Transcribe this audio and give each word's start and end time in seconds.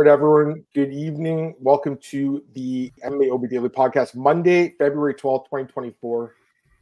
All 0.00 0.06
right, 0.06 0.12
everyone. 0.12 0.64
Good 0.74 0.94
evening. 0.94 1.54
Welcome 1.60 1.98
to 2.04 2.42
the 2.54 2.90
MMA 3.04 3.30
OB 3.34 3.50
Daily 3.50 3.68
Podcast, 3.68 4.16
Monday, 4.16 4.74
February 4.78 5.12
12th, 5.12 5.44
2024. 5.44 6.34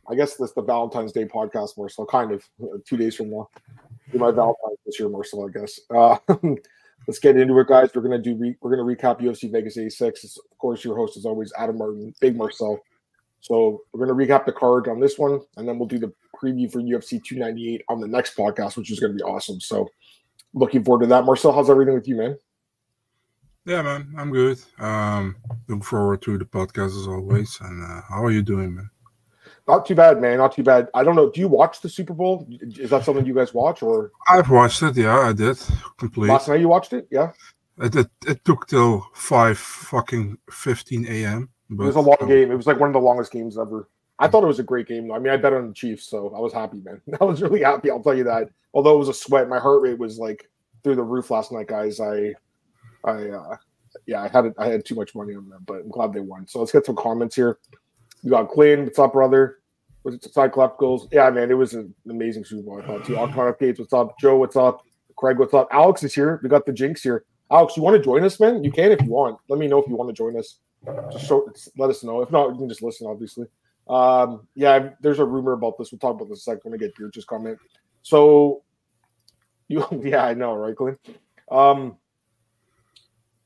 I 0.09 0.15
guess 0.15 0.37
this 0.37 0.51
is 0.51 0.55
the 0.55 0.63
Valentine's 0.63 1.11
Day 1.11 1.25
podcast, 1.25 1.77
Marcel, 1.77 2.07
kind 2.07 2.31
of 2.31 2.49
uh, 2.63 2.77
two 2.87 2.97
days 2.97 3.17
from 3.17 3.31
now. 3.31 3.49
Do 4.13 4.21
my 4.21 4.31
Valentine's 4.31 4.79
this 4.87 5.01
year, 5.01 5.09
Marcel, 5.09 5.49
I 5.49 5.59
guess. 5.59 5.81
Uh, 5.93 6.17
let's 7.09 7.19
get 7.19 7.37
into 7.37 7.59
it, 7.59 7.67
guys. 7.67 7.91
We're 7.93 8.03
gonna 8.03 8.23
do 8.23 8.37
re- 8.37 8.57
we're 8.61 8.71
gonna 8.71 8.85
recap 8.85 9.21
UFC 9.21 9.51
Vegas 9.51 9.77
86. 9.77 10.23
It's, 10.23 10.39
of 10.39 10.59
course, 10.59 10.85
your 10.85 10.97
host 10.97 11.17
is 11.17 11.27
always 11.27 11.53
Adam 11.59 11.77
Martin, 11.77 12.15
Big 12.21 12.37
Marcel. 12.37 12.79
So 13.41 13.83
we're 13.93 14.07
gonna 14.07 14.17
recap 14.17 14.47
the 14.47 14.53
card 14.53 14.87
on 14.87 15.01
this 15.01 15.19
one, 15.19 15.41
and 15.57 15.67
then 15.67 15.77
we'll 15.77 15.89
do 15.89 15.99
the 15.99 16.13
preview 16.41 16.71
for 16.71 16.81
UFC 16.81 17.21
298 17.25 17.83
on 17.89 17.99
the 17.99 18.07
next 18.07 18.37
podcast, 18.37 18.77
which 18.77 18.93
is 18.93 19.01
gonna 19.01 19.15
be 19.15 19.23
awesome. 19.23 19.61
So 19.61 19.89
looking 20.55 20.85
forward 20.85 21.01
to 21.01 21.09
that. 21.09 21.25
Marcel, 21.25 21.51
how's 21.51 21.69
everything 21.69 21.95
with 21.95 22.07
you, 22.07 22.15
man? 22.15 22.39
Yeah, 23.69 23.83
man, 23.83 24.15
I'm 24.17 24.31
good. 24.33 24.59
Um, 24.79 25.37
look 25.67 25.85
forward 25.85 26.23
to 26.23 26.39
the 26.39 26.47
podcast 26.47 26.99
as 26.99 27.07
always. 27.07 27.59
And 27.61 27.85
uh, 27.85 28.01
how 28.09 28.25
are 28.25 28.31
you 28.31 28.41
doing, 28.41 28.75
man? 28.75 28.89
Not 29.69 29.85
too 29.85 29.95
bad, 29.95 30.23
man. 30.23 30.39
Not 30.39 30.53
too 30.53 30.63
bad. 30.63 30.89
I 30.95 31.05
don't 31.05 31.15
know. 31.15 31.31
Do 31.31 31.39
you 31.39 31.49
watch 31.49 31.83
the 31.83 31.91
Super 31.91 32.15
Bowl? 32.15 32.49
Is 32.51 32.89
that 32.89 33.05
something 33.05 33.27
you 33.27 33.35
guys 33.35 33.53
watch, 33.53 33.83
or 33.83 34.11
I've 34.27 34.49
watched 34.49 34.83
it. 34.83 34.97
Yeah, 34.97 35.19
I 35.19 35.35
did. 35.35 35.59
Complete. 35.99 36.29
last 36.29 36.49
night 36.49 36.61
you 36.61 36.69
watched 36.69 36.95
it? 36.95 37.07
Yeah, 37.11 37.33
It, 37.77 37.95
it, 37.95 38.07
it 38.27 38.43
took 38.47 38.67
till 38.69 39.07
five 39.13 39.59
fucking 39.59 40.39
fifteen 40.51 41.07
a.m. 41.07 41.51
it 41.71 41.77
was 41.77 41.97
a 41.97 42.01
long 42.01 42.17
game. 42.27 42.51
It 42.51 42.57
was 42.57 42.67
like 42.67 42.81
one 42.81 42.89
of 42.89 42.95
the 42.95 43.01
longest 43.01 43.33
games 43.33 43.59
ever. 43.59 43.91
I 44.19 44.29
thought 44.29 44.45
it 44.45 44.47
was 44.47 44.61
a 44.61 44.63
great 44.63 44.89
game. 44.89 45.09
though. 45.09 45.15
I 45.15 45.19
mean, 45.19 45.31
I 45.35 45.37
bet 45.37 45.53
on 45.53 45.69
the 45.69 45.75
Chiefs, 45.75 46.09
so 46.09 46.35
I 46.35 46.41
was 46.41 46.55
happy, 46.55 46.79
man. 46.83 47.03
I 47.21 47.25
was 47.25 47.43
really 47.43 47.63
happy. 47.63 47.91
I'll 47.91 48.03
tell 48.03 48.17
you 48.17 48.25
that. 48.25 48.49
Although 48.73 48.95
it 48.95 48.99
was 49.01 49.11
a 49.11 49.15
sweat, 49.15 49.51
my 49.51 49.59
heart 49.59 49.83
rate 49.83 49.99
was 49.99 50.19
like 50.19 50.49
through 50.83 50.97
the 50.97 51.03
roof 51.03 51.31
last 51.31 51.53
night, 51.53 51.67
guys. 51.67 52.01
I, 52.01 52.33
I, 53.05 53.29
uh, 53.29 53.57
yeah, 54.07 54.23
I 54.23 54.29
had 54.29 54.47
it. 54.47 54.55
I 54.59 54.67
had 54.67 54.85
too 54.85 54.95
much 54.95 55.15
money 55.15 55.35
on 55.35 55.49
them, 55.49 55.63
but 55.67 55.81
I'm 55.81 55.91
glad 55.91 56.13
they 56.13 56.21
won. 56.21 56.47
So 56.47 56.59
let's 56.59 56.73
get 56.73 56.87
some 56.87 56.97
comments 56.97 57.37
here. 57.37 57.59
You 58.23 58.31
got 58.31 58.49
Clean, 58.49 58.85
What's 58.85 58.99
up, 58.99 59.13
brother? 59.13 59.59
Was 60.05 60.15
it 60.15 60.53
goals? 60.79 61.09
Yeah, 61.13 61.29
man, 61.31 61.51
it 61.51 61.55
was 61.55 61.75
an 61.75 61.95
amazing 62.09 62.45
Super 62.45 62.63
Bowl. 62.63 62.81
I 62.83 62.87
thought 62.87 63.05
too. 63.05 63.17
Aquatic 63.17 63.59
Gates, 63.61 63.79
what's 63.79 63.93
up? 63.93 64.19
Joe, 64.19 64.37
what's 64.37 64.57
up? 64.57 64.83
Craig, 65.17 65.39
what's 65.39 65.53
up? 65.53 65.69
Alex 65.73 66.03
is 66.03 66.15
here. 66.15 66.41
We 66.43 66.49
got 66.49 66.65
the 66.65 66.73
Jinx 66.73 67.03
here. 67.03 67.25
Alex, 67.51 67.77
you 67.77 67.83
want 67.83 67.97
to 67.97 68.03
join 68.03 68.25
us, 68.25 68.39
man? 68.39 68.63
You 68.63 68.71
can 68.71 68.93
if 68.93 69.03
you 69.03 69.11
want. 69.11 69.39
Let 69.49 69.59
me 69.59 69.67
know 69.67 69.79
if 69.79 69.89
you 69.89 69.97
want 69.97 70.09
to 70.09 70.15
join 70.15 70.39
us. 70.39 70.59
Just 71.13 71.27
show, 71.27 71.51
let 71.77 71.91
us 71.91 72.05
know. 72.05 72.23
If 72.23 72.31
not, 72.31 72.51
you 72.53 72.57
can 72.57 72.69
just 72.69 72.83
listen, 72.83 73.07
obviously. 73.07 73.47
Um, 73.89 74.47
yeah, 74.55 74.91
there's 75.01 75.19
a 75.19 75.25
rumor 75.25 75.53
about 75.53 75.77
this. 75.79 75.91
We'll 75.91 75.99
talk 75.99 76.15
about 76.15 76.29
this 76.29 76.47
in 76.47 76.53
a 76.53 76.57
second 76.57 76.71
when 76.71 76.75
I 76.75 76.77
get 76.79 76.95
Beerch's 76.97 77.25
comment. 77.25 77.59
So, 78.03 78.63
you, 79.67 79.85
yeah, 80.05 80.25
I 80.25 80.35
know, 80.35 80.55
right, 80.55 80.77
Clint? 80.77 80.99
Um, 81.51 81.97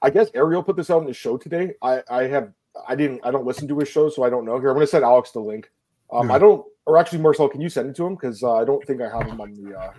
I 0.03 0.11
guess 0.11 0.29
Ariel 0.35 0.63
put 0.63 0.77
this 0.77 0.91
out 0.91 1.01
in 1.01 1.07
the 1.07 1.15
show 1.15 1.39
today. 1.39 1.75
I, 1.81 2.03
I 2.11 2.25
have, 2.25 2.53
I 2.89 2.97
didn't, 2.97 3.21
I 3.25 3.31
don't 3.31 3.47
listen 3.47 3.69
to 3.69 3.79
his 3.79 3.89
show, 3.89 4.09
so 4.09 4.25
I 4.25 4.31
don't 4.31 4.45
know. 4.45 4.59
Here, 4.59 4.69
I'm 4.69 4.75
going 4.75 4.87
to 4.87 4.91
send 4.91 5.05
Alex 5.05 5.31
the 5.31 5.41
link. 5.41 5.71
Um, 6.13 6.29
Yeah. 6.29 6.35
I 6.35 6.39
don't, 6.39 6.67
or 6.87 6.99
actually, 6.99 7.21
Marcel, 7.21 7.49
can 7.49 7.61
you 7.61 7.69
send 7.69 7.89
it 7.89 7.97
to 7.97 8.07
him? 8.07 8.15
Because 8.17 8.43
uh, 8.43 8.55
I 8.55 8.65
don't 8.65 8.85
think 8.85 9.01
I 9.01 9.09
have 9.09 9.27
him 9.27 9.41
on 9.41 9.55
the 9.55 9.79
uh, 9.79 9.93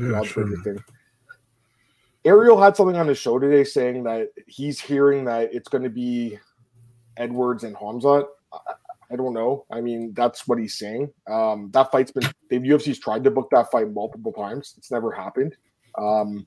yeah, 0.00 0.22
sure. 0.22 0.46
thing. 0.62 0.78
Ariel 2.24 2.60
had 2.60 2.76
something 2.76 2.96
on 2.96 3.08
his 3.08 3.18
show 3.18 3.38
today 3.38 3.64
saying 3.64 4.04
that 4.04 4.28
he's 4.46 4.80
hearing 4.80 5.24
that 5.24 5.52
it's 5.52 5.68
going 5.68 5.84
to 5.84 5.90
be 5.90 6.38
Edwards 7.16 7.64
and 7.64 7.74
Hamzat. 7.74 8.26
I, 8.52 8.58
I 9.10 9.16
don't 9.16 9.32
know. 9.32 9.64
I 9.70 9.80
mean, 9.80 10.12
that's 10.14 10.46
what 10.46 10.58
he's 10.58 10.74
saying. 10.74 11.10
Um, 11.28 11.70
that 11.72 11.90
fight's 11.90 12.12
been 12.12 12.28
the 12.50 12.58
UFC's 12.58 12.98
tried 12.98 13.24
to 13.24 13.30
book 13.30 13.48
that 13.50 13.70
fight 13.70 13.90
multiple 13.90 14.32
times. 14.32 14.74
It's 14.76 14.90
never 14.90 15.10
happened. 15.10 15.56
Um, 15.96 16.46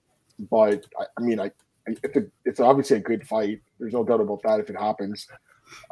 but 0.50 0.86
I, 1.00 1.06
I 1.17 1.22
mean, 1.22 1.39
I 1.39 1.52
it's, 1.87 2.17
a, 2.17 2.23
it's 2.45 2.59
obviously 2.59 2.97
a 2.97 3.01
good 3.01 3.27
fight. 3.27 3.61
There's 3.79 3.93
no 3.93 4.03
doubt 4.03 4.21
about 4.21 4.41
that. 4.43 4.59
If 4.59 4.69
it 4.69 4.77
happens, 4.77 5.27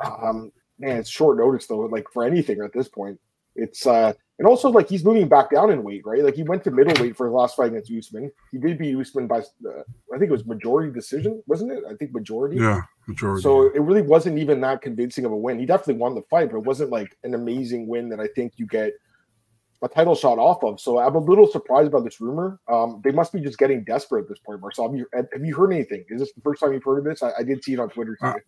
um, 0.03 0.51
man, 0.77 0.97
it's 0.97 1.09
short 1.09 1.37
notice 1.37 1.67
though. 1.67 1.79
Like 1.79 2.05
for 2.13 2.23
anything 2.23 2.61
at 2.63 2.73
this 2.73 2.87
point, 2.87 3.19
it's 3.55 3.85
uh, 3.85 4.13
and 4.39 4.47
also 4.47 4.69
like 4.69 4.87
he's 4.87 5.03
moving 5.03 5.27
back 5.27 5.51
down 5.51 5.69
in 5.69 5.83
weight, 5.83 6.01
right? 6.05 6.23
Like 6.23 6.35
he 6.35 6.43
went 6.43 6.63
to 6.63 6.71
middleweight 6.71 7.17
for 7.17 7.27
his 7.27 7.33
last 7.33 7.57
fight 7.57 7.71
against 7.71 7.91
Usman. 7.91 8.31
He 8.51 8.57
did 8.57 8.77
beat 8.77 8.97
Usman 8.97 9.27
by, 9.27 9.39
uh, 9.39 9.83
I 10.13 10.17
think 10.17 10.29
it 10.29 10.31
was 10.31 10.45
majority 10.45 10.93
decision, 10.93 11.43
wasn't 11.45 11.73
it? 11.73 11.83
I 11.89 11.93
think 11.95 12.13
majority. 12.13 12.55
Yeah, 12.55 12.81
majority. 13.05 13.43
So 13.43 13.67
it 13.67 13.81
really 13.81 14.01
wasn't 14.01 14.39
even 14.39 14.61
that 14.61 14.81
convincing 14.81 15.25
of 15.25 15.33
a 15.33 15.37
win. 15.37 15.59
He 15.59 15.65
definitely 15.65 15.95
won 15.95 16.15
the 16.15 16.21
fight, 16.29 16.51
but 16.51 16.57
it 16.57 16.63
wasn't 16.63 16.89
like 16.89 17.17
an 17.25 17.33
amazing 17.33 17.87
win 17.87 18.07
that 18.09 18.21
I 18.21 18.27
think 18.27 18.53
you 18.55 18.65
get 18.65 18.93
a 19.81 19.87
title 19.87 20.15
shot 20.15 20.37
off 20.37 20.63
of. 20.63 20.79
So 20.79 20.99
I'm 20.99 21.15
a 21.15 21.19
little 21.19 21.47
surprised 21.47 21.91
by 21.91 22.01
this 22.01 22.19
rumor. 22.19 22.59
Um, 22.67 23.01
they 23.03 23.11
must 23.11 23.31
be 23.31 23.39
just 23.39 23.57
getting 23.57 23.83
desperate 23.83 24.23
at 24.23 24.29
this 24.29 24.39
point, 24.39 24.61
Marcel. 24.61 24.89
Have 24.89 24.97
you, 24.97 25.07
have 25.13 25.45
you 25.45 25.55
heard 25.55 25.71
anything? 25.71 26.03
Is 26.09 26.19
this 26.19 26.33
the 26.33 26.41
first 26.41 26.59
time 26.59 26.73
you've 26.73 26.83
heard 26.83 26.99
of 26.99 27.05
this? 27.05 27.23
I, 27.23 27.31
I 27.39 27.43
did 27.43 27.63
see 27.63 27.73
it 27.73 27.79
on 27.79 27.89
Twitter 27.89 28.17
today. 28.19 28.39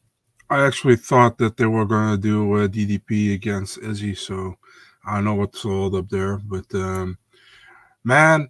I 0.50 0.66
actually 0.66 0.98
thought 0.98 1.38
that 1.38 1.56
they 1.56 1.66
were 1.66 1.86
going 1.86 2.12
to 2.12 2.18
do 2.18 2.58
a 2.58 2.68
DDP 2.68 3.34
against 3.34 3.78
Izzy, 3.78 4.16
so 4.16 4.56
I 5.06 5.16
don't 5.16 5.24
know 5.24 5.36
what's 5.36 5.64
all 5.64 5.96
up 5.96 6.10
there. 6.10 6.38
But 6.38 6.66
um, 6.76 7.18
man, 8.04 8.50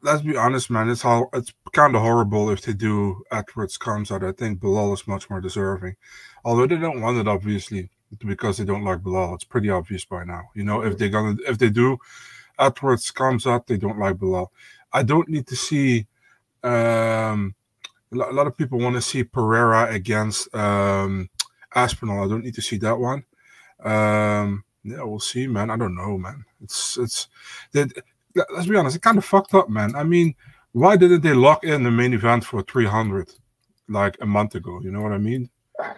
let's 0.00 0.22
be 0.22 0.34
honest, 0.34 0.70
man. 0.70 0.88
It's 0.88 1.02
how 1.02 1.28
it's 1.34 1.52
kind 1.74 1.94
of 1.94 2.00
horrible 2.00 2.48
if 2.48 2.62
they 2.62 2.72
do 2.72 3.22
Edwards 3.30 3.76
comes 3.76 4.10
out. 4.10 4.24
I 4.24 4.32
think 4.32 4.60
Bilal 4.60 4.94
is 4.94 5.06
much 5.06 5.28
more 5.28 5.42
deserving, 5.42 5.96
although 6.42 6.66
they 6.66 6.78
don't 6.78 7.02
want 7.02 7.18
it 7.18 7.28
obviously 7.28 7.90
because 8.18 8.58
they 8.58 8.64
don't 8.64 8.84
like 8.84 9.02
Bilal. 9.02 9.34
It's 9.34 9.44
pretty 9.44 9.70
obvious 9.70 10.04
by 10.04 10.24
now. 10.24 10.42
You 10.54 10.64
know, 10.64 10.82
if 10.82 10.98
they're 10.98 11.08
gonna 11.08 11.36
if 11.46 11.58
they 11.58 11.70
do 11.70 11.98
Edwards 12.58 13.10
comes 13.10 13.46
out, 13.46 13.66
they 13.66 13.76
don't 13.76 13.98
like 13.98 14.18
Bilal. 14.18 14.52
I 14.92 15.02
don't 15.02 15.28
need 15.28 15.46
to 15.48 15.56
see. 15.56 16.06
Um, 16.62 17.54
a 18.12 18.16
lot 18.16 18.46
of 18.46 18.56
people 18.56 18.78
want 18.78 18.94
to 18.94 19.02
see 19.02 19.24
Pereira 19.24 19.90
against 19.92 20.54
um, 20.54 21.30
Aspinall. 21.74 22.24
I 22.24 22.28
don't 22.28 22.44
need 22.44 22.54
to 22.54 22.62
see 22.62 22.76
that 22.78 22.98
one. 22.98 23.24
Um, 23.82 24.64
yeah, 24.84 25.02
we'll 25.02 25.18
see, 25.18 25.46
man. 25.46 25.70
I 25.70 25.76
don't 25.76 25.94
know, 25.94 26.18
man. 26.18 26.44
It's 26.62 26.98
it's. 26.98 27.28
They, 27.72 27.86
let's 28.54 28.66
be 28.66 28.76
honest. 28.76 28.96
It 28.96 29.02
kind 29.02 29.18
of 29.18 29.24
fucked 29.24 29.54
up, 29.54 29.68
man. 29.68 29.94
I 29.94 30.04
mean, 30.04 30.34
why 30.72 30.96
didn't 30.96 31.22
they 31.22 31.34
lock 31.34 31.64
in 31.64 31.82
the 31.82 31.90
main 31.90 32.12
event 32.12 32.44
for 32.44 32.62
300 32.62 33.30
like 33.88 34.16
a 34.20 34.26
month 34.26 34.54
ago? 34.54 34.80
You 34.82 34.90
know 34.90 35.00
what 35.00 35.12
I 35.12 35.18
mean? 35.18 35.50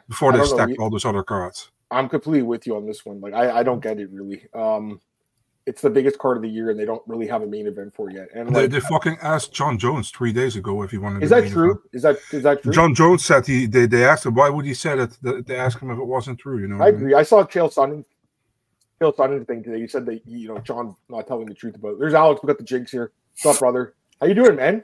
Before 0.08 0.32
I 0.32 0.36
they 0.36 0.38
know. 0.38 0.44
stacked 0.44 0.78
all 0.78 0.90
those 0.90 1.04
other 1.04 1.22
cards. 1.22 1.70
I'm 1.94 2.08
completely 2.08 2.42
with 2.42 2.66
you 2.66 2.76
on 2.76 2.86
this 2.86 3.04
one. 3.06 3.20
Like 3.20 3.34
I, 3.34 3.58
I 3.58 3.62
don't 3.62 3.80
get 3.80 3.98
it 3.98 4.10
really. 4.10 4.46
Um, 4.54 5.00
it's 5.66 5.80
the 5.80 5.88
biggest 5.88 6.18
card 6.18 6.36
of 6.36 6.42
the 6.42 6.48
year, 6.48 6.68
and 6.68 6.78
they 6.78 6.84
don't 6.84 7.00
really 7.06 7.26
have 7.26 7.40
a 7.40 7.46
main 7.46 7.66
event 7.66 7.94
for 7.94 8.10
it 8.10 8.16
yet. 8.16 8.28
And 8.34 8.54
They, 8.54 8.62
like, 8.62 8.70
they 8.70 8.80
fucking 8.80 9.16
asked 9.22 9.54
Jon 9.54 9.78
Jones 9.78 10.10
three 10.10 10.30
days 10.32 10.56
ago 10.56 10.82
if 10.82 10.90
he 10.90 10.98
wanted. 10.98 11.20
To. 11.20 11.24
Is 11.24 11.30
that 11.30 11.44
main 11.44 11.52
true? 11.52 11.70
event. 11.70 11.80
Is 11.94 12.02
that 12.02 12.16
is 12.32 12.42
that 12.42 12.62
true? 12.62 12.72
Jon 12.72 12.94
Jones 12.94 13.24
said 13.24 13.46
he. 13.46 13.64
They, 13.66 13.86
they 13.86 14.04
asked 14.04 14.26
him 14.26 14.34
why 14.34 14.50
would 14.50 14.66
he 14.66 14.74
say 14.74 14.94
that. 14.96 15.16
They- 15.22 15.40
They 15.40 15.56
asked 15.56 15.78
him 15.80 15.90
if 15.90 15.98
it 15.98 16.04
wasn't 16.04 16.38
true. 16.38 16.58
You 16.58 16.68
know. 16.68 16.76
what 16.76 16.88
I 16.88 16.90
mean? 16.90 17.00
agree. 17.00 17.14
I 17.14 17.22
saw 17.22 17.44
Chael 17.44 17.72
Sonnen, 17.72 18.04
Chael 19.00 19.16
Sonnen 19.16 19.46
thing 19.46 19.62
today. 19.62 19.80
He 19.80 19.88
said 19.88 20.04
that 20.06 20.20
you 20.26 20.48
know 20.48 20.58
Jon's 20.58 20.96
not 21.08 21.26
telling 21.26 21.46
the 21.46 21.54
truth 21.54 21.76
about. 21.76 21.92
It. 21.92 21.98
There's 22.00 22.14
Alex. 22.14 22.42
We 22.42 22.46
got 22.48 22.58
the 22.58 22.64
jinx 22.64 22.90
here. 22.92 23.12
What's 23.42 23.56
up, 23.56 23.60
brother? 23.60 23.94
How 24.20 24.26
you 24.26 24.34
doing, 24.34 24.56
man? 24.56 24.82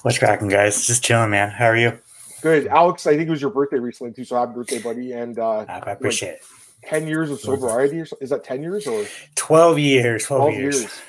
What's 0.00 0.18
cracking, 0.18 0.48
guys? 0.48 0.86
Just 0.86 1.04
chilling, 1.04 1.30
man. 1.30 1.50
How 1.50 1.66
are 1.66 1.76
you? 1.76 1.98
Good, 2.42 2.66
Alex. 2.66 3.06
I 3.06 3.16
think 3.16 3.28
it 3.28 3.30
was 3.30 3.40
your 3.40 3.50
birthday 3.50 3.78
recently 3.78 4.12
too. 4.12 4.24
So 4.24 4.36
happy 4.36 4.52
birthday, 4.54 4.80
buddy! 4.82 5.12
And 5.12 5.38
uh, 5.38 5.64
I 5.68 5.92
appreciate 5.92 6.34
it. 6.34 6.42
ten 6.84 7.06
years 7.06 7.30
of 7.30 7.40
sobriety. 7.40 8.00
Or 8.00 8.06
so, 8.06 8.16
is 8.20 8.30
that 8.30 8.42
ten 8.44 8.62
years 8.62 8.86
or 8.86 9.06
12 9.36 9.78
years. 9.78 10.24
12, 10.24 10.40
twelve 10.42 10.54
years. 10.54 10.80
years? 10.80 11.00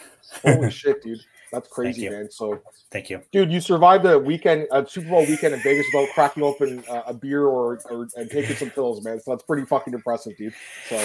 Holy 0.44 0.70
shit, 0.72 1.02
dude! 1.04 1.20
That's 1.52 1.68
crazy, 1.68 2.10
man. 2.10 2.30
So. 2.32 2.62
Thank 2.92 3.10
you. 3.10 3.22
Dude, 3.32 3.52
you 3.52 3.60
survived 3.60 4.06
a 4.06 4.20
weekend, 4.20 4.68
a 4.72 4.88
Super 4.88 5.10
Bowl 5.10 5.26
weekend 5.26 5.56
in 5.56 5.62
Vegas 5.62 5.88
without 5.92 6.14
cracking 6.14 6.44
open 6.44 6.84
uh, 6.88 7.02
a 7.08 7.14
beer 7.14 7.44
or, 7.48 7.80
or 7.90 8.08
and 8.16 8.30
taking 8.30 8.56
some 8.56 8.70
pills, 8.70 9.04
man. 9.04 9.20
So 9.20 9.32
that's 9.32 9.42
pretty 9.42 9.66
fucking 9.66 9.96
impressive, 9.96 10.38
dude. 10.38 10.54
So 10.88 11.04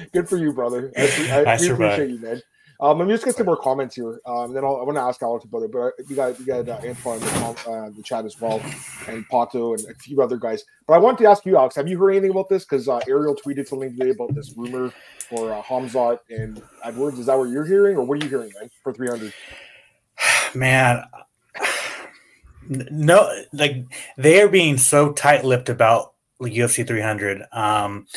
good 0.14 0.28
for 0.28 0.38
you, 0.38 0.52
brother. 0.52 0.92
I, 0.98 1.02
I, 1.02 1.44
I 1.44 1.58
we 1.58 1.68
survived. 1.68 2.02
appreciate 2.02 2.10
you, 2.10 2.20
man. 2.20 2.42
Um, 2.80 3.00
let 3.00 3.08
me 3.08 3.14
just 3.14 3.26
get 3.26 3.36
some 3.36 3.48
more 3.48 3.58
comments 3.58 3.96
here. 3.96 4.20
Um, 4.26 4.54
then 4.54 4.64
I'll, 4.64 4.78
I 4.78 4.84
want 4.84 4.98
to 4.98 5.02
ask 5.02 5.22
Alex 5.24 5.46
about 5.46 5.64
it, 5.64 5.72
but 5.72 5.94
we 6.08 6.16
got 6.16 6.38
we 6.38 6.46
got 6.46 6.68
uh, 6.70 6.80
Antoine 6.86 7.16
in 7.16 7.22
the, 7.22 7.30
com- 7.32 7.74
uh, 7.74 7.90
the 7.90 8.04
chat 8.04 8.24
as 8.26 8.40
well, 8.40 8.62
and 9.08 9.28
Pato 9.30 9.78
and 9.78 9.90
a 9.90 9.96
few 9.96 10.22
other 10.22 10.38
guys. 10.38 10.64
But 10.86 10.94
I 10.94 10.98
wanted 11.00 11.24
to 11.24 11.30
ask 11.30 11.46
you, 11.46 11.58
Alex, 11.58 11.76
have 11.76 11.88
you 11.88 11.98
heard 11.98 12.12
anything 12.12 12.32
about 12.32 12.50
this? 12.50 12.66
Because 12.66 12.88
uh, 12.88 13.00
Ariel 13.08 13.36
tweeted 13.36 13.68
something 13.68 13.98
today 13.98 14.12
about 14.12 14.36
this 14.36 14.54
rumor 14.56 14.94
for 15.30 15.54
uh, 15.54 15.62
Hamzat 15.64 16.20
and 16.30 16.62
Edwards. 16.84 17.18
Is 17.18 17.26
that 17.26 17.38
what 17.38 17.50
you're 17.50 17.66
hearing, 17.66 17.98
or 17.98 18.04
what 18.04 18.22
are 18.22 18.24
you 18.24 18.30
hearing, 18.30 18.52
man? 18.60 18.70
For 18.84 18.94
three 18.94 19.08
hundred. 19.08 19.34
Man, 20.56 21.04
no, 22.70 23.30
like 23.54 23.86
they 24.18 24.42
are 24.42 24.48
being 24.48 24.78
so 24.78 25.12
tight 25.12 25.46
lipped 25.46 25.70
about 25.70 26.14
like, 26.40 26.54
UFC 26.54 26.86
300. 26.86 27.44
Um, 27.52 28.08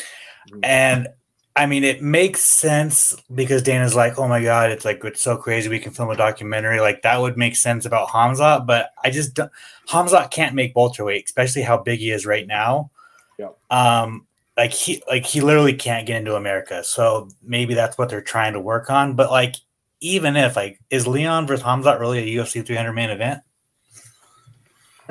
and 0.63 1.07
I 1.55 1.65
mean, 1.65 1.83
it 1.83 2.01
makes 2.01 2.41
sense 2.41 3.15
because 3.33 3.61
Dana's 3.61 3.95
like, 3.95 4.17
oh 4.17 4.27
my 4.27 4.41
God, 4.41 4.71
it's 4.71 4.85
like, 4.85 5.03
it's 5.03 5.21
so 5.21 5.35
crazy. 5.35 5.67
We 5.67 5.79
can 5.79 5.91
film 5.91 6.09
a 6.09 6.15
documentary. 6.15 6.79
Like, 6.79 7.01
that 7.01 7.19
would 7.19 7.37
make 7.37 7.57
sense 7.57 7.85
about 7.85 8.09
Hamza, 8.09 8.63
but 8.65 8.91
I 9.03 9.09
just 9.09 9.33
don't, 9.33 9.51
Hamza 9.89 10.27
can't 10.31 10.55
make 10.55 10.75
welterweight, 10.75 11.25
especially 11.25 11.63
how 11.63 11.77
big 11.77 11.99
he 11.99 12.11
is 12.11 12.25
right 12.25 12.47
now. 12.47 12.89
Yep. 13.37 13.57
Um, 13.69 14.27
like 14.57 14.73
he 14.73 15.01
like 15.09 15.25
he 15.25 15.41
literally 15.41 15.73
can't 15.73 16.05
get 16.05 16.17
into 16.17 16.35
America. 16.35 16.83
So 16.83 17.29
maybe 17.41 17.73
that's 17.73 17.97
what 17.97 18.09
they're 18.09 18.21
trying 18.21 18.53
to 18.53 18.59
work 18.59 18.89
on. 18.89 19.15
But 19.15 19.31
like 19.31 19.55
even 20.01 20.35
if 20.35 20.55
like 20.55 20.79
is 20.89 21.07
Leon 21.07 21.47
versus 21.47 21.65
Hamzat 21.65 21.99
really 21.99 22.19
a 22.19 22.43
UFC 22.43 22.65
300 22.65 22.93
main 22.93 23.09
event? 23.09 23.41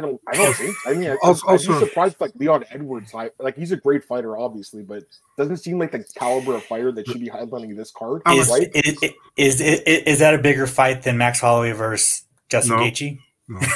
I 0.04 0.06
don't. 0.06 0.20
I 0.32 0.36
don't 0.36 0.54
think. 0.54 0.74
I 0.86 0.94
mean, 0.94 1.10
I, 1.10 1.16
Also- 1.22 1.46
I'd 1.48 1.60
be 1.60 1.66
also- 1.68 1.80
surprised 1.86 2.20
like 2.20 2.32
Leon 2.36 2.64
Edwards. 2.70 3.14
I, 3.14 3.30
like 3.38 3.56
he's 3.56 3.72
a 3.72 3.76
great 3.76 4.02
fighter, 4.04 4.38
obviously, 4.38 4.82
but 4.82 5.04
doesn't 5.36 5.58
seem 5.58 5.78
like 5.78 5.92
the 5.92 6.04
caliber 6.16 6.54
of 6.54 6.62
fighter 6.64 6.90
that 6.92 7.06
should 7.06 7.20
be 7.20 7.28
headlining 7.28 7.76
this 7.76 7.90
card, 7.90 8.22
Is, 8.28 8.48
right? 8.48 8.68
is, 8.74 8.98
is, 9.36 9.60
is, 9.60 10.02
is 10.06 10.18
that 10.20 10.34
a 10.34 10.38
bigger 10.38 10.66
fight 10.66 11.02
than 11.02 11.18
Max 11.18 11.40
Holloway 11.40 11.72
versus 11.72 12.24
Justin 12.48 12.76
No. 12.76 12.82
Gaethje? 12.82 13.18
No. 13.48 13.60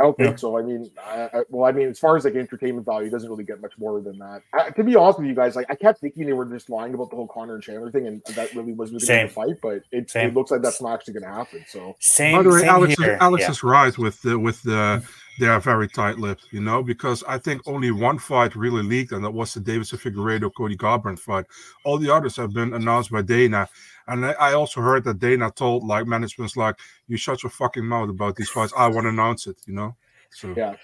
I 0.00 0.04
don't 0.04 0.16
think 0.16 0.30
Yeah. 0.30 0.36
so. 0.36 0.56
I 0.58 0.62
mean, 0.62 0.90
I, 0.98 1.20
I, 1.24 1.40
well, 1.50 1.68
I 1.68 1.72
mean, 1.72 1.88
as 1.88 1.98
far 1.98 2.16
as 2.16 2.24
like 2.24 2.34
entertainment 2.34 2.86
value, 2.86 3.08
it 3.08 3.10
doesn't 3.10 3.28
really 3.28 3.44
get 3.44 3.60
much 3.60 3.74
more 3.78 4.00
than 4.00 4.16
that. 4.18 4.40
I, 4.54 4.70
to 4.70 4.82
be 4.82 4.96
honest 4.96 5.18
with 5.18 5.28
you 5.28 5.34
guys, 5.34 5.56
like 5.56 5.66
I 5.68 5.74
kept 5.74 6.00
thinking 6.00 6.24
they 6.24 6.32
were 6.32 6.46
just 6.46 6.70
lying 6.70 6.94
about 6.94 7.10
the 7.10 7.16
whole 7.16 7.28
Conor 7.28 7.56
and 7.56 7.62
Chandler 7.62 7.90
thing, 7.90 8.06
and 8.06 8.22
that 8.34 8.54
really 8.54 8.72
was 8.72 8.88
going 8.90 9.00
to 9.00 9.04
be 9.04 9.06
Same. 9.06 9.26
the 9.26 9.32
fight. 9.34 9.56
But 9.62 9.82
it, 9.92 10.10
Same. 10.10 10.28
it 10.30 10.34
looks 10.34 10.50
like 10.50 10.62
that's 10.62 10.80
not 10.80 10.94
actually 10.94 11.14
going 11.20 11.24
to 11.30 11.36
happen. 11.36 11.66
So 11.68 11.96
Same. 12.00 12.34
By 12.34 12.42
the 12.44 12.48
way, 12.48 12.60
same 12.60 12.68
Alex, 12.70 12.94
here. 12.98 13.12
is, 13.12 13.18
Alex 13.20 13.42
Yeah. 13.44 13.50
is 13.50 13.62
right 13.62 13.98
with 13.98 14.22
the 14.22 14.38
with 14.38 14.62
the 14.62 14.70
mm-hmm. 14.70 15.06
They 15.38 15.46
are 15.46 15.60
very 15.60 15.88
tight-lipped, 15.88 16.46
you 16.50 16.60
know, 16.60 16.82
because 16.82 17.24
I 17.24 17.38
think 17.38 17.62
only 17.66 17.90
one 17.90 18.18
fight 18.18 18.54
really 18.56 18.82
leaked, 18.82 19.12
and 19.12 19.24
that 19.24 19.30
was 19.30 19.54
the 19.54 19.60
Deiveson 19.60 19.98
Figueiredo 19.98 20.50
Cody 20.54 20.76
Garbrandt 20.76 21.18
fight. 21.18 21.46
All 21.84 21.98
the 21.98 22.12
others 22.14 22.36
have 22.36 22.52
been 22.52 22.74
announced 22.74 23.10
by 23.10 23.22
Dana, 23.22 23.68
and 24.08 24.26
I, 24.26 24.32
I 24.32 24.52
also 24.54 24.80
heard 24.80 25.04
that 25.04 25.18
Dana 25.18 25.50
told 25.50 25.86
like 25.86 26.06
management's 26.06 26.56
like, 26.56 26.76
"You 27.08 27.16
shut 27.16 27.42
your 27.42 27.50
fucking 27.50 27.86
mouth 27.86 28.10
about 28.10 28.36
these 28.36 28.50
fights. 28.50 28.72
I 28.76 28.88
want 28.88 29.04
to 29.04 29.10
announce 29.10 29.46
it," 29.46 29.56
you 29.66 29.74
know. 29.74 29.96
So 30.30 30.54
Yeah. 30.56 30.74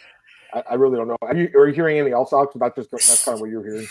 I, 0.53 0.63
I 0.71 0.75
really 0.75 0.97
don't 0.97 1.09
know. 1.09 1.17
Are 1.23 1.37
you, 1.37 1.51
are 1.55 1.69
you 1.69 1.75
hearing 1.75 1.99
anything 1.99 2.15
else, 2.15 2.33
Alex? 2.33 2.55
About 2.55 2.75
just 2.75 2.91
that's 2.91 3.25
kind 3.25 3.35
of 3.35 3.41
what 3.41 3.51
you're 3.51 3.65
hearing. 3.65 3.87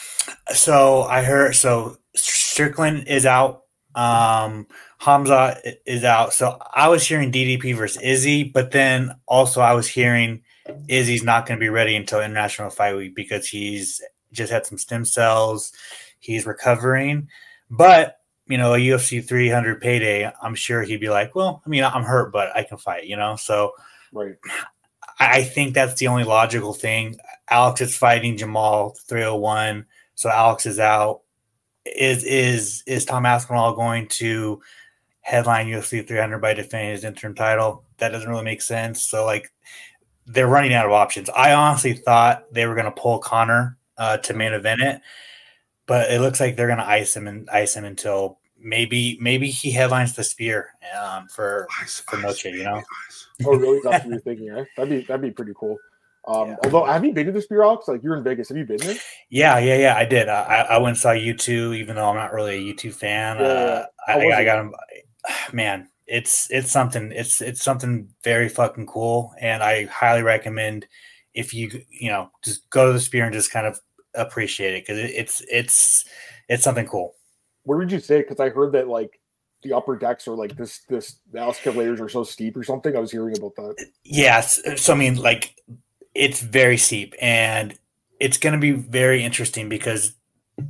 So 0.54 1.04
I 1.04 1.22
heard 1.22 1.56
so 1.56 1.98
Strickland 2.16 3.07
is 3.07 3.25
out. 3.25 3.63
Um 3.94 4.68
Hamza 4.98 5.60
is 5.86 6.04
out. 6.04 6.34
So 6.34 6.57
I 6.74 6.88
was 6.88 7.06
hearing 7.06 7.31
DDP 7.31 7.75
versus 7.75 8.02
Izzy, 8.02 8.44
but 8.44 8.72
then 8.72 9.13
also 9.28 9.62
I 9.62 9.74
was 9.74 9.88
hearing 9.88 10.42
Izzy's 10.88 11.23
not 11.23 11.45
going 11.45 11.59
to 11.59 11.63
be 11.63 11.69
ready 11.69 11.95
until 11.95 12.21
International 12.21 12.69
Fight 12.69 12.95
Week 12.95 13.15
because 13.15 13.47
he's 13.47 14.01
just 14.31 14.51
had 14.51 14.65
some 14.65 14.77
stem 14.77 15.06
cells. 15.06 15.71
He's 16.19 16.45
recovering. 16.45 17.29
But, 17.69 18.17
you 18.47 18.57
know, 18.57 18.73
a 18.73 18.77
UFC 18.77 19.25
300 19.25 19.81
payday, 19.81 20.31
I'm 20.41 20.56
sure 20.56 20.81
he'd 20.83 21.00
be 21.00 21.09
like, 21.09 21.35
well, 21.35 21.62
I 21.65 21.69
mean, 21.69 21.83
I'm 21.83 22.03
hurt, 22.03 22.31
but 22.31 22.56
I 22.56 22.63
can 22.63 22.77
fight, 22.77 23.06
you 23.06 23.15
know? 23.17 23.35
So 23.35 23.73
Right. 24.15 24.35
I 25.19 25.39
I 25.39 25.44
think 25.44 25.73
that's 25.73 26.00
the 26.00 26.07
only 26.07 26.23
logical 26.23 26.73
thing. 26.73 27.18
Alex 27.50 27.81
is 27.81 27.95
fighting 27.95 28.38
Jamahal 28.38 28.97
301, 29.07 29.85
so 30.15 30.29
Alex 30.29 30.65
is 30.65 30.79
out. 30.79 31.21
Is 31.85 32.23
is 32.23 32.83
is 32.88 33.06
Tom 33.06 33.25
Aspinall 33.25 33.75
going 33.75 34.07
to 34.07 34.61
headline 35.21 35.68
UFC 35.68 36.06
300 36.07 36.39
by 36.39 36.53
defending 36.53 36.91
his 36.91 37.03
interim 37.03 37.35
title? 37.35 37.83
That 37.97 38.09
doesn't 38.09 38.29
really 38.29 38.44
make 38.44 38.61
sense. 38.61 39.01
So 39.01 39.25
like 39.25 39.51
they're 40.25 40.48
running 40.48 40.74
out 40.74 40.86
of 40.86 40.92
options. 40.92 41.30
I 41.30 41.54
honestly 41.54 41.94
thought 41.94 42.51
they 42.51 42.66
were 42.66 42.75
going 42.75 42.86
to 42.86 42.92
pull 42.92 43.19
Conor 43.19 43.77
uh, 43.98 44.18
to 44.18 44.33
main 44.33 44.54
event 44.54 44.81
it, 44.81 45.01
but 45.86 46.12
it 46.12 46.22
looks 46.22 46.39
like 46.39 46.56
they're 46.56 46.68
going 46.68 46.80
to 46.80 46.88
ice 46.88 47.16
him 47.16 47.27
and 47.27 47.50
ice 47.50 47.75
him 47.75 47.86
until 47.86 48.39
maybe 48.60 49.18
maybe 49.22 49.50
he 49.50 49.72
headlines 49.72 50.16
the 50.16 50.24
Sphere 50.24 50.69
um, 51.00 51.27
for 51.27 51.68
ice, 51.81 52.00
for 52.00 52.18
Noche, 52.18 52.45
you 52.45 52.63
know? 52.63 52.81
ice. 53.07 53.27
Oh, 53.45 53.56
really? 53.56 53.80
That's 53.83 54.04
what 54.04 54.12
you're 54.12 54.19
thinking, 54.22 54.50
eh? 54.50 54.63
That'd 54.75 54.89
be 54.89 55.06
that'd 55.06 55.22
be 55.22 55.31
pretty 55.31 55.54
cool. 55.56 55.77
Um, 56.28 56.50
Yeah. 56.50 56.56
Although, 56.63 56.86
have 56.86 57.06
you 57.06 57.13
been 57.13 57.28
to 57.28 57.31
the 57.31 57.42
Sphere, 57.42 57.63
Alex? 57.63 57.88
Like 57.88 58.01
you're 58.01 58.16
in 58.16 58.24
Vegas. 58.24 58.50
Have 58.50 58.57
you 58.57 58.66
been 58.66 58.78
there? 58.78 58.98
Yeah, 59.30 59.60
yeah, 59.60 59.78
yeah. 59.78 59.95
I 59.95 60.06
did. 60.06 60.28
I, 60.28 60.42
I 60.42 60.62
I 60.62 60.78
went 60.78 60.95
and 60.95 60.98
saw 60.98 61.10
U2, 61.10 61.78
even 61.78 61.95
though 61.95 62.10
I'm 62.10 62.16
not 62.16 62.33
really 62.33 62.56
a 62.56 62.74
U2 62.74 62.94
fan. 62.94 63.38
Yeah, 63.38 63.44
yeah, 63.44 63.50
uh, 63.50 63.86
yeah. 64.07 64.13
How 64.13 64.19
I, 64.19 64.39
I 64.39 64.44
got 64.45 64.60
him. 64.60 64.74
Man, 65.54 65.89
it's 66.07 66.48
it's 66.52 66.72
something. 66.72 67.12
It's 67.12 67.42
it's 67.42 67.63
something 67.63 68.10
very 68.24 68.50
fucking 68.50 68.86
cool, 68.88 69.34
and 69.40 69.63
I 69.63 69.86
highly 69.86 70.22
recommend 70.22 70.88
if 71.34 71.54
you 71.54 71.84
you 71.90 72.10
know 72.10 72.30
just 72.44 72.69
go 72.69 72.88
to 72.88 72.94
the 72.94 73.00
Sphere 73.00 73.25
and 73.25 73.34
just 73.34 73.52
kind 73.52 73.68
of 73.68 73.80
appreciate 74.13 74.75
it 74.75 74.86
because 74.86 75.00
it, 75.00 75.12
it's 75.12 75.44
it's 75.52 76.06
it's 76.48 76.63
something 76.63 76.88
cool. 76.88 77.13
Where 77.63 77.80
did 77.80 77.92
you 77.92 78.00
say? 78.00 78.22
Because 78.22 78.40
I 78.40 78.50
heard 78.50 78.72
that 78.74 78.88
like 78.88 79.19
the 79.63 79.74
upper 79.74 79.96
decks 79.98 80.28
are 80.28 80.36
like 80.36 80.56
this. 80.56 80.81
This 80.88 81.18
the 81.31 81.42
escalators 81.42 82.00
are 82.00 82.10
so 82.10 82.24
steep 82.24 82.56
or 82.56 82.63
something. 82.63 82.96
I 82.96 83.00
was 83.00 83.12
hearing 83.12 83.36
about 83.38 83.56
that. 83.56 83.88
Yes. 84.04 84.62
So 84.80 84.94
I 84.94 84.96
mean, 84.96 85.16
like, 85.16 85.56
it's 86.13 86.42
very 86.42 86.78
steep, 86.78 87.16
and 87.19 87.78
it's 88.19 88.38
going 88.38 88.54
to 88.54 88.60
be 88.60 88.72
very 88.72 89.24
interesting 89.24 89.68
because 89.68 90.13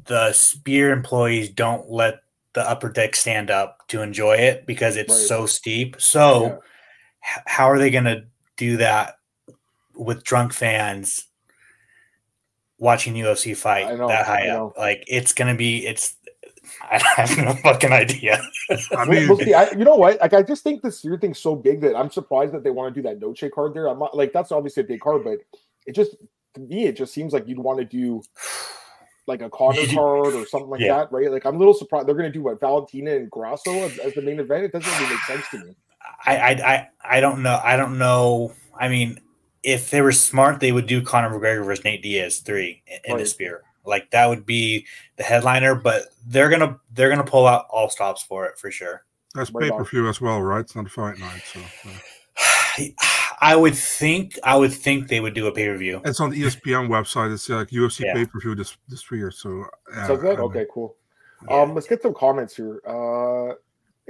the 0.05 0.31
Sphere 0.31 0.91
employees 0.91 1.49
don't 1.49 1.91
let 1.91 2.21
the 2.55 2.67
upper 2.69 2.89
deck 2.89 3.15
stand 3.15 3.51
up 3.51 3.87
to 3.89 4.01
enjoy 4.01 4.33
it 4.35 4.65
because 4.65 4.95
it's 4.97 5.13
Right. 5.13 5.27
so 5.27 5.45
steep. 5.45 6.01
So, 6.01 6.41
Yeah. 6.43 6.55
h- 7.37 7.43
how 7.45 7.69
are 7.69 7.77
they 7.77 7.91
going 7.91 8.05
to 8.05 8.23
do 8.57 8.77
that 8.77 9.15
with 9.93 10.23
drunk 10.23 10.53
fans 10.53 11.25
watching 12.77 13.13
UFC 13.15 13.53
fight 13.55 13.97
know, 13.97 14.07
that 14.07 14.25
high 14.25 14.47
up? 14.49 14.77
Like, 14.77 15.03
it's 15.07 15.33
going 15.33 15.53
to 15.53 15.57
be. 15.57 15.85
It's. 15.85 16.15
I 16.81 16.99
have 17.17 17.37
no 17.37 17.53
fucking 17.53 17.91
idea. 17.91 18.41
I 18.71 18.77
Well, 18.91 19.05
mean, 19.07 19.27
we'll 19.27 19.37
see. 19.37 19.53
I, 19.53 19.69
you 19.71 19.85
know 19.85 19.95
what? 19.95 20.19
Like, 20.19 20.33
I 20.33 20.41
just 20.41 20.63
think 20.63 20.81
this 20.81 21.03
year 21.03 21.15
thing's 21.17 21.37
so 21.39 21.55
big 21.55 21.79
that 21.81 21.95
I'm 21.95 22.09
surprised 22.09 22.53
that 22.53 22.63
they 22.63 22.71
want 22.71 22.93
to 22.95 23.01
do 23.01 23.07
that 23.07 23.19
Noche 23.19 23.43
card 23.53 23.75
there. 23.75 23.87
I'm 23.87 23.99
not 23.99 24.17
like 24.17 24.33
that's 24.33 24.51
obviously 24.51 24.81
a 24.81 24.85
big 24.87 24.99
card, 24.99 25.23
but 25.23 25.39
it 25.85 25.93
just 25.93 26.15
to 26.55 26.61
me 26.61 26.85
it 26.87 26.93
just 26.97 27.13
seems 27.13 27.33
like 27.33 27.47
you'd 27.47 27.59
want 27.59 27.77
to 27.79 27.85
do 27.85 28.23
like 29.27 29.41
a 29.41 29.49
Conor 29.49 29.85
card 29.93 30.35
or 30.35 30.45
something 30.45 30.69
like 30.69 30.81
Yeah. 30.81 30.97
that, 30.97 31.11
right? 31.11 31.31
Like 31.31 31.45
I'm 31.45 31.55
a 31.55 31.59
little 31.59 31.73
surprised 31.73 32.07
they're 32.07 32.15
going 32.15 32.31
to 32.31 32.37
do 32.37 32.43
what 32.43 32.59
Valentina 32.59 33.11
and 33.15 33.29
Grasso 33.29 33.83
as, 33.83 33.97
as 33.99 34.13
the 34.13 34.21
main 34.21 34.39
event. 34.39 34.65
It 34.65 34.71
doesn't 34.71 34.91
really 34.99 35.09
make 35.15 35.21
sense 35.23 35.49
to 35.51 35.57
me. 35.59 35.75
I, 36.25 36.37
I 36.37 36.49
I 36.73 36.89
I 37.17 37.19
don't 37.19 37.41
know. 37.41 37.59
I 37.63 37.77
don't 37.77 37.97
know. 37.97 38.53
I 38.79 38.87
mean, 38.89 39.19
if 39.63 39.89
they 39.89 40.01
were 40.01 40.11
smart, 40.11 40.59
they 40.59 40.71
would 40.71 40.85
do 40.85 41.01
Conor 41.01 41.29
McGregor 41.31 41.65
versus 41.65 41.83
Nate 41.83 42.03
Diaz 42.03 42.39
three 42.39 42.83
in, 42.87 42.97
in 43.05 43.11
the 43.17 43.23
Right. 43.23 43.27
Sphere. 43.27 43.63
Like 43.85 44.11
that 44.11 44.27
would 44.29 44.45
be 44.45 44.85
the 45.17 45.23
headliner. 45.23 45.75
But 45.75 46.03
they're 46.27 46.49
gonna 46.49 46.79
they're 46.93 47.09
gonna 47.09 47.23
pull 47.23 47.47
out 47.47 47.65
all 47.71 47.89
stops 47.89 48.21
for 48.23 48.45
it 48.45 48.57
for 48.59 48.69
sure. 48.71 49.05
that's 49.33 49.51
Right 49.51 49.63
pay 49.63 49.69
on. 49.71 49.77
per 49.79 49.89
view 49.89 50.07
as 50.07 50.21
well, 50.21 50.41
right? 50.41 50.61
It's 50.61 50.75
not 50.75 50.85
a 50.85 50.89
fight 50.89 51.17
night, 51.19 51.41
so 51.45 51.59
uh, 51.89 52.83
I 53.41 53.55
would 53.55 53.75
think 53.75 54.39
I 54.43 54.55
would 54.55 54.73
think 54.73 55.07
they 55.07 55.19
would 55.19 55.33
do 55.33 55.47
a 55.47 55.51
pay 55.51 55.67
per 55.67 55.77
view. 55.77 56.01
it's 56.05 56.19
on 56.19 56.29
the 56.29 56.41
ESPN 56.41 56.87
website. 56.87 57.33
It's 57.33 57.49
like 57.49 57.69
UFC 57.69 58.05
Yeah. 58.05 58.13
pay 58.13 58.25
per 58.25 58.39
view 58.39 58.55
this 58.55 58.77
this 58.87 59.03
year. 59.11 59.31
So 59.31 59.65
yeah, 59.93 60.07
so 60.07 60.17
good. 60.17 60.39
Okay, 60.39 60.65
cool. 60.73 60.95
Yeah. 61.49 61.61
Um, 61.61 61.73
let's 61.75 61.87
get 61.87 62.01
some 62.01 62.13
comments 62.13 62.55
here. 62.55 62.81
Uh, 62.87 63.53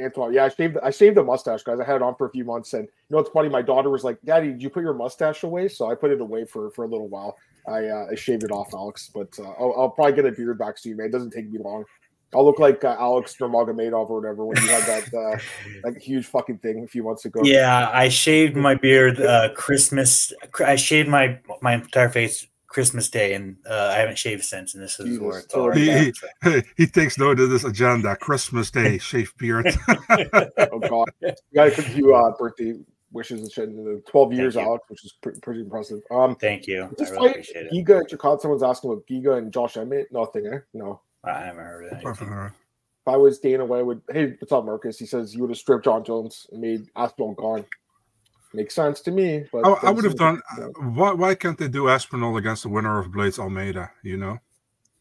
Antoine, 0.01 0.33
yeah, 0.33 0.45
I 0.45 0.50
shaved 0.50 0.77
I 0.83 0.89
shaved 0.89 1.16
the 1.16 1.24
mustache, 1.24 1.63
guys. 1.63 1.80
I 1.80 1.86
had 1.86 1.95
it 1.95 2.01
on 2.01 2.16
for 2.16 2.27
a 2.27 2.30
few 2.30 2.44
months, 2.44 2.74
and 2.74 2.83
you 2.83 3.16
know 3.16 3.19
it's 3.19 3.30
funny? 3.30 3.48
My 3.48 3.62
daughter 3.62 3.89
was 3.89 4.04
like, 4.04 4.18
"Daddy, 4.25 4.50
did 4.50 4.62
you 4.62 4.69
put 4.69 4.83
your 4.83 4.94
mustache 4.94 5.44
away?" 5.44 5.69
So 5.69 5.89
I 5.89 5.95
put 5.95 6.12
it 6.12 6.19
away 6.19 6.45
for 6.45 6.69
for 6.72 6.83
a 6.83 6.88
little 6.88 7.07
while. 7.07 7.38
I 7.67 7.86
uh, 7.88 8.08
I 8.12 8.15
shaved 8.15 8.44
it 8.44 8.51
off, 8.51 8.74
Alex, 8.74 9.10
but 9.13 9.29
uh, 9.39 9.51
I'll, 9.58 9.74
I'll 9.77 9.89
probably 9.89 10.13
get 10.13 10.25
a 10.25 10.32
beard 10.32 10.60
back 10.60 10.77
soon, 10.77 10.98
man. 10.98 11.08
It 11.08 11.12
doesn't 11.13 11.32
take 11.32 11.50
me 11.50 11.60
long. 11.60 11.86
I'll 12.34 12.46
look 12.46 12.60
like 12.60 12.84
uh, 12.84 12.96
Alex 13.00 13.36
Nurmagomedov 13.39 14.10
or 14.10 14.20
whatever 14.20 14.46
when 14.46 14.58
you 14.58 14.67
had 14.67 14.84
that 14.84 15.13
uh, 15.13 15.39
like 15.89 16.01
huge 16.01 16.25
fucking 16.25 16.58
thing 16.60 16.84
a 16.84 16.88
few 16.88 17.03
months 17.03 17.25
ago. 17.25 17.41
Yeah, 17.44 17.89
I 17.94 18.10
shaved 18.10 18.55
my 18.55 18.75
beard 18.75 19.22
uh, 19.22 19.53
Christmas. 19.55 20.34
I 20.65 20.75
shaved 20.75 21.08
my 21.10 21.39
my 21.62 21.75
entire 21.75 22.10
face 22.10 22.48
Christmas 22.67 23.10
Day, 23.10 23.34
and 23.36 23.55
uh, 23.70 23.91
I 23.96 24.00
haven't 24.00 24.17
shaved 24.17 24.44
since. 24.44 24.74
And 24.74 24.84
this 24.84 25.00
is 25.00 25.05
Jesus. 25.05 25.22
where 25.22 25.39
it's 25.39 25.53
So 25.53 25.62
all 25.62 25.72
he, 25.72 26.12
he, 26.44 26.62
he 26.77 26.88
takes 26.88 27.17
note 27.17 27.39
of 27.39 27.50
this 27.50 27.63
agenda. 27.63 28.17
Christmas 28.17 28.70
Day, 28.70 28.98
shave 28.98 29.34
beard. 29.38 29.67
Oh 30.74 30.79
god, 30.79 31.10
you 31.22 31.32
got 31.53 31.67
a 31.67 31.82
few 31.82 32.13
uh, 32.13 32.32
birthday 32.38 32.74
wishes 33.13 33.39
and 33.41 33.50
shit. 33.51 33.70
in 33.70 33.77
the 33.86 34.01
Twelve 34.10 34.34
years, 34.34 34.55
you. 34.55 34.62
Alex, 34.62 34.84
which 34.89 35.05
is 35.05 35.13
pre- 35.22 35.39
pretty 35.41 35.62
impressive. 35.62 36.01
Um, 36.12 36.36
Thank 36.36 36.67
you. 36.67 36.84
I 36.84 36.89
This 36.98 37.12
really 37.12 37.27
fight, 37.27 37.32
appreciate 37.32 37.67
it. 37.67 37.72
Giga 37.72 38.01
Chikadze, 38.10 38.41
someone's 38.41 38.63
asking 38.63 38.91
about 38.91 39.08
Giga 39.10 39.38
and 39.38 39.53
Josh 39.53 39.77
Emmett. 39.77 40.12
Nothing, 40.12 40.48
eh? 40.48 40.60
No. 40.74 41.00
I 41.25 41.39
haven't 41.46 41.63
heard 41.65 41.86
of 41.86 41.91
anything. 41.94 42.08
If 43.08 43.13
I 43.13 43.17
was 43.17 43.39
Dana 43.39 43.65
White, 43.65 43.79
I 43.79 43.84
would. 43.84 44.01
Hey, 44.12 44.36
what's 44.39 44.51
up, 44.51 44.65
Marcus? 44.65 44.98
He 44.98 45.05
says 45.05 45.34
you 45.36 45.41
would 45.41 45.51
have 45.51 45.58
stripped 45.58 45.86
Jon 45.86 46.03
Jones 46.03 46.48
and 46.51 46.62
made 46.62 46.88
Aspinall 46.96 47.34
gone. 47.34 47.65
Makes 48.53 48.74
sense 48.75 49.01
to 49.01 49.12
me. 49.12 49.46
But 49.51 49.65
I, 49.65 49.88
I 49.88 49.91
would 49.91 50.05
have 50.05 50.15
done. 50.15 50.41
like- 50.58 50.72
Why, 50.79 51.12
why 51.12 51.36
can't 51.36 51.58
they 51.58 51.67
do 51.67 51.89
Aspinall 51.89 52.38
against 52.38 52.63
the 52.63 52.70
winner 52.70 52.98
of 53.00 53.12
Blades 53.12 53.38
Almeida? 53.38 53.91
You 54.03 54.17
know? 54.17 54.39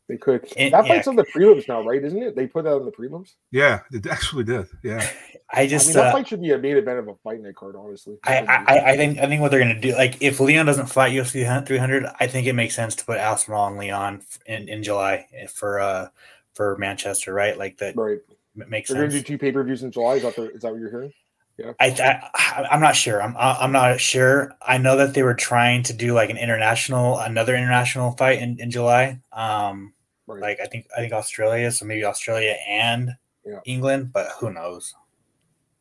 They 0.08 0.18
could. 0.18 0.46
And- 0.56 0.74
that 0.74 0.86
yeah. 0.86 0.94
fight's 0.94 1.08
on 1.08 1.16
the 1.16 1.24
prelims 1.24 1.66
now, 1.66 1.82
right? 1.82 2.02
Isn't 2.04 2.22
it? 2.22 2.36
They 2.36 2.46
put 2.46 2.64
that 2.64 2.74
on 2.74 2.84
the 2.84 2.92
prelims. 2.92 3.34
Yeah, 3.50 3.80
it 3.90 4.06
actually 4.06 4.44
did. 4.44 4.66
Yeah, 4.82 5.06
I 5.52 5.62
I 5.62 5.66
just 5.66 5.88
mean, 5.88 5.96
that 5.96 6.08
uh, 6.08 6.12
fight 6.12 6.28
should 6.28 6.42
be 6.42 6.50
a 6.50 6.58
main 6.58 6.76
event 6.76 6.98
of 6.98 7.08
a 7.08 7.14
fight 7.16 7.40
night 7.40 7.54
card, 7.54 7.74
honestly. 7.76 8.18
I, 8.24 8.40
I, 8.40 8.92
I 8.92 8.96
think 8.96 9.18
I 9.18 9.26
think 9.26 9.40
what 9.40 9.50
they're 9.50 9.60
gonna 9.60 9.80
do, 9.80 9.94
like 9.94 10.20
if 10.20 10.40
Leon 10.40 10.66
doesn't 10.66 10.86
fight 10.86 11.12
UFC 11.12 11.66
300, 11.66 12.06
I 12.20 12.26
think 12.26 12.46
it 12.46 12.52
makes 12.52 12.74
sense 12.74 12.94
to 12.96 13.04
put 13.04 13.16
Aspinall 13.18 13.68
and 13.68 13.78
Leon 13.78 14.22
in, 14.46 14.68
in 14.68 14.82
July 14.82 15.26
for 15.52 15.80
uh 15.80 16.08
for 16.54 16.76
Manchester, 16.76 17.32
right? 17.32 17.56
Like 17.56 17.78
that 17.78 17.96
right. 17.96 18.18
m- 18.60 18.68
makes 18.68 18.90
They're 18.90 18.98
going 18.98 19.10
to 19.10 19.16
sense. 19.16 19.26
do 19.26 19.34
two 19.34 19.38
pay 19.38 19.52
per 19.52 19.64
views 19.64 19.82
in 19.82 19.90
July. 19.90 20.14
Is 20.14 20.22
that, 20.22 20.36
the, 20.36 20.50
is 20.50 20.62
that 20.62 20.70
what 20.70 20.80
you're 20.80 20.90
hearing? 20.90 21.12
Yeah. 21.58 21.72
I, 21.80 22.30
I 22.34 22.64
I'm 22.70 22.80
not 22.80 22.96
sure. 22.96 23.22
I'm 23.22 23.34
I'm 23.38 23.70
not 23.70 24.00
sure. 24.00 24.52
I 24.60 24.76
know 24.78 24.96
that 24.96 25.14
they 25.14 25.22
were 25.22 25.34
trying 25.34 25.84
to 25.84 25.92
do 25.92 26.12
like 26.12 26.30
an 26.30 26.36
international, 26.36 27.18
another 27.18 27.54
international 27.54 28.12
fight 28.12 28.40
in, 28.42 28.58
in 28.58 28.70
July. 28.70 29.20
Um, 29.32 29.93
Right. 30.26 30.40
like 30.40 30.60
I 30.60 30.66
think 30.66 30.86
I 30.96 31.00
think 31.00 31.12
Australia, 31.12 31.70
so 31.70 31.84
maybe 31.84 32.04
Australia 32.04 32.56
and 32.68 33.10
Yeah. 33.44 33.60
England, 33.64 34.12
but 34.12 34.28
who 34.40 34.52
knows? 34.52 34.94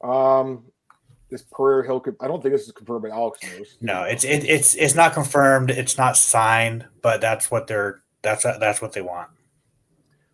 Um, 0.04 0.66
this 1.30 1.44
Pereira 1.44 1.86
Hill. 1.86 2.00
Could 2.00 2.16
I 2.20 2.28
don't 2.28 2.42
think 2.42 2.54
this 2.54 2.66
is 2.66 2.72
confirmed, 2.72 3.04
but 3.04 3.12
Alex 3.12 3.40
knows. 3.44 3.78
No, 3.82 4.04
it's 4.04 4.24
it, 4.24 4.44
it's 4.44 4.76
it's 4.76 4.96
not 4.96 5.14
confirmed. 5.14 5.72
It's 5.72 5.98
not 5.98 6.18
signed, 6.18 6.86
but 7.02 7.22
that's 7.22 7.50
what 7.50 7.68
they're 7.68 8.02
that's 8.22 8.44
that's 8.44 8.82
what 8.82 8.94
they 8.94 9.02
want. 9.02 9.30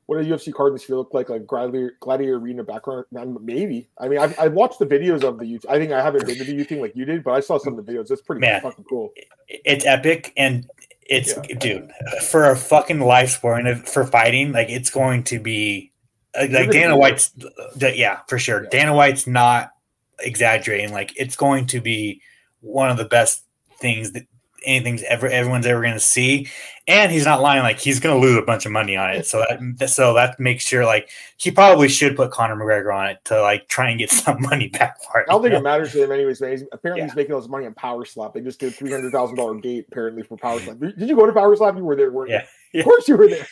What 0.07 0.23
do 0.23 0.27
UFC 0.27 0.51
card 0.51 0.73
this 0.73 0.89
look 0.89 1.13
like? 1.13 1.29
Like 1.29 1.45
Gladiator, 1.45 1.93
Gladiator 1.99 2.37
Arena 2.37 2.63
background? 2.63 3.05
Maybe. 3.11 3.89
I 3.99 4.07
mean, 4.07 4.17
I've, 4.17 4.37
I've 4.39 4.53
watched 4.53 4.79
the 4.79 4.87
videos 4.87 5.23
of 5.23 5.37
the 5.37 5.45
YouTube. 5.45 5.67
I 5.69 5.77
think 5.77 5.91
I 5.91 6.01
haven't 6.01 6.25
been 6.25 6.35
to 6.35 6.43
the 6.43 6.51
YouTube 6.57 6.81
like 6.81 6.95
you 6.95 7.05
did, 7.05 7.23
but 7.23 7.33
I 7.33 7.39
saw 7.41 7.59
some 7.59 7.77
of 7.77 7.85
the 7.85 7.91
videos. 7.93 8.09
It's 8.09 8.23
pretty 8.23 8.39
Man, 8.41 8.59
fucking 8.59 8.85
cool. 8.85 9.13
It's 9.47 9.85
epic, 9.85 10.33
and 10.35 10.67
it's 11.09 11.33
yeah. 11.49 11.55
dude 11.57 11.91
for 12.29 12.49
a 12.49 12.55
fucking 12.55 12.99
life 12.99 13.31
sport 13.31 13.65
and 13.65 13.87
for 13.87 14.05
fighting. 14.05 14.51
Like 14.51 14.69
it's 14.69 14.89
going 14.89 15.23
to 15.25 15.39
be 15.39 15.91
uh, 16.35 16.41
like, 16.41 16.51
like 16.51 16.71
Dana 16.71 16.95
White's. 16.95 17.31
Uh, 17.43 17.87
yeah, 17.87 18.19
for 18.27 18.37
sure. 18.37 18.63
Yeah. 18.63 18.69
Dana 18.69 18.93
White's 18.93 19.27
not 19.27 19.71
exaggerating. 20.19 20.93
Like 20.93 21.11
it's 21.17 21.35
going 21.35 21.65
to 21.67 21.81
be 21.81 22.21
one 22.61 22.89
of 22.91 22.97
the 22.97 23.05
best 23.05 23.43
things 23.79 24.11
that 24.11 24.27
anything's 24.65 25.03
ever 25.03 25.27
everyone's 25.27 25.65
ever 25.65 25.81
going 25.81 25.93
to 25.93 25.99
see 25.99 26.47
and 26.87 27.11
he's 27.11 27.25
not 27.25 27.41
lying 27.41 27.61
like 27.61 27.79
he's 27.79 27.99
going 27.99 28.19
to 28.19 28.27
lose 28.27 28.37
a 28.37 28.41
bunch 28.41 28.65
of 28.65 28.71
money 28.71 28.97
on 28.97 29.11
it 29.11 29.25
so 29.25 29.45
that 29.47 29.89
so 29.89 30.13
that 30.13 30.39
makes 30.39 30.65
sure 30.65 30.85
like 30.85 31.09
he 31.37 31.51
probably 31.51 31.87
should 31.87 32.15
put 32.15 32.31
Conor 32.31 32.55
McGregor 32.55 32.93
on 32.93 33.09
it 33.09 33.23
to 33.25 33.41
like 33.41 33.67
try 33.67 33.89
and 33.89 33.99
get 33.99 34.09
some 34.11 34.41
money 34.41 34.67
back 34.67 35.01
for 35.03 35.21
it 35.21 35.27
I 35.29 35.33
don't 35.33 35.41
think 35.41 35.53
know? 35.53 35.59
it 35.59 35.63
matters 35.63 35.91
to 35.93 36.03
him 36.03 36.11
anyways 36.11 36.41
man 36.41 36.51
he's, 36.51 36.63
apparently 36.71 37.01
yeah. 37.01 37.07
he's 37.07 37.15
making 37.15 37.33
all 37.33 37.41
his 37.41 37.49
money 37.49 37.65
on 37.65 37.73
Power 37.73 38.05
Slap 38.05 38.33
they 38.33 38.41
just 38.41 38.59
did 38.59 38.73
three 38.73 38.91
hundred 38.91 39.11
thousand 39.11 39.37
dollar 39.37 39.55
gate 39.55 39.85
apparently 39.91 40.23
for 40.23 40.37
Power 40.37 40.59
Slap 40.59 40.79
did 40.79 40.97
you 40.97 41.15
go 41.15 41.25
to 41.25 41.33
Power 41.33 41.55
Slap 41.55 41.75
you 41.75 41.83
were 41.83 41.95
there 41.95 42.11
weren't 42.11 42.31
yeah. 42.31 42.45
you? 42.73 42.79
of 42.81 42.85
course 42.85 43.07
you 43.07 43.17
were 43.17 43.27
there 43.27 43.47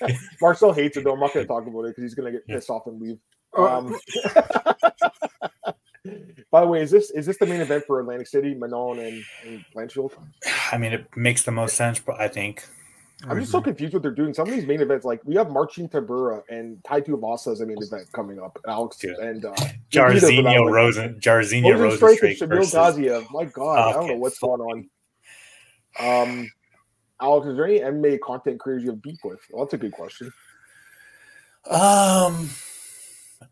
Marcel 0.40 0.72
hates 0.72 0.96
it 0.96 1.04
though 1.04 1.12
I'm 1.12 1.20
not 1.20 1.32
going 1.32 1.44
to 1.44 1.48
talk 1.48 1.66
about 1.66 1.82
it 1.82 1.96
because 1.96 2.02
he's 2.02 2.14
going 2.14 2.32
to 2.32 2.38
get 2.38 2.46
pissed 2.46 2.70
off 2.70 2.86
and 2.86 3.00
leave 3.00 3.18
oh. 3.54 3.66
um, 3.66 3.96
by 6.50 6.60
the 6.60 6.66
way, 6.66 6.82
is 6.82 6.90
this 6.90 7.10
is 7.10 7.26
this 7.26 7.36
the 7.38 7.46
main 7.46 7.60
event 7.60 7.84
for 7.86 8.00
Atlantic 8.00 8.26
City, 8.26 8.54
Manon 8.54 8.98
and, 8.98 9.22
and 9.44 9.64
Blanchfield? 9.74 10.12
I 10.72 10.78
mean, 10.78 10.92
it 10.92 11.06
makes 11.16 11.42
the 11.42 11.50
most 11.50 11.76
sense, 11.76 11.98
but 11.98 12.20
I 12.20 12.28
think. 12.28 12.64
I'm 13.28 13.38
just 13.38 13.52
so 13.52 13.60
confused 13.60 13.92
what 13.92 14.02
they're 14.02 14.12
doing. 14.12 14.32
Some 14.32 14.48
of 14.48 14.54
these 14.54 14.66
main 14.66 14.80
events, 14.80 15.04
like 15.04 15.20
we 15.24 15.34
have 15.34 15.50
Marcin 15.50 15.90
Tybura 15.90 16.42
and 16.48 16.82
Tai 16.84 17.02
Tuivasa 17.02 17.52
as 17.52 17.60
a 17.60 17.66
main 17.66 17.76
event 17.78 18.10
coming 18.12 18.40
up. 18.40 18.58
Alex 18.66 18.96
Dude. 18.96 19.14
and 19.18 19.44
uh, 19.44 19.54
Jairzinho 19.90 20.70
Rosen, 20.70 21.16
Jairzinho 21.20 21.78
Rosen, 21.78 21.98
Shamil 22.00 22.72
Gaziev. 22.72 23.26
My 23.30 23.44
God, 23.44 23.78
okay. 23.78 23.90
I 23.90 23.92
don't 23.92 24.08
know 24.08 24.16
what's 24.16 24.38
going 24.38 24.60
on. 24.62 24.88
Um, 25.98 26.50
Alex, 27.20 27.48
is 27.48 27.56
there 27.56 27.66
any 27.66 27.80
MMA 27.80 28.20
content 28.20 28.58
creators 28.58 28.84
you 28.84 28.90
have 28.90 29.02
beef 29.02 29.18
with? 29.22 29.40
Well, 29.50 29.64
that's 29.64 29.74
a 29.74 29.78
good 29.78 29.92
question. 29.92 30.32
Um, 31.68 32.48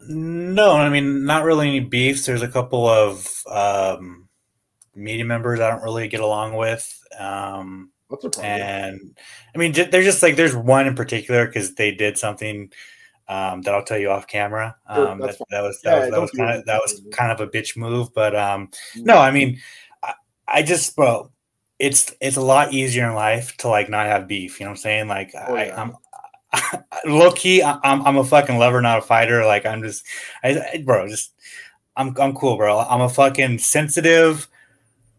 no, 0.01 0.73
I 0.73 0.89
mean 0.89 1.25
not 1.25 1.45
really 1.45 1.69
any 1.69 1.81
beefs. 1.81 2.27
There's 2.27 2.43
a 2.43 2.49
couple 2.49 2.87
of 2.87 3.43
um, 3.51 4.29
media 4.95 5.25
members 5.25 5.61
I 5.61 5.71
don't 5.71 5.83
really 5.83 6.09
get 6.09 6.21
along 6.21 6.57
with. 6.57 7.03
Um, 7.19 7.91
What's 8.09 8.25
the 8.25 8.31
problem? 8.31 8.53
And 8.53 9.19
I 9.55 9.59
mean, 9.59 9.73
there's 9.73 10.05
just 10.05 10.23
like 10.23 10.37
there's 10.37 10.57
one 10.57 10.87
in 10.87 10.95
particular 10.95 11.47
because 11.47 11.75
they 11.75 11.93
did 11.93 12.17
something 12.17 12.73
um, 13.29 13.63
that 13.63 13.75
I'll 13.75 13.85
tell 13.85 13.99
you 13.99 14.11
off 14.11 14.27
camera. 14.27 14.77
Um, 14.87 15.19
that, 15.21 15.37
that, 15.51 15.61
was 15.61 15.81
that 15.83 15.93
yeah, 15.93 16.01
was 16.01 16.11
that 16.11 16.21
was 16.21 16.31
kind 16.31 16.59
of 16.59 16.65
that 16.65 16.81
was 16.81 17.03
kind 17.13 17.33
of 17.33 17.41
a 17.41 17.47
bitch 17.47 17.77
move, 17.77 18.13
but 18.15 18.35
um, 18.35 18.71
no, 18.97 19.19
I 19.19 19.31
mean, 19.31 19.61
I, 20.03 20.15
I 20.47 20.63
just 20.63 20.97
bro, 20.97 21.31
it's 21.79 22.15
it's 22.21 22.37
a 22.37 22.43
lot 22.43 22.73
easier 22.73 23.07
in 23.07 23.15
life 23.15 23.57
to 23.59 23.69
like 23.69 23.91
not 23.91 24.07
have 24.07 24.27
beef. 24.27 24.59
You 24.59 24.65
know 24.65 24.71
what 24.71 24.79
I'm 24.79 24.83
saying? 24.83 25.09
Like 25.09 25.33
oh, 25.35 25.55
I, 25.55 25.67
yeah. 25.67 25.91
I'm 26.53 26.81
low 27.05 27.31
key, 27.33 27.63
I'm 27.63 28.03
I'm 28.03 28.17
a 28.17 28.25
fucking 28.25 28.59
lover, 28.59 28.81
not 28.81 28.99
a 28.99 29.03
fighter. 29.03 29.45
Like 29.45 29.67
I'm 29.67 29.83
just, 29.83 30.05
I, 30.43 30.83
bro, 30.85 31.09
just 31.09 31.33
I'm 31.97 32.15
I'm 32.19 32.35
cool, 32.35 32.57
bro. 32.57 32.79
I'm 32.79 33.01
a 33.01 33.09
fucking 33.09 33.59
sensitive, 33.59 34.49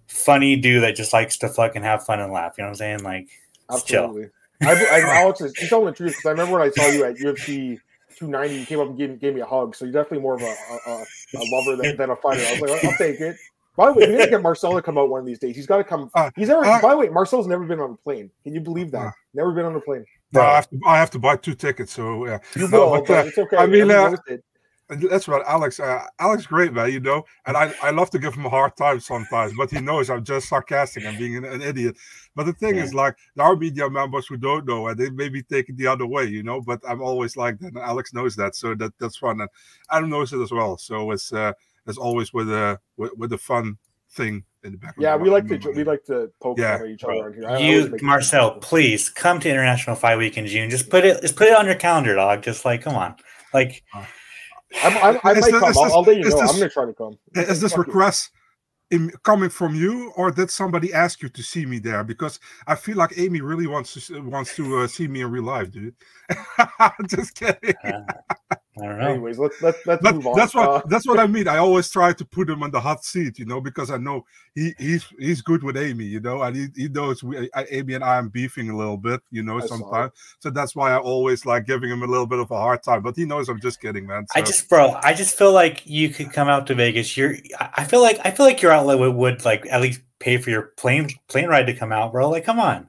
funny 0.08 0.56
dude 0.56 0.84
that 0.84 0.96
just 0.96 1.14
likes 1.14 1.38
to 1.38 1.50
fucking 1.50 1.84
have 1.84 2.06
fun 2.06 2.20
and 2.20 2.32
laugh. 2.32 2.56
You 2.58 2.64
know 2.64 2.70
what 2.70 2.72
I'm 2.72 2.76
saying? 2.76 3.04
Like, 3.04 3.28
Absolutely. 3.72 4.24
chill. 4.24 4.32
I, 4.62 4.74
I, 4.74 5.22
Alex, 5.22 5.42
you 5.42 5.68
telling 5.68 5.86
the 5.86 5.92
truth 5.92 6.12
because 6.12 6.26
I 6.26 6.32
remember 6.32 6.60
when 6.60 6.68
I 6.68 6.72
saw 6.72 6.88
you 6.88 7.06
at 7.06 7.16
UFC 7.16 7.80
290, 8.18 8.60
you 8.60 8.66
came 8.66 8.80
up 8.80 8.90
and 8.90 8.98
gave, 8.98 9.20
gave 9.20 9.36
me 9.36 9.42
a 9.42 9.46
hug. 9.46 9.76
So 9.76 9.86
you're 9.86 9.94
definitely 9.94 10.20
more 10.20 10.36
of 10.36 10.42
a, 10.42 10.46
a, 10.46 10.92
a 10.92 11.44
lover 11.52 11.82
than, 11.82 11.96
than, 11.96 12.10
a 12.10 12.16
fighter. 12.18 12.44
I 12.46 12.60
was 12.60 12.70
like, 12.70 12.84
I'll 12.84 12.98
take 12.98 13.22
it. 13.22 13.38
By 13.78 13.86
the 13.86 13.94
way, 13.94 14.08
we 14.08 14.18
need 14.18 14.24
to 14.26 14.30
get 14.30 14.42
Marcel 14.42 14.74
to 14.74 14.82
come 14.82 14.98
out 14.98 15.10
one 15.10 15.22
of 15.22 15.26
these 15.26 15.40
days. 15.40 15.56
He's 15.56 15.66
got 15.66 15.78
to 15.78 15.86
come. 15.86 16.10
Uh, 16.14 16.30
he's 16.36 16.50
never. 16.50 16.66
Uh, 16.66 16.82
by 16.82 16.90
the 16.90 16.98
way, 16.98 17.08
Marcel's 17.08 17.48
never 17.48 17.66
been 17.66 17.80
on 17.80 17.92
a 17.92 17.96
plane. 17.96 18.30
Can 18.44 18.54
you 18.54 18.60
believe 18.60 18.92
that? 18.92 19.08
Uh, 19.08 19.12
never 19.34 19.54
been 19.54 19.64
on 19.64 19.74
a 19.74 19.80
plane. 19.80 20.04
No, 20.32 20.42
I 20.42 20.56
have 20.56 20.70
to. 20.70 20.80
I 20.86 20.98
have 20.98 21.12
to 21.12 21.20
buy 21.20 21.36
two 21.38 21.56
tickets. 21.56 21.94
So 21.94 22.26
yeah, 22.26 22.40
you 22.56 22.68
no, 22.68 22.92
will, 22.92 23.02
but, 23.02 23.10
uh, 23.10 23.24
it's 23.28 23.38
okay. 23.38 23.58
I 23.58 23.66
mean, 23.66 23.90
uh, 23.90 24.16
that's 24.90 25.28
right, 25.28 25.44
Alex. 25.46 25.80
Uh, 25.80 26.04
Alex, 26.20 26.48
great 26.48 26.74
man, 26.74 26.92
you 26.92 27.00
know, 27.00 27.24
and 27.46 27.56
I, 27.56 27.72
I 27.84 27.92
love 27.92 28.10
to 28.12 28.20
give 28.20 28.34
him 28.34 28.46
a 28.46 28.50
hard 28.50 28.76
time 28.76 29.00
sometimes, 29.00 29.54
but 29.56 29.70
he 29.70 29.80
knows 29.82 30.10
I'm 30.10 30.24
just 30.24 30.50
sarcastic 30.50 31.04
and 31.04 31.18
being 31.18 31.36
an, 31.36 31.46
an, 31.46 31.62
idiot. 31.62 31.96
But 32.36 32.48
the 32.48 32.54
thing 32.54 32.76
yeah. 32.76 32.84
is, 32.84 32.94
like, 32.94 33.16
there 33.36 33.46
are 33.46 33.56
media 33.56 33.88
members 33.88 34.26
who 34.26 34.38
don't 34.38 34.66
know, 34.66 34.88
and 34.88 35.00
they 35.00 35.12
maybe 35.12 35.44
take 35.44 35.70
it 35.70 35.78
the 35.78 35.86
other 35.86 36.08
way, 36.08 36.26
you 36.26 36.42
know. 36.42 36.60
But 36.60 36.82
I'm 36.88 37.02
always 37.02 37.38
like 37.38 37.60
that, 37.60 37.68
and 37.68 37.78
Alex 37.78 38.14
knows 38.14 38.36
that, 38.38 38.56
so 38.56 38.74
that 38.76 38.94
that's 39.00 39.18
fun, 39.18 39.42
and 39.42 39.50
Adam 39.92 40.10
knows 40.10 40.34
it 40.34 40.42
as 40.42 40.52
well. 40.52 40.78
So 40.78 41.12
it's 41.12 41.32
uh, 41.32 41.54
it's 41.86 42.00
always 42.00 42.34
with 42.34 42.50
a 42.50 42.80
with, 42.98 43.12
with 43.16 43.34
a 43.34 43.38
fun 43.38 43.78
thing 44.12 44.44
in 44.64 44.72
the 44.74 44.78
background. 44.78 45.04
Yeah, 45.04 45.16
we 45.16 45.30
like 45.30 45.48
to 45.48 45.72
we 45.72 45.84
like 45.84 46.04
to 46.06 46.32
poke 46.42 46.60
yeah. 46.60 46.84
each 46.86 47.04
other 47.04 47.32
here. 47.32 47.58
you, 47.58 47.96
Marcel, 48.02 48.58
please 48.60 49.10
come 49.10 49.40
to 49.40 49.50
International 49.50 49.96
Fight 49.96 50.18
Week 50.18 50.38
in 50.38 50.46
June. 50.46 50.70
Just 50.70 50.90
put 50.90 51.06
it, 51.06 51.22
just 51.22 51.36
put 51.36 51.48
it 51.48 51.56
on 51.56 51.66
your 51.66 51.76
calendar, 51.76 52.16
dog. 52.16 52.42
Just 52.42 52.66
like, 52.66 52.82
come 52.82 52.96
on, 52.96 53.16
like. 53.54 53.84
Uh, 53.94 54.06
I'm, 54.84 54.98
I'm, 54.98 55.20
I 55.24 55.34
might 55.34 55.52
come. 55.52 55.62
This, 55.62 55.78
I'll, 55.78 55.94
I'll, 55.94 56.02
let 56.04 56.18
you 56.18 56.24
know. 56.24 56.30
This, 56.30 56.52
I'm 56.52 56.60
gonna 56.60 56.70
try 56.70 56.86
to 56.86 56.94
come. 56.94 57.18
Is 57.34 57.60
this 57.60 57.76
request 57.76 58.30
in, 58.92 59.12
coming 59.24 59.50
from 59.50 59.76
you, 59.76 60.12
or 60.16 60.32
did 60.32 60.50
somebody 60.50 60.94
ask 60.94 61.22
you 61.22 61.30
to 61.30 61.42
see 61.42 61.66
me 61.66 61.80
there? 61.80 62.04
Because 62.04 62.40
I 62.68 62.76
feel 62.76 62.98
like 62.98 63.18
Amy 63.18 63.42
really 63.42 63.66
wants 63.66 64.08
to 64.08 64.22
wants 64.22 64.56
to 64.58 64.80
uh, 64.80 64.88
see 64.88 65.08
me 65.08 65.22
in 65.22 65.32
real 65.32 65.44
life, 65.44 65.72
dude. 65.72 65.96
Just 67.08 67.36
kidding. 67.36 67.74
Uh, 67.84 68.04
I 68.78 68.86
don't 68.86 69.00
know. 69.00 69.10
Anyways, 69.10 69.40
let's 69.40 69.62
let's, 69.62 69.86
let's 69.86 70.04
move 70.04 70.28
on. 70.28 70.38
That's 70.38 70.54
what 70.54 70.70
uh, 70.70 70.82
that's 70.88 71.08
what 71.08 71.20
I 71.20 71.28
mean. 71.28 71.48
I 71.48 71.58
always 71.58 71.90
try 71.90 72.14
to 72.14 72.24
put 72.24 72.50
him 72.50 72.64
on 72.64 72.72
the 72.72 72.80
hot 72.80 73.04
seat, 73.04 73.40
you 73.40 73.46
know, 73.46 73.60
because 73.60 73.90
I 73.90 73.98
know 73.98 74.26
he 74.56 74.74
he's 74.78 75.06
he's 75.18 75.42
good 75.42 75.64
with 75.64 75.76
Amy, 75.76 76.06
you 76.06 76.20
know, 76.20 76.44
and 76.44 76.56
he, 76.56 76.68
he 76.76 76.88
knows 76.88 77.24
we 77.24 77.50
I, 77.56 77.66
Amy 77.72 77.96
and 77.96 78.04
I 78.04 78.18
am 78.18 78.30
beefing 78.30 78.70
a 78.70 78.78
little 78.78 78.96
bit, 78.96 79.22
you 79.32 79.44
know, 79.44 79.60
sometimes. 79.60 80.12
So 80.40 80.50
that's 80.50 80.76
why 80.76 80.92
I 80.92 80.98
always 80.98 81.46
like 81.46 81.66
giving 81.66 81.90
him 81.90 82.04
a 82.04 82.08
little 82.08 82.28
bit 82.28 82.40
of 82.40 82.52
a 82.52 82.58
hard 82.58 82.84
time. 82.84 83.02
But 83.02 83.16
he 83.16 83.26
knows 83.26 83.50
I'm 83.50 83.60
just 83.60 83.82
kidding, 83.82 84.06
man. 84.06 84.28
So. 84.28 84.40
I 84.40 84.44
just, 84.44 84.70
bro, 84.70 84.98
I 85.02 85.14
just 85.14 85.38
feel 85.38 85.52
like 85.52 85.86
you 85.86 86.10
could 86.10 86.32
come 86.32 86.48
out 86.48 86.68
to 86.68 86.76
Vegas. 86.76 87.18
You're, 87.18 87.36
I 87.60 87.84
feel 87.84 88.02
like 88.02 88.20
I 88.24 88.32
feel 88.32 88.46
like 88.46 88.62
your 88.62 88.72
outlet 88.72 89.00
would, 89.00 89.16
would 89.16 89.46
like 89.46 89.66
at 89.70 89.82
least 89.82 90.02
pay 90.20 90.38
for 90.38 90.52
your 90.52 90.74
plane 90.78 91.10
plane 91.28 91.48
ride 91.48 91.66
to 91.68 91.74
come 91.74 91.92
out, 91.92 92.12
bro. 92.12 92.30
Like, 92.30 92.46
come 92.46 92.60
on. 92.60 92.88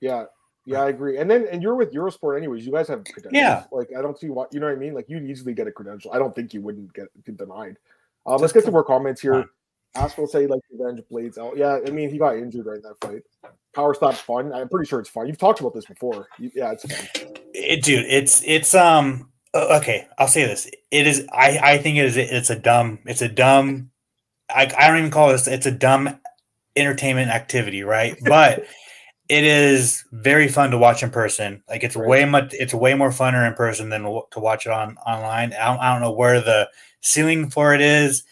Yeah, 0.00 0.26
yeah, 0.66 0.82
I 0.82 0.88
agree. 0.88 1.18
And 1.18 1.30
then 1.30 1.46
and 1.50 1.62
you're 1.62 1.74
with 1.74 1.92
Eurosport 1.92 2.36
anyways. 2.36 2.64
You 2.64 2.72
guys 2.72 2.88
have 2.88 3.04
credentials. 3.04 3.32
Yeah. 3.34 3.64
Like 3.70 3.90
I 3.96 4.00
don't 4.00 4.18
see 4.18 4.30
why 4.30 4.46
you 4.50 4.60
know 4.60 4.66
what 4.66 4.76
I 4.76 4.78
mean. 4.78 4.94
Like 4.94 5.08
you'd 5.08 5.24
easily 5.24 5.52
get 5.52 5.66
a 5.66 5.72
credential. 5.72 6.12
I 6.12 6.18
don't 6.18 6.34
think 6.34 6.54
you 6.54 6.62
wouldn't 6.62 6.92
get, 6.94 7.08
get 7.24 7.36
denied. 7.36 7.76
Um, 8.26 8.38
let's 8.38 8.52
get 8.52 8.64
some 8.64 8.72
more 8.72 8.84
comments 8.84 9.20
here. 9.20 9.46
Ask 9.94 10.18
will 10.18 10.26
say 10.26 10.46
like 10.46 10.60
revenge 10.72 11.02
blades 11.10 11.38
out. 11.38 11.56
Yeah, 11.56 11.78
I 11.86 11.90
mean 11.90 12.10
he 12.10 12.18
got 12.18 12.36
injured 12.36 12.66
right 12.66 12.76
in 12.76 12.82
that 12.82 13.00
fight. 13.00 13.22
Power 13.74 13.94
slap 13.94 14.14
fun. 14.14 14.52
I'm 14.52 14.68
pretty 14.68 14.88
sure 14.88 15.00
it's 15.00 15.10
fun. 15.10 15.26
You've 15.26 15.38
talked 15.38 15.60
about 15.60 15.74
this 15.74 15.84
before. 15.84 16.28
You, 16.38 16.50
yeah, 16.54 16.72
it's 16.72 16.84
fun. 16.84 17.32
It, 17.52 17.84
dude, 17.84 18.06
it's 18.06 18.42
it's 18.44 18.74
um 18.74 19.30
okay. 19.54 20.08
I'll 20.18 20.28
say 20.28 20.46
this. 20.46 20.68
It 20.90 21.06
is. 21.06 21.26
I 21.32 21.58
I 21.62 21.78
think 21.78 21.98
it 21.98 22.06
is. 22.06 22.16
It's 22.16 22.50
a 22.50 22.56
dumb. 22.58 23.00
It's 23.04 23.22
a 23.22 23.28
dumb. 23.28 23.90
I 24.48 24.62
I 24.76 24.88
don't 24.88 24.98
even 24.98 25.10
call 25.10 25.28
this. 25.28 25.46
It's 25.46 25.66
a 25.66 25.70
dumb 25.70 26.18
entertainment 26.74 27.30
activity, 27.30 27.84
right? 27.84 28.16
But 28.24 28.64
it 29.28 29.44
is 29.44 30.04
very 30.12 30.48
fun 30.48 30.70
to 30.70 30.78
watch 30.78 31.02
in 31.02 31.10
person. 31.10 31.62
Like 31.68 31.82
it's 31.82 31.96
right. 31.96 32.08
way 32.08 32.24
much, 32.24 32.52
it's 32.52 32.74
way 32.74 32.94
more 32.94 33.10
funner 33.10 33.46
in 33.46 33.54
person 33.54 33.88
than 33.88 34.02
to 34.02 34.40
watch 34.40 34.66
it 34.66 34.72
on 34.72 34.96
online. 34.98 35.52
I 35.54 35.66
don't, 35.66 35.78
I 35.80 35.92
don't 35.92 36.02
know 36.02 36.12
where 36.12 36.40
the 36.40 36.68
ceiling 37.00 37.50
for 37.50 37.74
it 37.74 37.80
is. 37.80 38.24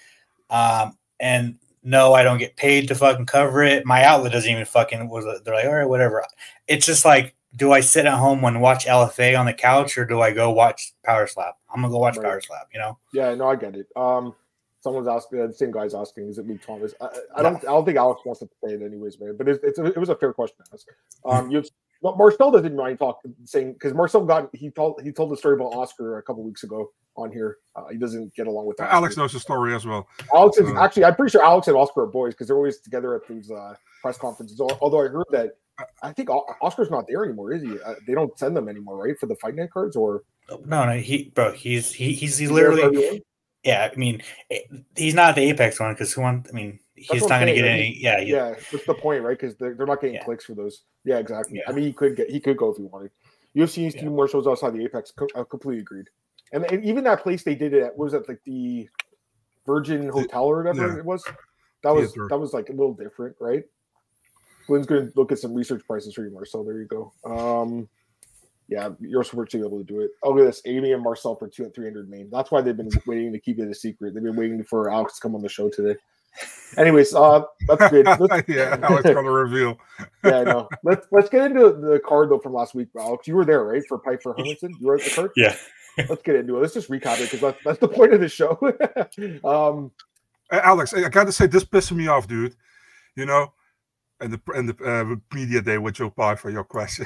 Um, 0.50 0.99
and 1.18 1.56
no, 1.82 2.12
I 2.14 2.22
don't 2.22 2.38
get 2.38 2.56
paid 2.56 2.88
to 2.88 2.94
fucking 2.94 3.26
cover 3.26 3.62
it. 3.62 3.87
My 3.87 4.04
outlet 4.04 4.32
doesn't 4.32 4.50
even 4.50 4.64
fucking 4.64 5.08
was. 5.08 5.25
They're 5.44 5.54
like, 5.54 5.64
all 5.64 5.75
right, 5.75 5.88
whatever. 5.88 6.25
It's 6.68 6.87
just 6.87 7.04
like, 7.04 7.34
do 7.56 7.72
I 7.72 7.80
sit 7.80 8.06
at 8.06 8.18
home 8.18 8.44
and 8.44 8.62
watch 8.62 8.87
LFA 8.87 9.38
on 9.38 9.46
the 9.46 9.52
couch, 9.52 9.99
or 9.99 10.06
do 10.06 10.20
I 10.20 10.32
go 10.32 10.50
watch 10.50 10.92
Power 11.04 11.26
Slap? 11.26 11.56
I'm 11.68 11.82
gonna 11.82 11.92
go 11.92 11.99
watch 11.99 12.16
right. 12.16 12.25
Power 12.25 12.40
Slap. 12.40 12.68
You 12.72 12.80
know? 12.80 12.99
Yeah, 13.12 13.34
no, 13.34 13.49
I 13.49 13.56
get 13.56 13.75
it. 13.75 13.88
Um, 13.96 14.34
someone's 14.82 15.08
asking 15.08 15.46
the 15.46 15.52
same 15.52 15.70
guy's 15.70 15.94
asking 15.94 16.28
is 16.28 16.38
it 16.38 16.46
Luke 16.46 16.60
Thomas? 16.64 16.94
I, 17.00 17.08
I, 17.36 17.42
don't 17.42 17.56
I 17.56 17.72
don't 17.72 17.84
think 17.84 17.98
Alex 17.98 18.22
wants 18.24 18.40
to 18.40 18.48
say 18.64 18.74
it 18.74 18.82
anyways 18.82 19.18
man 19.20 19.36
but 19.36 19.48
it's, 19.48 19.62
it's 19.62 19.78
a, 19.78 19.86
it 19.86 19.98
was 19.98 20.08
a 20.08 20.16
fair 20.16 20.32
question 20.32 20.56
to 20.64 20.72
ask. 20.72 20.86
Um 21.24 21.50
you 21.50 21.62
Marcel 22.02 22.50
doesn't 22.50 22.74
mind 22.74 22.98
talking 22.98 23.34
saying 23.44 23.74
because 23.74 23.94
Marcel 23.94 24.24
got 24.24 24.50
he 24.52 24.70
told 24.70 25.00
he 25.02 25.12
told 25.12 25.30
the 25.30 25.36
story 25.36 25.54
about 25.54 25.74
Oscar 25.74 26.18
a 26.18 26.22
couple 26.22 26.42
weeks 26.42 26.64
ago 26.64 26.90
on 27.16 27.30
here. 27.30 27.58
Uh, 27.76 27.88
he 27.88 27.96
doesn't 27.96 28.34
get 28.34 28.46
along 28.46 28.66
with 28.66 28.80
Oscar. 28.80 28.92
Alex 28.92 29.16
knows 29.16 29.32
the 29.32 29.40
story 29.40 29.74
as 29.74 29.86
well. 29.86 30.08
Alex 30.34 30.58
is 30.58 30.68
uh, 30.68 30.80
actually 30.80 31.04
I'm 31.04 31.14
pretty 31.14 31.30
sure 31.30 31.44
Alex 31.44 31.68
and 31.68 31.76
Oscar 31.76 32.02
are 32.02 32.06
boys 32.06 32.34
because 32.34 32.48
they're 32.48 32.56
always 32.56 32.80
together 32.80 33.14
at 33.14 33.26
these 33.28 33.50
uh, 33.50 33.74
press 34.00 34.18
conferences. 34.18 34.60
Although 34.60 35.04
I 35.04 35.08
heard 35.08 35.26
that 35.30 35.52
I 36.02 36.12
think 36.12 36.28
Oscar's 36.60 36.90
not 36.90 37.06
there 37.06 37.24
anymore 37.24 37.52
is 37.52 37.62
he? 37.62 37.78
Uh, 37.80 37.94
they 38.06 38.14
don't 38.14 38.36
send 38.38 38.56
them 38.56 38.68
anymore 38.68 39.04
right 39.04 39.18
for 39.18 39.26
the 39.26 39.36
fight 39.36 39.54
night 39.54 39.70
cards 39.70 39.94
or? 39.94 40.22
No 40.66 40.84
no 40.84 40.98
he 40.98 41.30
bro 41.34 41.52
he's 41.52 41.92
he, 41.92 42.12
he's, 42.12 42.36
he's 42.36 42.50
literally 42.50 43.22
Yeah, 43.64 43.88
I 43.92 43.97
mean, 43.97 44.23
it, 44.50 44.64
he's 44.97 45.14
not 45.14 45.37
the 45.37 45.42
Apex 45.42 45.78
one 45.78 45.92
because 45.92 46.12
who 46.12 46.23
wants? 46.23 46.50
I 46.50 46.54
mean, 46.54 46.81
he's 46.95 47.23
not 47.23 47.40
going 47.40 47.47
to 47.47 47.54
get 47.54 47.64
any. 47.64 47.97
Yeah, 47.99 48.19
yeah, 48.19 48.25
yeah. 48.25 48.54
That's 48.73 48.87
the 48.87 48.95
point, 48.95 49.23
right? 49.23 49.38
Because 49.38 49.57
they're, 49.57 49.75
they're 49.75 49.87
not 49.87 50.00
getting 50.00 50.16
yeah. 50.16 50.25
clicks 50.25 50.45
for 50.45 50.54
those. 50.54 50.83
Yeah, 51.04 51.19
exactly. 51.19 51.59
Yeah. 51.59 51.64
I 51.69 51.73
mean, 51.73 51.85
he 51.85 51.92
could 51.92 52.16
get 52.16 52.31
he 52.31 52.40
could 52.40 52.57
go 52.57 52.71
if 52.71 52.76
he 52.76 52.83
wanted. 52.85 53.11
UFC 53.57 53.78
needs 53.78 53.95
to 53.95 54.00
do 54.00 54.11
more 54.11 54.28
shows 54.28 54.47
outside 54.47 54.73
the 54.73 54.85
Apex. 54.85 55.12
I 55.37 55.42
completely 55.49 55.81
agreed. 55.81 56.09
And, 56.52 56.64
and 56.71 56.85
even 56.85 57.04
that 57.04 57.23
place 57.23 57.42
they 57.42 57.54
did 57.54 57.75
it 57.75 57.83
at, 57.83 57.97
was 57.97 58.12
that 58.12 58.28
like 58.28 58.40
the 58.45 58.88
Virgin 59.66 60.09
Hotel 60.09 60.45
or 60.45 60.62
whatever 60.62 60.99
it 60.99 61.04
was? 61.04 61.25
That 61.83 61.95
was 61.95 62.12
that 62.14 62.38
was 62.38 62.52
like 62.52 62.69
a 62.69 62.73
little 62.73 62.95
different, 62.95 63.37
right? 63.40 63.64
Glenn's 64.66 64.87
going 64.87 65.11
to 65.11 65.12
look 65.16 65.33
at 65.33 65.38
some 65.38 65.54
research 65.54 65.83
prices 65.87 66.14
for 66.14 66.25
you, 66.25 66.33
Marcel. 66.33 66.64
There 66.64 66.78
you 66.78 66.87
go. 66.87 67.12
Um, 67.25 67.88
yeah, 68.73 68.88
you're 69.00 69.23
supposed 69.23 69.50
to 69.50 69.59
be 69.59 69.67
able 69.67 69.79
to 69.79 69.85
do 69.85 70.00
it. 70.00 70.12
Oh, 70.23 70.31
look 70.31 70.41
at 70.41 70.47
this. 70.47 70.62
Amy 70.64 70.93
and 70.93 71.02
Marcel 71.02 71.37
for 71.37 71.49
two 71.49 71.64
and 71.64 71.75
300 71.75 72.09
main. 72.09 72.31
That's 72.31 72.50
why 72.50 72.62
they've 72.62 72.76
been 72.76 72.91
waiting 73.07 73.33
to 73.33 73.38
keep 73.38 73.59
it 73.59 73.69
a 73.69 73.75
secret. 73.75 74.14
They've 74.14 74.23
been 74.23 74.37
waiting 74.37 74.64
for 74.64 74.91
Alex 74.91 75.17
to 75.17 75.21
come 75.21 75.35
on 75.35 75.43
the 75.43 75.49
show 75.49 75.69
today. 75.69 75.99
Anyways, 76.79 77.14
uh, 77.14 77.43
that's 77.69 77.91
good. 77.91 78.07
yeah, 78.49 78.79
Alex 78.83 79.02
going 79.02 79.25
to 79.25 79.31
reveal. 79.31 79.79
yeah, 80.25 80.45
no. 80.45 80.69
Let's 80.83 81.07
let's 81.11 81.29
get 81.29 81.45
into 81.45 81.73
the 81.73 82.00
card 82.07 82.31
though 82.31 82.38
from 82.38 82.55
last 82.55 82.75
week, 82.75 82.88
Alex. 82.99 83.29
You 83.29 83.37
were 83.37 83.45
there, 83.45 83.64
right, 83.64 83.83
for 83.87 83.99
Pyfer 83.99 84.35
Hermansson? 84.35 84.71
You 84.81 84.87
were 84.87 84.95
at 84.95 85.02
the 85.02 85.11
card. 85.11 85.31
Yeah. 85.37 85.55
let's 86.09 86.23
get 86.23 86.37
into 86.37 86.57
it. 86.57 86.61
Let's 86.61 86.73
just 86.73 86.88
recap 86.88 87.21
it 87.21 87.31
because 87.31 87.41
that's, 87.41 87.59
that's 87.64 87.79
the 87.79 87.88
point 87.88 88.14
of 88.14 88.21
the 88.21 88.29
show. 88.31 88.59
um, 89.45 89.91
Alex, 90.50 90.95
I 90.95 91.07
got 91.11 91.25
to 91.25 91.33
say, 91.33 91.47
this 91.47 91.64
pissing 91.64 91.97
me 91.97 92.07
off, 92.07 92.26
dude. 92.26 92.57
You 93.14 93.26
know, 93.26 93.52
and 94.21 94.33
the 94.33 94.41
and 94.55 94.71
the 94.71 94.85
uh, 94.85 95.17
media 95.37 95.61
day 95.61 95.76
with 95.76 95.97
Joe 95.97 96.09
Pyfer 96.09 96.49
your 96.49 96.64
question. 96.64 97.05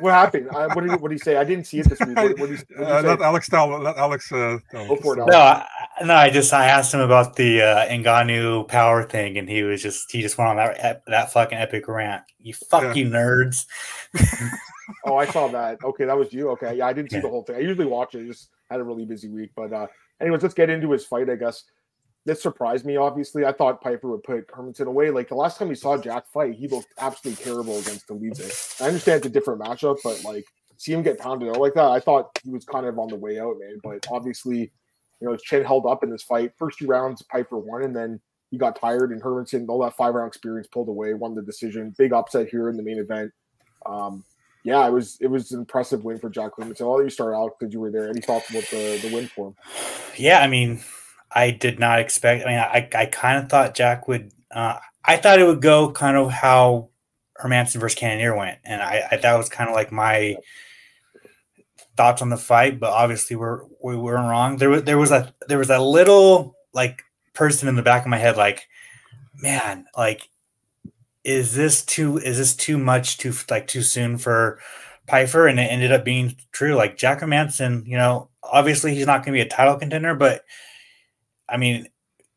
What 0.00 0.12
happened? 0.12 0.48
I, 0.50 0.66
what 0.68 0.82
did 0.82 0.90
he, 0.90 0.96
what 0.96 1.08
did 1.08 1.16
he 1.16 1.18
say? 1.18 1.36
I 1.36 1.44
didn't 1.44 1.66
see 1.66 1.80
it 1.80 1.88
this 1.88 1.98
week. 2.00 2.16
What, 2.16 2.38
what 2.38 2.48
did 2.50 2.64
he, 2.68 2.74
uh, 2.76 3.02
let 3.02 3.20
Alex 3.20 3.48
tell. 3.48 3.68
Let 3.68 3.96
Alex 3.96 4.30
uh, 4.30 4.58
tell. 4.70 4.86
Go 4.86 4.96
for 4.96 5.18
it, 5.18 5.20
Alex. 5.20 5.32
No, 5.32 5.38
I, 5.38 5.66
no. 6.04 6.14
I 6.14 6.30
just 6.30 6.52
I 6.52 6.66
asked 6.66 6.94
him 6.94 7.00
about 7.00 7.36
the 7.36 7.62
uh, 7.62 7.88
Ngannou 7.88 8.68
power 8.68 9.02
thing, 9.02 9.38
and 9.38 9.48
he 9.48 9.62
was 9.64 9.82
just 9.82 10.10
he 10.12 10.22
just 10.22 10.38
went 10.38 10.50
on 10.50 10.56
that 10.56 11.02
that 11.06 11.32
fucking 11.32 11.58
epic 11.58 11.88
rant. 11.88 12.22
You 12.40 12.54
fuck 12.54 12.82
yeah. 12.82 12.94
you 12.94 13.06
nerds. 13.06 13.66
oh, 15.04 15.16
I 15.16 15.26
saw 15.26 15.48
that. 15.48 15.82
Okay, 15.82 16.04
that 16.04 16.16
was 16.16 16.32
you. 16.32 16.50
Okay, 16.50 16.76
yeah, 16.76 16.86
I 16.86 16.92
didn't 16.92 17.10
see 17.10 17.16
yeah. 17.16 17.22
the 17.22 17.28
whole 17.28 17.42
thing. 17.42 17.56
I 17.56 17.60
usually 17.60 17.86
watch 17.86 18.14
it. 18.14 18.24
I 18.24 18.26
just 18.26 18.50
had 18.70 18.80
a 18.80 18.84
really 18.84 19.04
busy 19.04 19.28
week. 19.28 19.50
But 19.56 19.72
uh 19.72 19.86
anyways, 20.20 20.42
let's 20.42 20.54
get 20.54 20.70
into 20.70 20.90
his 20.92 21.04
fight. 21.04 21.28
I 21.28 21.36
guess 21.36 21.64
this 22.28 22.42
surprised 22.42 22.84
me. 22.84 22.96
Obviously, 22.96 23.46
I 23.46 23.52
thought 23.52 23.80
Pyfer 23.80 24.10
would 24.10 24.22
put 24.22 24.46
Hermansson 24.48 24.86
away. 24.86 25.10
Like 25.10 25.30
the 25.30 25.34
last 25.34 25.58
time 25.58 25.68
we 25.68 25.74
saw 25.74 25.96
Jack 25.96 26.26
fight, 26.26 26.54
he 26.54 26.68
looked 26.68 26.92
absolutely 26.98 27.42
terrible 27.42 27.78
against 27.78 28.06
the 28.06 28.14
Dolidze. 28.14 28.82
I 28.82 28.88
understand 28.88 29.18
it's 29.18 29.26
a 29.26 29.30
different 29.30 29.62
matchup, 29.62 29.96
but 30.04 30.22
like 30.24 30.44
see 30.76 30.92
him 30.92 31.02
get 31.02 31.18
pounded 31.18 31.48
out 31.48 31.58
like 31.58 31.72
that, 31.72 31.90
I 31.90 32.00
thought 32.00 32.38
he 32.44 32.50
was 32.50 32.66
kind 32.66 32.84
of 32.84 32.98
on 32.98 33.08
the 33.08 33.16
way 33.16 33.40
out, 33.40 33.56
man. 33.58 33.78
But 33.82 34.06
obviously, 34.12 34.58
you 34.58 35.26
know, 35.26 35.32
his 35.32 35.42
chin 35.42 35.64
held 35.64 35.86
up 35.86 36.04
in 36.04 36.10
this 36.10 36.22
fight. 36.22 36.52
First 36.58 36.78
two 36.78 36.86
rounds, 36.86 37.22
Pyfer 37.22 37.56
won, 37.56 37.82
and 37.82 37.96
then 37.96 38.20
he 38.50 38.58
got 38.58 38.78
tired, 38.78 39.10
and 39.10 39.22
Hermansson, 39.22 39.66
all 39.66 39.80
that 39.80 39.96
five 39.96 40.12
round 40.12 40.28
experience, 40.28 40.68
pulled 40.68 40.88
away, 40.88 41.14
won 41.14 41.34
the 41.34 41.42
decision. 41.42 41.94
Big 41.96 42.12
upset 42.12 42.48
here 42.48 42.68
in 42.68 42.76
the 42.76 42.82
main 42.82 42.98
event. 42.98 43.32
Um, 43.86 44.22
yeah, 44.64 44.86
it 44.86 44.92
was 44.92 45.16
it 45.22 45.28
was 45.28 45.50
an 45.52 45.60
impressive 45.60 46.04
win 46.04 46.18
for 46.18 46.28
Jack 46.28 46.52
Hermansson. 46.58 46.82
I'll 46.82 46.96
let 46.96 47.04
you 47.04 47.10
start 47.10 47.34
out 47.34 47.58
because 47.58 47.72
you 47.72 47.80
were 47.80 47.90
there. 47.90 48.10
Any 48.10 48.20
thoughts 48.20 48.50
about 48.50 48.64
the 48.70 48.98
the 49.02 49.14
win 49.14 49.28
for 49.28 49.48
him? 49.48 49.54
Yeah, 50.16 50.40
I 50.40 50.48
mean, 50.48 50.80
I 51.30 51.50
did 51.50 51.78
not 51.78 52.00
expect. 52.00 52.44
I 52.44 52.48
mean, 52.48 52.58
I, 52.58 52.88
I 52.94 53.06
kind 53.06 53.42
of 53.42 53.50
thought 53.50 53.74
Jack 53.74 54.08
would. 54.08 54.32
Uh, 54.50 54.78
I 55.04 55.16
thought 55.16 55.38
it 55.38 55.46
would 55.46 55.62
go 55.62 55.90
kind 55.92 56.16
of 56.16 56.30
how 56.30 56.88
Hermansson 57.40 57.80
versus 57.80 57.98
Cannonier 57.98 58.36
went, 58.36 58.58
and 58.64 58.82
I, 58.82 59.02
I 59.10 59.16
that 59.18 59.36
was 59.36 59.48
kind 59.48 59.68
of 59.68 59.76
like 59.76 59.92
my 59.92 60.36
thoughts 61.96 62.22
on 62.22 62.30
the 62.30 62.36
fight. 62.36 62.80
But 62.80 62.90
obviously, 62.90 63.36
we're 63.36 63.62
we 63.82 63.96
weren't 63.96 64.28
wrong. 64.28 64.56
There 64.56 64.70
was 64.70 64.84
there 64.84 64.98
was 64.98 65.10
a 65.10 65.34
there 65.48 65.58
was 65.58 65.70
a 65.70 65.78
little 65.78 66.56
like 66.72 67.02
person 67.34 67.68
in 67.68 67.76
the 67.76 67.82
back 67.82 68.02
of 68.02 68.08
my 68.08 68.18
head, 68.18 68.36
like, 68.36 68.66
man, 69.40 69.86
like, 69.96 70.28
is 71.24 71.54
this 71.54 71.84
too 71.84 72.18
is 72.18 72.38
this 72.38 72.56
too 72.56 72.78
much 72.78 73.18
too 73.18 73.32
like 73.50 73.66
too 73.66 73.82
soon 73.82 74.18
for 74.18 74.60
Pyfer? 75.06 75.46
And 75.46 75.60
it 75.60 75.64
ended 75.64 75.92
up 75.92 76.04
being 76.04 76.36
true. 76.52 76.74
Like 76.74 76.96
Jack 76.96 77.20
Hermansson, 77.20 77.86
you 77.86 77.96
know, 77.96 78.30
obviously 78.42 78.94
he's 78.94 79.06
not 79.06 79.24
going 79.24 79.36
to 79.36 79.44
be 79.44 79.46
a 79.46 79.48
title 79.48 79.76
contender, 79.76 80.14
but 80.14 80.44
I 81.48 81.56
mean, 81.56 81.88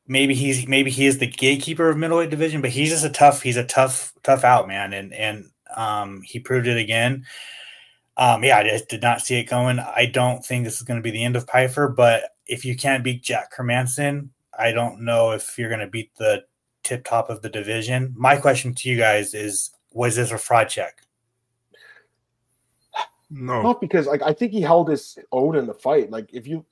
maybe 0.08 0.34
he's 0.34 0.68
maybe 0.68 0.92
he 0.92 1.06
is 1.06 1.18
the 1.18 1.28
gatekeeper 1.28 1.90
of 1.90 1.98
middleweight 1.98 2.30
division, 2.30 2.62
but 2.62 2.70
he's 2.70 2.90
just 2.90 3.06
a 3.06 3.10
tough 3.10 3.42
he's 3.42 3.58
a 3.58 3.64
tough 3.64 4.14
tough 4.24 4.44
out 4.44 4.68
man, 4.68 4.94
and 4.94 5.14
and 5.14 5.50
um, 5.76 6.22
he 6.22 6.40
proved 6.40 6.68
it 6.68 6.78
again. 6.78 7.26
Um, 8.18 8.44
yeah, 8.44 8.58
I 8.58 8.64
just 8.64 8.90
did 8.90 9.02
not 9.02 9.22
see 9.22 9.40
it 9.40 9.46
going. 9.46 9.80
I 9.80 10.06
don't 10.06 10.46
think 10.46 10.66
this 10.66 10.78
is 10.78 10.84
going 10.84 11.00
to 11.00 11.04
be 11.04 11.12
the 11.12 11.24
end 11.24 11.36
of 11.36 11.48
Pyfer, 11.48 11.88
but 11.88 12.36
if 12.46 12.66
you 12.66 12.76
can't 12.76 13.04
beat 13.04 13.24
Jack 13.24 13.56
Hermansson, 13.56 14.30
I 14.58 14.74
don't 14.74 15.02
know 15.02 15.32
if 15.32 15.58
you're 15.58 15.70
going 15.70 15.80
to 15.80 15.88
beat 15.88 16.14
the 16.18 16.44
tip 16.84 17.06
top 17.06 17.30
of 17.30 17.42
the 17.42 17.50
division. 17.50 18.14
My 18.18 18.36
question 18.36 18.76
to 18.76 18.90
you 18.90 18.98
guys 18.98 19.34
is: 19.34 19.72
Was 19.94 20.18
this 20.18 20.32
a 20.32 20.38
fraud 20.38 20.70
check? 20.70 21.02
No, 23.30 23.62
not 23.62 23.80
because 23.80 24.08
like 24.08 24.22
I 24.22 24.34
think 24.34 24.52
he 24.52 24.62
held 24.62 24.90
his 24.90 25.18
own 25.32 25.56
in 25.56 25.66
the 25.66 25.74
fight. 25.74 26.12
Like 26.12 26.34
if 26.34 26.46
you 26.46 26.66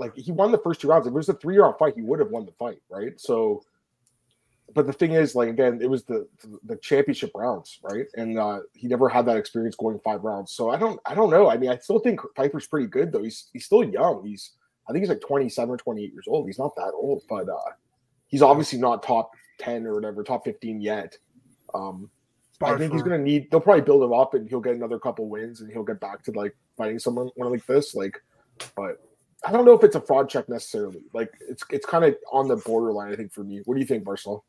like 0.00 0.16
he 0.16 0.32
won 0.32 0.50
the 0.50 0.58
first 0.58 0.80
two 0.80 0.88
rounds. 0.88 1.06
If 1.06 1.12
it 1.12 1.14
was 1.14 1.28
a 1.28 1.34
three 1.34 1.58
round 1.58 1.76
fight, 1.78 1.94
he 1.94 2.02
would 2.02 2.18
have 2.18 2.30
won 2.30 2.46
the 2.46 2.52
fight, 2.52 2.82
right? 2.90 3.20
So, 3.20 3.62
but 4.74 4.86
the 4.86 4.92
thing 4.92 5.12
is, 5.12 5.34
like 5.34 5.48
again, 5.48 5.78
it 5.80 5.88
was 5.88 6.04
the 6.04 6.26
the 6.64 6.76
championship 6.76 7.30
rounds, 7.34 7.78
right? 7.82 8.06
And 8.16 8.38
uh, 8.38 8.60
he 8.74 8.88
never 8.88 9.08
had 9.08 9.26
that 9.26 9.36
experience 9.36 9.76
going 9.76 10.00
five 10.00 10.24
rounds. 10.24 10.52
So 10.52 10.70
I 10.70 10.76
don't, 10.76 10.98
I 11.06 11.14
don't 11.14 11.30
know. 11.30 11.48
I 11.48 11.56
mean, 11.56 11.70
I 11.70 11.76
still 11.78 12.00
think 12.00 12.20
Pyfer's 12.34 12.66
pretty 12.66 12.88
good 12.88 13.12
though. 13.12 13.22
He's 13.22 13.48
he's 13.52 13.66
still 13.66 13.84
young. 13.84 14.24
He's 14.24 14.52
I 14.88 14.92
think 14.92 15.02
he's 15.02 15.10
like 15.10 15.20
27 15.20 15.72
or 15.72 15.76
28 15.76 16.12
years 16.12 16.24
old. 16.26 16.46
He's 16.46 16.58
not 16.58 16.74
that 16.76 16.92
old, 16.94 17.22
but 17.28 17.48
uh, 17.48 17.70
he's 18.26 18.42
obviously 18.42 18.78
not 18.78 19.02
top 19.02 19.30
10 19.58 19.86
or 19.86 19.94
whatever, 19.94 20.24
top 20.24 20.44
15 20.44 20.80
yet. 20.80 21.16
Um, 21.74 22.10
but 22.58 22.74
I 22.74 22.78
think 22.78 22.92
he's 22.92 23.02
gonna 23.02 23.18
need. 23.18 23.50
They'll 23.50 23.60
probably 23.60 23.82
build 23.82 24.02
him 24.02 24.12
up, 24.12 24.34
and 24.34 24.48
he'll 24.48 24.60
get 24.60 24.74
another 24.74 24.98
couple 24.98 25.28
wins, 25.28 25.60
and 25.60 25.72
he'll 25.72 25.82
get 25.82 25.98
back 25.98 26.22
to 26.24 26.32
like 26.32 26.54
fighting 26.76 26.98
someone 26.98 27.30
one 27.36 27.50
like 27.50 27.64
this. 27.66 27.94
Like, 27.94 28.20
but 28.76 29.00
I 29.44 29.52
don't 29.52 29.64
know 29.64 29.72
if 29.72 29.84
it's 29.84 29.96
a 29.96 30.00
fraud 30.00 30.28
check 30.28 30.48
necessarily. 30.48 31.02
Like 31.12 31.32
it's 31.48 31.64
it's 31.70 31.86
kind 31.86 32.04
of 32.04 32.16
on 32.32 32.48
the 32.48 32.56
borderline, 32.56 33.12
I 33.12 33.16
think, 33.16 33.32
for 33.32 33.44
me. 33.44 33.62
What 33.64 33.74
do 33.74 33.80
you 33.80 33.86
think, 33.86 34.04
Marcel? 34.04 34.44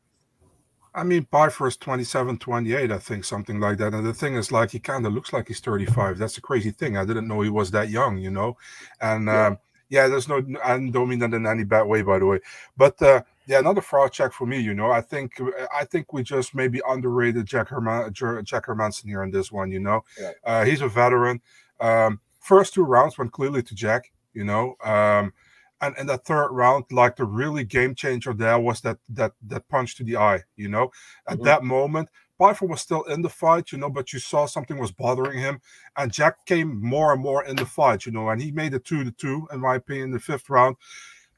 I 0.94 1.04
mean, 1.04 1.26
is 1.32 1.76
27, 1.78 2.38
28, 2.38 2.92
I 2.92 2.98
think, 2.98 3.24
something 3.24 3.58
like 3.58 3.78
that. 3.78 3.94
And 3.94 4.06
the 4.06 4.12
thing 4.12 4.34
is, 4.34 4.52
like, 4.52 4.70
he 4.70 4.78
kind 4.78 5.06
of 5.06 5.14
looks 5.14 5.32
like 5.32 5.48
he's 5.48 5.60
35. 5.60 6.18
That's 6.18 6.36
a 6.36 6.42
crazy 6.42 6.70
thing. 6.70 6.98
I 6.98 7.04
didn't 7.04 7.28
know 7.28 7.40
he 7.40 7.48
was 7.48 7.70
that 7.70 7.88
young, 7.88 8.18
you 8.18 8.30
know? 8.30 8.58
And 9.00 9.26
yeah, 9.26 9.46
um, 9.46 9.58
yeah 9.88 10.08
there's 10.08 10.28
no, 10.28 10.44
I 10.62 10.78
don't 10.78 11.08
mean 11.08 11.18
that 11.20 11.32
in 11.32 11.46
any 11.46 11.64
bad 11.64 11.84
way, 11.84 12.02
by 12.02 12.18
the 12.18 12.26
way. 12.26 12.40
But 12.76 13.00
uh, 13.00 13.22
yeah, 13.46 13.60
another 13.60 13.80
fraud 13.80 14.12
check 14.12 14.34
for 14.34 14.46
me, 14.46 14.60
you 14.60 14.74
know? 14.74 14.90
I 14.90 15.00
think, 15.00 15.32
I 15.74 15.86
think 15.86 16.12
we 16.12 16.22
just 16.22 16.54
maybe 16.54 16.82
underrated 16.86 17.46
Jack, 17.46 17.68
Herman, 17.68 18.12
Jack 18.12 18.66
Hermansson 18.66 19.06
here 19.06 19.22
in 19.22 19.30
this 19.30 19.50
one, 19.50 19.70
you 19.70 19.80
know? 19.80 20.04
Yeah. 20.20 20.32
Uh, 20.44 20.64
he's 20.66 20.82
a 20.82 20.88
veteran. 20.88 21.40
Um, 21.80 22.20
first 22.40 22.74
two 22.74 22.84
rounds 22.84 23.16
went 23.16 23.32
clearly 23.32 23.62
to 23.62 23.74
Jack 23.74 24.12
you 24.34 24.44
know. 24.44 24.76
Um, 24.84 25.32
and 25.80 25.96
in 25.98 26.06
the 26.06 26.18
third 26.18 26.50
round, 26.52 26.84
like 26.92 27.16
the 27.16 27.24
really 27.24 27.64
game 27.64 27.94
changer 27.94 28.32
there 28.32 28.58
was 28.58 28.80
that 28.82 28.98
that 29.10 29.32
that 29.48 29.68
punch 29.68 29.96
to 29.96 30.04
the 30.04 30.16
eye, 30.16 30.42
you 30.56 30.68
know. 30.68 30.92
At 31.26 31.36
mm-hmm. 31.36 31.44
that 31.44 31.64
moment, 31.64 32.08
Pyfer 32.38 32.66
was 32.66 32.80
still 32.80 33.02
in 33.04 33.22
the 33.22 33.28
fight, 33.28 33.72
you 33.72 33.78
know, 33.78 33.90
but 33.90 34.12
you 34.12 34.18
saw 34.18 34.46
something 34.46 34.78
was 34.78 34.92
bothering 34.92 35.38
him, 35.38 35.60
and 35.96 36.12
Jack 36.12 36.46
came 36.46 36.80
more 36.80 37.12
and 37.12 37.22
more 37.22 37.44
in 37.44 37.56
the 37.56 37.66
fight, 37.66 38.06
you 38.06 38.12
know, 38.12 38.30
and 38.30 38.40
he 38.40 38.52
made 38.52 38.74
it 38.74 38.84
two 38.84 39.04
to 39.04 39.10
two, 39.10 39.48
in 39.52 39.60
my 39.60 39.76
opinion, 39.76 40.12
the 40.12 40.20
fifth 40.20 40.48
round. 40.48 40.76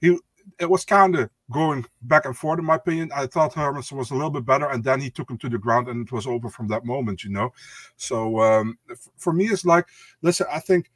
He 0.00 0.18
it 0.58 0.68
was 0.68 0.84
kind 0.84 1.16
of 1.16 1.30
going 1.50 1.84
back 2.02 2.26
and 2.26 2.36
forth, 2.36 2.58
in 2.58 2.64
my 2.64 2.74
opinion. 2.76 3.10
I 3.14 3.26
thought 3.26 3.54
Hermansson 3.54 3.96
was 3.96 4.10
a 4.10 4.14
little 4.14 4.30
bit 4.30 4.44
better, 4.44 4.68
and 4.68 4.84
then 4.84 5.00
he 5.00 5.10
took 5.10 5.30
him 5.30 5.38
to 5.38 5.48
the 5.48 5.58
ground, 5.58 5.88
and 5.88 6.06
it 6.06 6.12
was 6.12 6.26
over 6.26 6.48
from 6.48 6.68
that 6.68 6.84
moment, 6.84 7.24
you 7.24 7.30
know. 7.30 7.52
So 7.96 8.40
um, 8.40 8.78
for 9.16 9.32
me, 9.32 9.46
it's 9.46 9.64
like, 9.64 9.86
listen, 10.22 10.46
I 10.50 10.60
think 10.60 10.90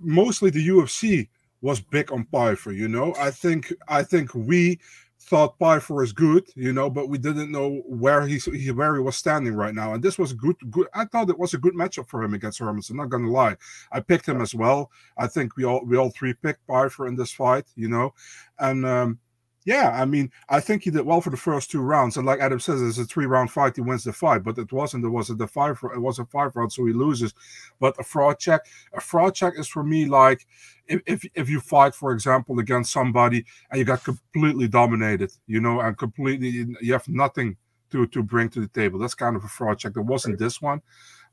mostly 0.00 0.50
the 0.50 0.68
UFC 0.68 1.28
was 1.60 1.80
big 1.80 2.12
on 2.12 2.24
Pyfer. 2.24 2.72
You 2.72 2.88
know, 2.88 3.14
I 3.18 3.30
think 3.30 3.72
I 3.88 4.02
think 4.02 4.34
we 4.34 4.78
thought 5.20 5.58
Pyfer 5.58 5.94
was 5.94 6.12
good, 6.12 6.44
you 6.54 6.72
know, 6.72 6.88
but 6.88 7.08
we 7.08 7.18
didn't 7.18 7.50
know 7.50 7.82
where 7.86 8.26
he, 8.26 8.38
he 8.38 8.70
where 8.70 8.94
he 8.94 9.00
was 9.00 9.16
standing 9.16 9.54
right 9.54 9.74
now. 9.74 9.94
And 9.94 10.02
this 10.02 10.18
was 10.18 10.32
good. 10.32 10.56
Good. 10.70 10.86
I 10.94 11.04
thought 11.04 11.30
it 11.30 11.38
was 11.38 11.54
a 11.54 11.58
good 11.58 11.74
matchup 11.74 12.08
for 12.08 12.22
him 12.22 12.34
against 12.34 12.60
Hermansson. 12.60 12.92
Not 12.94 13.10
gonna 13.10 13.30
lie, 13.30 13.56
I 13.92 14.00
picked 14.00 14.26
him 14.26 14.40
as 14.40 14.54
well. 14.54 14.90
I 15.16 15.26
think 15.26 15.56
we 15.56 15.64
all 15.64 15.84
we 15.84 15.96
all 15.96 16.10
three 16.10 16.34
picked 16.34 16.66
Pyfer 16.66 17.06
in 17.06 17.16
this 17.16 17.32
fight, 17.32 17.66
you 17.76 17.88
know, 17.88 18.14
and. 18.58 18.84
um 18.86 19.18
yeah, 19.64 19.90
I 20.00 20.04
mean, 20.04 20.30
I 20.48 20.60
think 20.60 20.82
he 20.82 20.90
did 20.90 21.04
well 21.04 21.20
for 21.20 21.30
the 21.30 21.36
first 21.36 21.70
two 21.70 21.80
rounds, 21.80 22.16
and 22.16 22.26
like 22.26 22.40
Adam 22.40 22.60
says, 22.60 22.80
it's 22.80 22.98
a 22.98 23.04
three-round 23.04 23.50
fight. 23.50 23.76
He 23.76 23.82
wins 23.82 24.04
the 24.04 24.12
fight, 24.12 24.42
but 24.42 24.56
it 24.56 24.72
wasn't. 24.72 25.04
It 25.04 25.08
was 25.08 25.30
a 25.30 25.34
the 25.34 25.46
five. 25.46 25.78
It 25.94 26.00
was 26.00 26.18
a 26.18 26.24
five 26.26 26.56
round, 26.56 26.72
so 26.72 26.86
he 26.86 26.92
loses. 26.92 27.34
But 27.80 27.98
a 27.98 28.04
fraud 28.04 28.38
check, 28.38 28.62
a 28.94 29.00
fraud 29.00 29.34
check 29.34 29.54
is 29.58 29.68
for 29.68 29.82
me 29.82 30.06
like 30.06 30.46
if, 30.86 31.02
if 31.06 31.24
if 31.34 31.50
you 31.50 31.60
fight, 31.60 31.94
for 31.94 32.12
example, 32.12 32.58
against 32.60 32.92
somebody 32.92 33.44
and 33.70 33.78
you 33.78 33.84
got 33.84 34.04
completely 34.04 34.68
dominated, 34.68 35.32
you 35.46 35.60
know, 35.60 35.80
and 35.80 35.98
completely 35.98 36.48
you 36.80 36.92
have 36.92 37.08
nothing 37.08 37.56
to 37.90 38.06
to 38.06 38.22
bring 38.22 38.48
to 38.50 38.60
the 38.60 38.68
table. 38.68 38.98
That's 38.98 39.14
kind 39.14 39.36
of 39.36 39.44
a 39.44 39.48
fraud 39.48 39.78
check. 39.78 39.94
There 39.94 40.02
wasn't 40.02 40.38
this 40.38 40.62
one. 40.62 40.80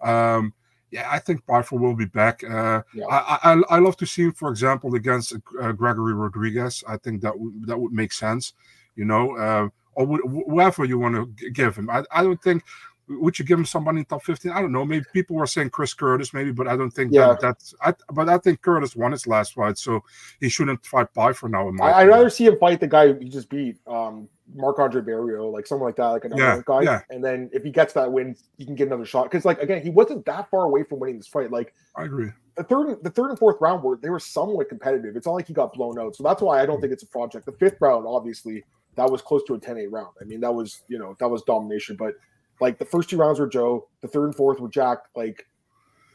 Um, 0.02 0.54
yeah, 0.92 1.08
I 1.12 1.20
think 1.20 1.46
Pyfer 1.46 1.76
will 1.78 1.96
be 1.96 2.06
back. 2.06 2.44
Uh, 2.44 2.82
Yeah. 2.94 3.06
I, 3.10 3.40
I 3.54 3.62
I 3.76 3.80
love 3.80 3.98
to 3.98 4.06
see 4.06 4.24
him, 4.24 4.34
for 4.34 4.50
example, 4.50 4.96
against 4.96 5.34
uh, 5.62 5.72
Gregory 5.72 6.14
Rodriguez. 6.14 6.84
I 6.88 6.98
think 6.98 7.22
that 7.22 7.38
would 7.38 7.68
that 7.68 7.78
would 7.78 7.92
make 7.94 8.14
sense, 8.14 8.54
you 8.96 9.06
know, 9.06 9.36
uh, 9.38 9.68
or 9.96 10.06
wh- 10.08 10.30
whoever 10.50 10.86
you 10.86 11.00
want 11.00 11.16
to 11.16 11.52
give 11.52 11.76
him. 11.76 11.90
I, 11.90 12.04
I 12.12 12.24
don't 12.24 12.42
think 12.42 12.64
would 13.08 13.38
you 13.38 13.46
give 13.46 13.60
him 13.60 13.66
somebody 13.66 14.00
in 14.00 14.06
top 14.06 14.24
fifteen? 14.24 14.52
I 14.52 14.62
don't 14.62 14.72
know. 14.72 14.84
Maybe 14.86 15.06
people 15.14 15.36
were 15.36 15.46
saying 15.46 15.70
Chris 15.70 15.94
Curtis, 15.94 16.34
maybe, 16.34 16.52
but 16.52 16.68
I 16.68 16.76
don't 16.76 16.92
think 16.92 17.12
Yeah. 17.14 17.28
that 17.28 17.40
that's. 17.40 17.74
I, 17.82 17.94
but 18.12 18.30
I 18.30 18.38
think 18.40 18.62
Curtis 18.62 18.96
won 18.96 19.12
his 19.12 19.28
last 19.28 19.54
fight, 19.54 19.78
so 19.78 20.04
he 20.40 20.50
shouldn't 20.50 20.86
fight 20.86 21.14
Pyfer 21.14 21.48
now. 21.50 21.70
In 21.70 21.76
my 21.76 21.86
I, 21.92 22.02
I'd 22.02 22.08
rather 22.08 22.30
see 22.30 22.46
him 22.48 22.58
fight 22.60 22.80
the 22.80 22.88
guy 22.88 23.14
he 23.14 23.30
just 23.30 23.50
beat, 23.50 23.78
um, 23.88 24.28
Marc-André 24.56 25.04
Barriault, 25.06 25.52
like 25.54 25.68
someone 25.68 25.88
like 25.88 25.96
that, 25.98 26.08
like 26.08 26.26
another 26.26 26.42
Yeah, 26.42 26.62
guy. 26.66 26.82
yeah. 26.82 27.02
And 27.10 27.24
then 27.24 27.50
if 27.54 27.64
he 27.64 27.72
gets 27.72 27.94
that 27.94 28.12
win, 28.12 28.36
he 28.58 28.66
can 28.66 28.76
get 28.76 28.88
another 28.88 29.06
shot. 29.06 29.24
Because 29.26 29.46
like 29.46 29.60
again, 29.62 29.82
he 29.84 29.90
wasn't 29.92 30.26
that 30.26 30.50
far 30.50 30.66
away 30.66 30.84
from 30.84 31.00
winning 31.00 31.18
this 31.18 31.28
fight. 31.28 31.52
Like 31.52 31.74
I 31.96 32.06
agree. 32.06 32.30
the 32.58 32.64
third, 32.64 33.04
the 33.04 33.10
third 33.12 33.30
and 33.30 33.38
fourth 33.38 33.58
round 33.62 33.84
were 33.84 33.98
they 33.98 34.10
were 34.10 34.20
somewhat 34.20 34.70
competitive. 34.70 35.16
It's 35.16 35.28
not 35.28 35.34
like 35.34 35.48
he 35.48 35.54
got 35.54 35.74
blown 35.74 36.00
out. 36.00 36.16
So 36.16 36.24
that's 36.24 36.42
why 36.42 36.60
I 36.62 36.66
don't 36.66 36.82
think 36.82 36.92
it's 36.94 37.04
a 37.04 37.08
project. 37.08 37.46
The 37.46 37.52
fifth 37.54 37.78
round, 37.82 38.06
obviously, 38.08 38.64
that 38.96 39.10
was 39.12 39.22
close 39.22 39.44
to 39.44 39.56
a 39.56 39.60
10-8 39.60 39.88
round. 39.92 40.14
I 40.22 40.24
mean, 40.24 40.40
that 40.42 40.54
was 40.54 40.82
you 40.88 40.98
know 40.98 41.16
that 41.20 41.30
was 41.30 41.44
domination. 41.44 41.96
But 41.96 42.16
like 42.62 42.78
the 42.80 42.86
first 42.86 43.10
two 43.10 43.18
rounds 43.18 43.40
were 43.40 43.48
Joe, 43.48 43.88
the 44.02 44.08
third 44.08 44.26
and 44.26 44.36
fourth 44.36 44.60
were 44.60 44.70
Jack, 44.70 45.00
like, 45.16 45.46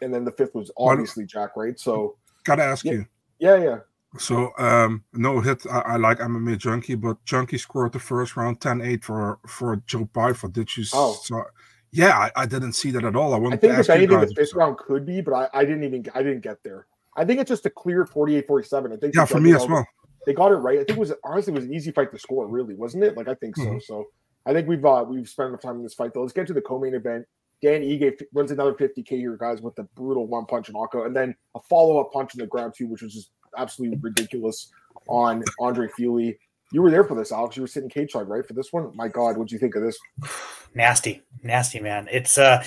and 0.03 0.13
then 0.15 0.25
the 0.25 0.33
fifth 0.33 0.55
was 0.55 0.71
obviously 0.77 1.27
Jack, 1.27 1.51
right? 1.57 1.79
So 1.79 2.17
Gotta 2.45 2.63
ask 2.65 2.85
Yeah. 2.85 2.93
you. 2.93 3.07
yeah, 3.39 3.57
yeah. 3.57 3.79
So 4.19 4.51
um 4.59 5.05
no 5.13 5.41
hit. 5.41 5.65
I, 5.71 5.81
I 5.81 5.97
like 5.97 6.19
MMA 6.19 6.59
Junkie, 6.59 6.97
but 6.97 7.23
Junkie 7.25 7.59
scored 7.59 7.93
the 7.93 8.01
first 8.01 8.37
round 8.37 8.59
10-8 8.61 9.05
for 9.05 9.39
for 9.47 9.77
Joe 9.87 10.07
Pyfer. 10.13 10.49
Did 10.49 10.77
you? 10.77 10.85
Oh. 10.95 11.13
saw- 11.23 11.45
yeah, 11.93 12.17
I, 12.19 12.31
I 12.43 12.47
didn't 12.47 12.73
see 12.75 12.91
that 12.93 13.05
at 13.05 13.15
all. 13.17 13.35
I 13.35 13.39
I 13.39 13.57
think 13.57 13.75
to 13.75 13.81
if 13.81 13.91
anything, 13.91 14.21
the 14.21 14.33
fifth 14.35 14.55
round 14.55 14.79
could 14.79 15.05
be, 15.05 15.21
but 15.21 15.35
I, 15.35 15.49
I 15.61 15.65
didn't 15.65 15.85
even 15.85 16.05
I 16.15 16.23
didn't 16.23 16.41
get 16.43 16.63
there. 16.65 16.87
I 17.17 17.25
think 17.25 17.41
it's 17.41 17.49
just 17.49 17.67
a 17.67 17.71
clear 17.71 18.05
48-47. 18.05 18.93
I 18.93 18.97
think 18.97 19.15
Yeah, 19.15 19.25
for 19.27 19.41
me 19.41 19.53
as 19.55 19.67
well. 19.67 19.85
They 20.27 20.33
got 20.33 20.53
it 20.53 20.57
right. 20.57 20.77
I 20.79 20.85
think 20.85 20.91
it 20.91 20.99
was 20.99 21.13
honestly 21.25 21.53
it 21.53 21.57
was 21.57 21.65
an 21.65 21.75
easy 21.75 21.91
fight 21.91 22.13
to 22.13 22.19
score, 22.19 22.47
really, 22.47 22.75
wasn't 22.75 23.05
it? 23.05 23.17
Like 23.17 23.27
I 23.29 23.35
think 23.35 23.57
so. 23.57 23.65
Mhm. 23.65 23.83
So 23.83 24.07
I 24.47 24.53
think 24.53 24.69
we've 24.69 24.85
uh, 24.85 25.05
we've 25.09 25.29
spent 25.29 25.49
enough 25.51 25.61
time 25.61 25.77
in 25.77 25.83
this 25.83 25.95
fight 25.95 26.13
though. 26.15 26.23
Let's 26.23 26.33
get 26.33 26.47
to 26.49 26.53
the 26.53 26.61
co-main 26.63 26.95
event. 26.95 27.27
Dan 27.63 27.83
Ige 27.83 28.23
runs 28.33 28.51
another 28.51 28.73
50k 28.73 29.09
here, 29.09 29.37
guys, 29.37 29.61
with 29.61 29.75
the 29.77 29.83
brutal 29.95 30.27
one 30.27 30.47
punch 30.47 30.71
knockout, 30.73 31.07
and 31.07 31.15
then 31.15 31.35
a 31.55 31.61
follow-up 31.69 32.11
punch 32.11 32.35
in 32.35 32.41
the 32.41 32.47
ground 32.47 32.73
too, 32.75 32.87
which 32.87 33.03
was 33.03 33.13
just 33.13 33.33
absolutely 33.59 33.99
ridiculous 33.99 34.71
on 35.09 35.45
Andre 35.61 35.89
Fili. 35.95 36.39
You 36.73 36.81
were 36.81 36.91
there 36.91 37.05
for 37.05 37.15
this, 37.15 37.33
Alex. 37.33 37.57
You 37.57 37.63
were 37.63 37.67
sitting 37.67 37.91
cage 37.91 38.13
side, 38.13 38.29
right, 38.29 38.47
for 38.47 38.55
this 38.55 38.73
one. 38.73 38.97
My 38.97 39.09
God, 39.09 39.37
what'd 39.37 39.53
you 39.53 39.59
think 39.59 39.75
of 39.75 39.83
this? 39.83 39.99
nasty 40.75 41.21
nasty 41.43 41.81
man 41.81 42.07
it's 42.13 42.39
uh 42.39 42.63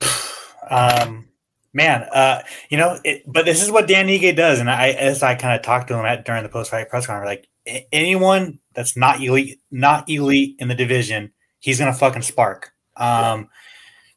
um 0.70 1.28
man 1.72 2.02
uh 2.12 2.42
you 2.68 2.76
know 2.76 2.98
it, 3.04 3.22
but 3.26 3.44
this 3.44 3.62
is 3.62 3.70
what 3.70 3.88
dan 3.88 4.06
Ige 4.06 4.36
does 4.36 4.60
and 4.60 4.70
i 4.70 4.88
as 4.90 5.22
i 5.22 5.34
kind 5.34 5.56
of 5.58 5.62
talked 5.62 5.88
to 5.88 5.98
him 5.98 6.04
at 6.04 6.24
during 6.24 6.42
the 6.42 6.48
post-fight 6.48 6.90
press 6.90 7.06
conference 7.06 7.26
like 7.26 7.48
a- 7.48 7.51
anyone 7.92 8.58
that's 8.74 8.96
not 8.96 9.22
elite 9.22 9.60
not 9.70 10.08
elite 10.08 10.56
in 10.58 10.68
the 10.68 10.74
division 10.74 11.32
he's 11.60 11.78
gonna 11.78 11.92
fucking 11.92 12.22
spark 12.22 12.72
um 12.96 13.48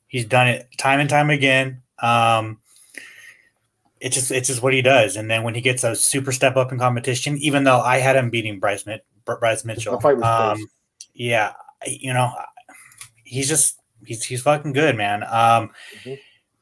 he's 0.07 0.25
done 0.25 0.47
it 0.47 0.67
time 0.77 0.99
and 0.99 1.09
time 1.09 1.29
again 1.29 1.81
um 1.99 2.59
it's 3.99 4.15
just 4.15 4.31
it's 4.31 4.47
just 4.47 4.61
what 4.61 4.73
he 4.73 4.81
does 4.81 5.15
and 5.15 5.29
then 5.29 5.43
when 5.43 5.55
he 5.55 5.61
gets 5.61 5.83
a 5.83 5.95
super 5.95 6.31
step 6.31 6.55
up 6.57 6.71
in 6.71 6.79
competition 6.79 7.37
even 7.37 7.63
though 7.63 7.79
i 7.79 7.97
had 7.97 8.15
him 8.15 8.29
beating 8.29 8.59
bryce, 8.59 8.85
Mit- 8.85 9.05
bryce 9.39 9.63
mitchell 9.63 9.95
The 9.95 10.01
fight 10.01 10.17
was 10.17 10.25
um 10.25 10.67
yeah 11.13 11.53
you 11.85 12.13
know 12.13 12.31
he's 13.23 13.47
just 13.47 13.79
he's 14.05 14.23
he's 14.23 14.41
fucking 14.41 14.73
good, 14.73 14.95
man. 14.95 15.23
Um, 15.23 15.71
Mhm. 16.03 16.19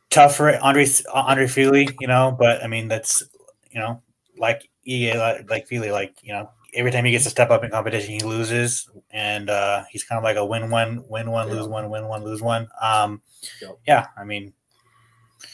tough 0.09 0.35
for 0.37 0.55
Andre 0.57 0.87
Andre 1.13 1.47
Fili, 1.47 1.89
you 1.99 2.07
know, 2.07 2.35
but 2.37 2.63
I 2.63 2.67
mean 2.67 2.87
that's 2.87 3.23
you 3.69 3.79
know 3.79 4.01
like 4.37 4.69
EA 4.85 5.17
like, 5.17 5.49
like 5.49 5.67
Fili, 5.67 5.91
like 5.91 6.15
you 6.23 6.33
know 6.33 6.49
every 6.73 6.91
time 6.91 7.05
he 7.05 7.11
gets 7.11 7.23
to 7.25 7.29
step 7.29 7.49
up 7.49 7.63
in 7.63 7.71
competition, 7.71 8.11
he 8.13 8.19
loses, 8.21 8.89
and 9.11 9.49
uh, 9.49 9.83
he's 9.91 10.03
kind 10.03 10.17
of 10.17 10.23
like 10.23 10.37
a 10.37 10.45
win 10.45 10.69
one, 10.69 11.03
win 11.07 11.29
one, 11.31 11.49
lose 11.49 11.65
Yeah. 11.65 11.71
one, 11.71 11.89
win 11.89 12.07
one, 12.07 12.23
lose 12.23 12.41
one. 12.41 12.67
Um, 12.81 13.21
Yep. 13.61 13.79
yeah, 13.87 14.07
I 14.17 14.23
mean, 14.23 14.53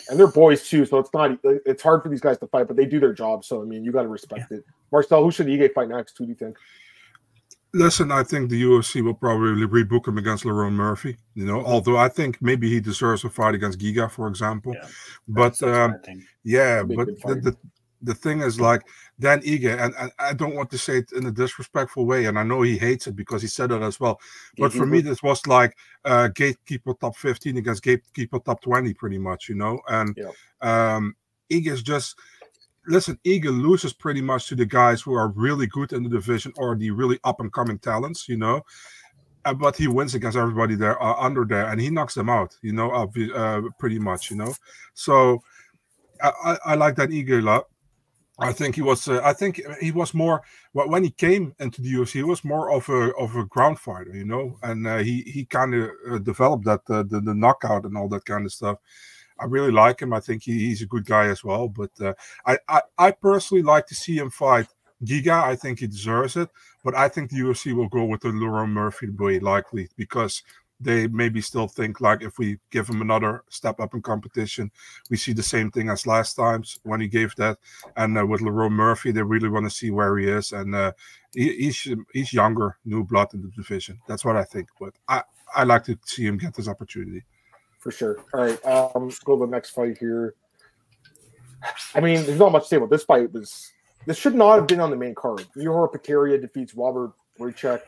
and 0.10 0.20
they're 0.20 0.28
boys 0.28 0.68
too, 0.70 0.86
so 0.86 1.00
it's 1.00 1.14
not 1.14 1.38
it's 1.44 1.82
hard 1.84 2.04
for 2.04 2.10
these 2.10 2.22
guys 2.22 2.38
to 2.40 2.48
fight, 2.48 2.68
but 2.68 2.76
they 2.78 2.86
do 2.86 3.00
their 3.00 3.14
job. 3.14 3.44
So 3.44 3.62
I 3.62 3.66
mean, 3.66 3.84
you 3.84 3.92
got 3.92 4.04
to 4.04 4.08
respect 4.08 4.52
it. 4.52 4.64
Marcel, 4.92 5.24
who 5.24 5.32
should 5.32 5.48
Ige 5.48 5.74
fight 5.74 5.90
next? 5.90 6.18
Who 6.18 6.26
do 6.26 6.30
you 6.30 6.36
think? 6.36 6.58
Listen, 7.74 8.12
I 8.12 8.24
think 8.24 8.50
the 8.50 8.64
UFC 8.64 9.04
will 9.04 9.14
probably 9.14 9.66
rebook 9.68 10.08
him 10.08 10.18
against 10.18 10.44
Lerone 10.44 10.74
Murphy. 10.74 11.18
You 11.36 11.46
know, 11.46 11.64
although 11.64 11.98
I 11.98 12.10
think 12.10 12.42
maybe 12.42 12.68
he 12.68 12.80
deserves 12.80 13.24
a 13.24 13.30
fight 13.30 13.54
against 13.54 13.78
Giga, 13.80 14.10
for 14.10 14.28
example. 14.28 14.74
Yeah. 14.74 14.88
But 15.28 15.62
um, 15.62 15.96
Yeah, 16.44 16.82
but 16.82 17.06
the, 17.08 17.36
the 17.36 17.58
the 18.02 18.14
thing 18.14 18.42
is 18.42 18.60
like 18.60 18.84
Dan 19.20 19.42
Ige, 19.42 19.78
and, 19.78 19.94
and 20.00 20.12
I 20.20 20.34
don't 20.34 20.56
want 20.56 20.70
to 20.72 20.78
say 20.78 21.00
it 21.00 21.12
in 21.12 21.26
a 21.26 21.32
disrespectful 21.32 22.06
way, 22.06 22.26
and 22.26 22.40
I 22.40 22.44
know 22.44 22.62
he 22.62 22.78
hates 22.78 23.08
it 23.08 23.16
because 23.16 23.42
he 23.42 23.48
said 23.48 23.72
it 23.72 23.82
as 23.82 24.00
well. 24.00 24.20
But 24.58 24.72
for 24.74 24.86
me, 24.86 25.02
this 25.02 25.22
was 25.22 25.46
like 25.48 25.76
uh, 26.06 26.30
gatekeeper 26.30 26.94
top 26.94 27.16
fifteen 27.16 27.58
against 27.58 27.84
gatekeeper 27.84 28.40
top 28.40 28.62
twenty, 28.62 28.94
pretty 28.94 29.18
much, 29.18 29.50
you 29.50 29.56
know. 29.56 29.80
And 29.88 30.16
Yep. 30.16 30.34
um, 30.62 31.16
Ige 31.52 31.68
is 31.68 31.84
just 31.84 32.18
listen. 32.88 33.20
Ige 33.26 33.46
loses 33.46 33.94
pretty 33.94 34.22
much 34.22 34.48
to 34.48 34.56
the 34.56 34.66
guys 34.66 35.02
who 35.02 35.14
are 35.14 35.30
really 35.30 35.68
good 35.68 35.92
in 35.94 36.04
the 36.04 36.10
division 36.10 36.54
or 36.58 36.76
the 36.76 36.92
really 36.92 37.20
up 37.24 37.40
and 37.42 37.52
coming 37.52 37.80
talents, 37.80 38.30
you 38.30 38.38
know. 38.38 38.62
Uh, 39.46 39.54
but 39.54 39.76
he 39.76 39.88
wins 39.88 40.16
against 40.16 40.38
everybody 40.38 40.76
there 40.76 41.02
uh, 41.02 41.16
under 41.18 41.46
there, 41.46 41.68
and 41.68 41.80
he 41.80 41.90
knocks 41.90 42.14
them 42.14 42.30
out, 42.30 42.56
you 42.62 42.74
know, 42.74 42.92
uh, 42.92 43.62
pretty 43.78 43.98
much, 44.00 44.30
you 44.32 44.38
know. 44.38 44.54
So 44.94 45.42
I, 46.22 46.32
I, 46.44 46.58
I 46.66 46.76
like 46.76 46.96
that 46.96 47.10
Ige 47.10 47.40
a 47.40 47.42
lot. 47.42 47.68
I 48.42 48.54
think 48.54 48.76
he 48.76 48.82
was. 48.82 49.08
Uh, 49.08 49.22
I 49.24 49.34
think 49.34 49.62
he 49.82 49.92
was 49.92 50.14
more 50.14 50.42
when 50.74 51.04
he 51.04 51.12
came 51.12 51.54
into 51.60 51.82
the 51.82 51.94
UFC. 51.94 52.14
He 52.14 52.24
was 52.24 52.44
more 52.44 52.72
of 52.72 52.88
a 52.90 53.14
of 53.16 53.36
a 53.36 53.46
ground 53.46 53.80
fighter, 53.80 54.16
you 54.16 54.26
know, 54.26 54.58
and 54.64 54.88
uh, 54.88 55.00
he 55.00 55.22
he 55.24 55.46
kind 55.46 55.74
of 55.76 55.90
uh, 56.10 56.18
developed 56.20 56.66
that 56.66 56.82
uh, 56.90 57.04
the 57.04 57.20
the 57.20 57.34
knockout 57.34 57.86
and 57.86 57.98
all 57.98 58.08
that 58.10 58.26
kind 58.26 58.46
of 58.46 58.54
stuff. 58.54 58.78
I 59.40 59.46
really 59.46 59.72
like 59.72 60.02
him. 60.02 60.14
I 60.14 60.20
think 60.20 60.44
he, 60.44 60.60
he's 60.60 60.82
a 60.82 60.86
good 60.86 61.06
guy 61.06 61.28
as 61.28 61.44
well. 61.44 61.68
But 61.68 61.92
uh, 62.02 62.14
I, 62.46 62.60
I 62.68 62.82
I 62.98 63.12
personally 63.12 63.64
like 63.64 63.88
to 63.88 63.96
see 63.96 64.18
him 64.18 64.30
fight 64.30 64.68
Giga. 65.04 65.44
I 65.44 65.56
think 65.56 65.80
he 65.80 65.88
deserves 65.88 66.36
it. 66.36 66.50
But 66.84 66.96
I 66.96 67.10
think 67.10 67.30
the 67.30 67.40
UFC 67.40 67.74
will 67.74 67.90
go 67.90 68.06
with 68.06 68.22
the 68.22 68.30
Lerone 68.30 68.70
Murphy 68.70 69.10
way 69.10 69.40
likely 69.40 69.90
because 69.98 70.44
they 70.80 71.08
maybe 71.08 71.42
still 71.42 71.68
think 71.68 72.00
like 72.00 72.22
if 72.22 72.38
we 72.38 72.58
give 72.72 72.88
him 72.88 73.02
another 73.02 73.44
step 73.50 73.80
up 73.80 73.94
in 73.94 74.02
competition, 74.02 74.72
we 75.10 75.18
see 75.18 75.34
the 75.34 75.44
same 75.44 75.70
thing 75.72 75.90
as 75.90 76.08
last 76.08 76.36
times 76.36 76.80
when 76.84 77.02
he 77.02 77.08
gave 77.08 77.36
that. 77.36 77.58
And 77.98 78.18
uh, 78.18 78.26
with 78.26 78.42
Lerone 78.42 78.72
Murphy, 78.72 79.12
they 79.12 79.22
really 79.22 79.50
want 79.50 79.66
to 79.66 79.70
see 79.70 79.92
where 79.92 80.18
he 80.18 80.28
is, 80.28 80.54
and 80.54 80.74
uh, 80.74 80.94
he, 81.34 81.54
he's 81.56 81.88
he's 82.14 82.34
younger, 82.34 82.78
new 82.86 83.04
blood 83.04 83.34
in 83.34 83.42
the 83.42 83.50
division. 83.50 84.00
That's 84.08 84.24
what 84.24 84.38
I 84.38 84.44
think. 84.44 84.70
But 84.80 84.94
I 85.08 85.24
I 85.56 85.64
like 85.64 85.84
to 85.86 85.98
see 86.06 86.26
him 86.26 86.38
get 86.38 86.54
this 86.54 86.68
opportunity. 86.68 87.24
for 87.80 87.92
sure. 87.92 88.18
All 88.34 88.42
right, 88.42 88.66
um, 88.66 89.06
let's 89.06 89.20
go 89.20 89.38
to 89.38 89.46
the 89.46 89.52
next 89.52 89.72
fight 89.72 89.98
here. 89.98 90.36
I 91.94 92.00
mean, 92.00 92.26
there's 92.26 92.40
not 92.40 92.52
much 92.52 92.64
to 92.64 92.68
say 92.70 92.78
about 92.78 92.90
this 92.90 93.04
fight. 93.04 93.34
Was 93.34 93.72
this 94.06 94.18
should 94.18 94.36
not 94.36 94.56
have 94.56 94.68
been 94.68 94.80
on 94.80 94.92
the 94.92 94.96
main 94.96 95.16
card. 95.16 95.46
Ihor 95.58 95.92
Potieria 95.92 96.40
defeats 96.40 96.74
Robert 96.74 97.12
Wojcik 97.38 97.82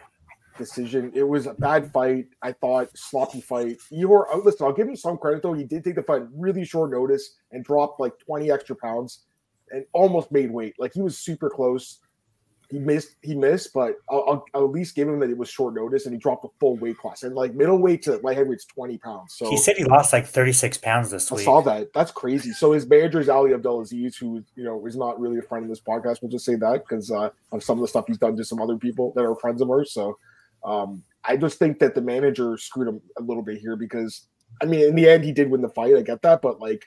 decision. 0.58 1.12
It 1.14 1.24
was 1.24 1.48
a 1.48 1.54
bad 1.54 1.92
fight. 1.92 2.28
I 2.42 2.52
thought 2.52 2.90
sloppy 2.96 3.42
fight. 3.42 3.78
Ihor, 3.92 4.26
oh, 4.32 4.42
listen, 4.44 4.66
I'll 4.66 4.74
give 4.74 4.88
him 4.88 4.96
some 4.96 5.18
credit 5.18 5.44
though. 5.44 5.54
He 5.54 5.64
did 5.64 5.84
take 5.84 5.96
the 5.96 6.04
fight 6.04 6.24
really 6.34 6.66
short 6.66 6.92
notice 6.92 7.38
and 7.52 7.64
dropped 7.64 8.00
like 8.00 8.14
20 8.20 8.52
extra 8.52 8.76
pounds 8.76 9.24
and 9.72 9.86
almost 9.94 10.32
made 10.32 10.52
weight. 10.52 10.76
Like 10.78 10.94
he 10.94 11.02
was 11.02 11.18
super 11.18 11.50
close. 11.50 12.00
He 12.70 12.80
missed. 12.80 13.16
He 13.22 13.36
missed, 13.36 13.74
but 13.74 13.96
I'll, 14.10 14.24
I'll, 14.28 14.46
I'll 14.54 14.64
at 14.64 14.72
least 14.72 14.96
give 14.96 15.10
him 15.10 15.20
that 15.20 15.30
it 15.30 15.38
was 15.38 15.50
short 15.50 15.76
notice 15.76 16.06
and 16.06 16.14
he 16.16 16.20
dropped 16.20 16.46
a 16.46 16.48
full 16.58 16.78
weight 16.78 16.98
class. 16.98 17.24
And 17.24 17.36
like 17.36 17.54
middleweight 17.54 18.02
to 18.04 18.16
light 18.18 18.38
heavyweight's 18.38 18.64
20 18.64 18.98
pounds. 19.00 19.34
So 19.36 19.50
he 19.50 19.58
said 19.58 19.76
he 19.76 19.84
lost 19.84 20.14
like 20.14 20.26
36 20.26 20.78
pounds 20.78 21.12
this 21.12 21.30
I 21.32 21.36
week. 21.36 21.42
I 21.42 21.46
saw 21.46 21.62
that. 21.64 21.92
That's 21.94 22.12
crazy. 22.12 22.54
So 22.54 22.72
his 22.72 22.88
manager 22.88 23.20
is 23.20 23.28
Ali 23.28 23.54
Abdelaziz, 23.54 24.16
who 24.16 24.42
you 24.56 24.64
know 24.64 24.86
is 24.88 24.96
not 24.96 25.20
really 25.20 25.40
a 25.40 25.42
friend 25.42 25.66
of 25.66 25.70
this 25.70 25.82
podcast. 25.82 26.22
We'll 26.22 26.32
just 26.32 26.46
say 26.46 26.56
that 26.56 26.86
because 26.88 27.12
uh, 27.12 27.30
of 27.52 27.62
some 27.62 27.78
of 27.78 27.82
the 27.82 27.90
stuff 27.90 28.06
he's 28.08 28.18
done 28.18 28.38
to 28.38 28.46
some 28.46 28.62
other 28.62 28.78
people 28.78 29.12
that 29.18 29.26
are 29.26 29.36
friends 29.36 29.62
of 29.62 29.70
ours. 29.70 29.94
So 29.94 30.18
um, 30.64 31.04
I 31.24 31.38
just 31.38 31.60
think 31.60 31.80
that 31.80 31.96
the 31.96 32.02
manager 32.02 32.58
screwed 32.58 32.88
him 32.88 33.02
a 33.18 33.22
little 33.22 33.44
bit 33.44 33.60
here 33.60 33.76
because 33.76 34.28
I 34.62 34.66
mean, 34.66 34.82
in 34.82 34.96
the 34.96 35.10
end, 35.10 35.24
he 35.24 35.32
did 35.32 35.50
win 35.50 35.62
the 35.62 35.70
fight. 35.70 35.96
I 35.96 36.02
get 36.02 36.22
that, 36.24 36.42
but 36.42 36.60
like 36.60 36.86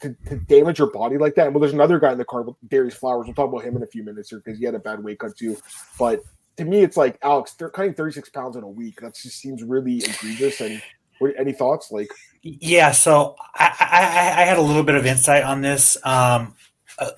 to, 0.00 0.14
to 0.28 0.36
damage 0.36 0.78
your 0.78 0.90
body 0.90 1.18
like 1.18 1.34
that. 1.36 1.52
Well, 1.52 1.60
there's 1.60 1.72
another 1.72 1.98
guy 1.98 2.12
in 2.12 2.18
the 2.18 2.24
card, 2.24 2.48
Darius 2.68 2.94
Flowers. 2.94 3.26
We'll 3.26 3.34
talk 3.34 3.48
about 3.48 3.64
him 3.64 3.76
in 3.76 3.82
a 3.82 3.86
few 3.86 4.02
minutes 4.02 4.30
here 4.30 4.42
because 4.44 4.58
he 4.58 4.64
had 4.64 4.74
a 4.74 4.78
bad 4.78 5.02
weight 5.02 5.18
cut 5.18 5.36
too. 5.36 5.56
But 5.98 6.22
to 6.56 6.64
me, 6.64 6.82
it's 6.82 6.96
like 6.96 7.18
Alex, 7.22 7.54
they're 7.54 7.70
cutting 7.70 7.94
36 7.94 8.28
pounds 8.30 8.56
in 8.56 8.62
a 8.62 8.68
week. 8.68 9.00
That 9.00 9.14
just 9.14 9.38
seems 9.38 9.62
really 9.62 9.98
egregious. 9.98 10.60
And 10.60 10.82
what, 11.18 11.32
any 11.38 11.52
thoughts? 11.52 11.90
Like, 11.90 12.08
Yeah, 12.42 12.92
so 12.92 13.36
I, 13.54 13.74
I, 13.80 14.42
I 14.42 14.44
had 14.44 14.58
a 14.58 14.62
little 14.62 14.84
bit 14.84 14.94
of 14.94 15.06
insight 15.06 15.44
on 15.44 15.62
this. 15.62 15.96
Um, 16.04 16.54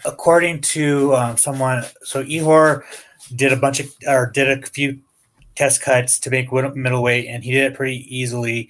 according 0.05 0.63
to 0.63 1.15
um, 1.15 1.37
someone, 1.37 1.85
so 2.03 2.25
Ihor 2.25 2.83
did 3.35 3.53
a 3.53 3.57
bunch 3.57 3.81
of 3.81 3.93
or 4.07 4.31
did 4.33 4.49
a 4.49 4.67
few 4.67 5.01
test 5.57 5.81
cuts 5.83 6.19
to 6.21 6.31
make 6.31 6.53
middleweight, 6.53 7.27
and 7.27 7.43
he 7.43 7.51
did 7.51 7.73
it 7.73 7.75
pretty 7.75 8.07
easily. 8.15 8.69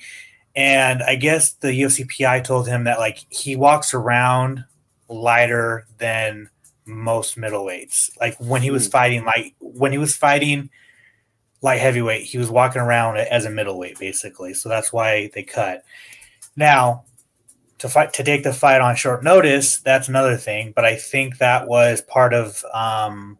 and 0.55 1.03
I 1.03 1.17
guess 1.17 1.53
the 1.53 1.69
UFC 1.69 2.07
PI 2.09 2.41
told 2.41 2.67
him 2.67 2.85
that 2.85 2.99
like 2.99 3.27
he 3.29 3.57
walks 3.57 3.93
around 3.93 4.65
lighter 5.09 5.87
than 5.99 6.49
most 6.87 7.37
middleweights. 7.37 8.11
Like 8.19 8.37
when 8.39 8.63
he 8.63 8.71
was 8.71 8.87
Hmm. 8.87 8.91
fighting, 8.93 9.25
like 9.27 9.55
when 9.61 9.93
he 9.93 9.99
was 9.99 10.17
fighting 10.17 10.71
light 11.61 11.81
heavyweight, 11.81 12.23
he 12.25 12.39
was 12.39 12.49
walking 12.49 12.81
around 12.81 13.19
as 13.19 13.45
a 13.45 13.51
middleweight 13.51 13.99
basically. 13.99 14.55
So 14.55 14.71
that's 14.71 14.93
why 14.95 15.31
they 15.35 15.43
cut. 15.43 15.85
Now 16.57 17.05
to 17.79 17.89
fight 17.91 18.15
to 18.15 18.25
take 18.25 18.43
the 18.43 18.55
fight 18.55 18.81
on 18.81 18.97
short 18.97 19.23
notice, 19.23 19.81
that's 19.81 20.09
another 20.09 20.39
thing. 20.39 20.73
But 20.75 20.87
I 20.87 20.97
think 20.97 21.37
that 21.37 21.69
was 21.69 22.01
part 22.01 22.33
of 22.33 22.65
um, 22.73 23.39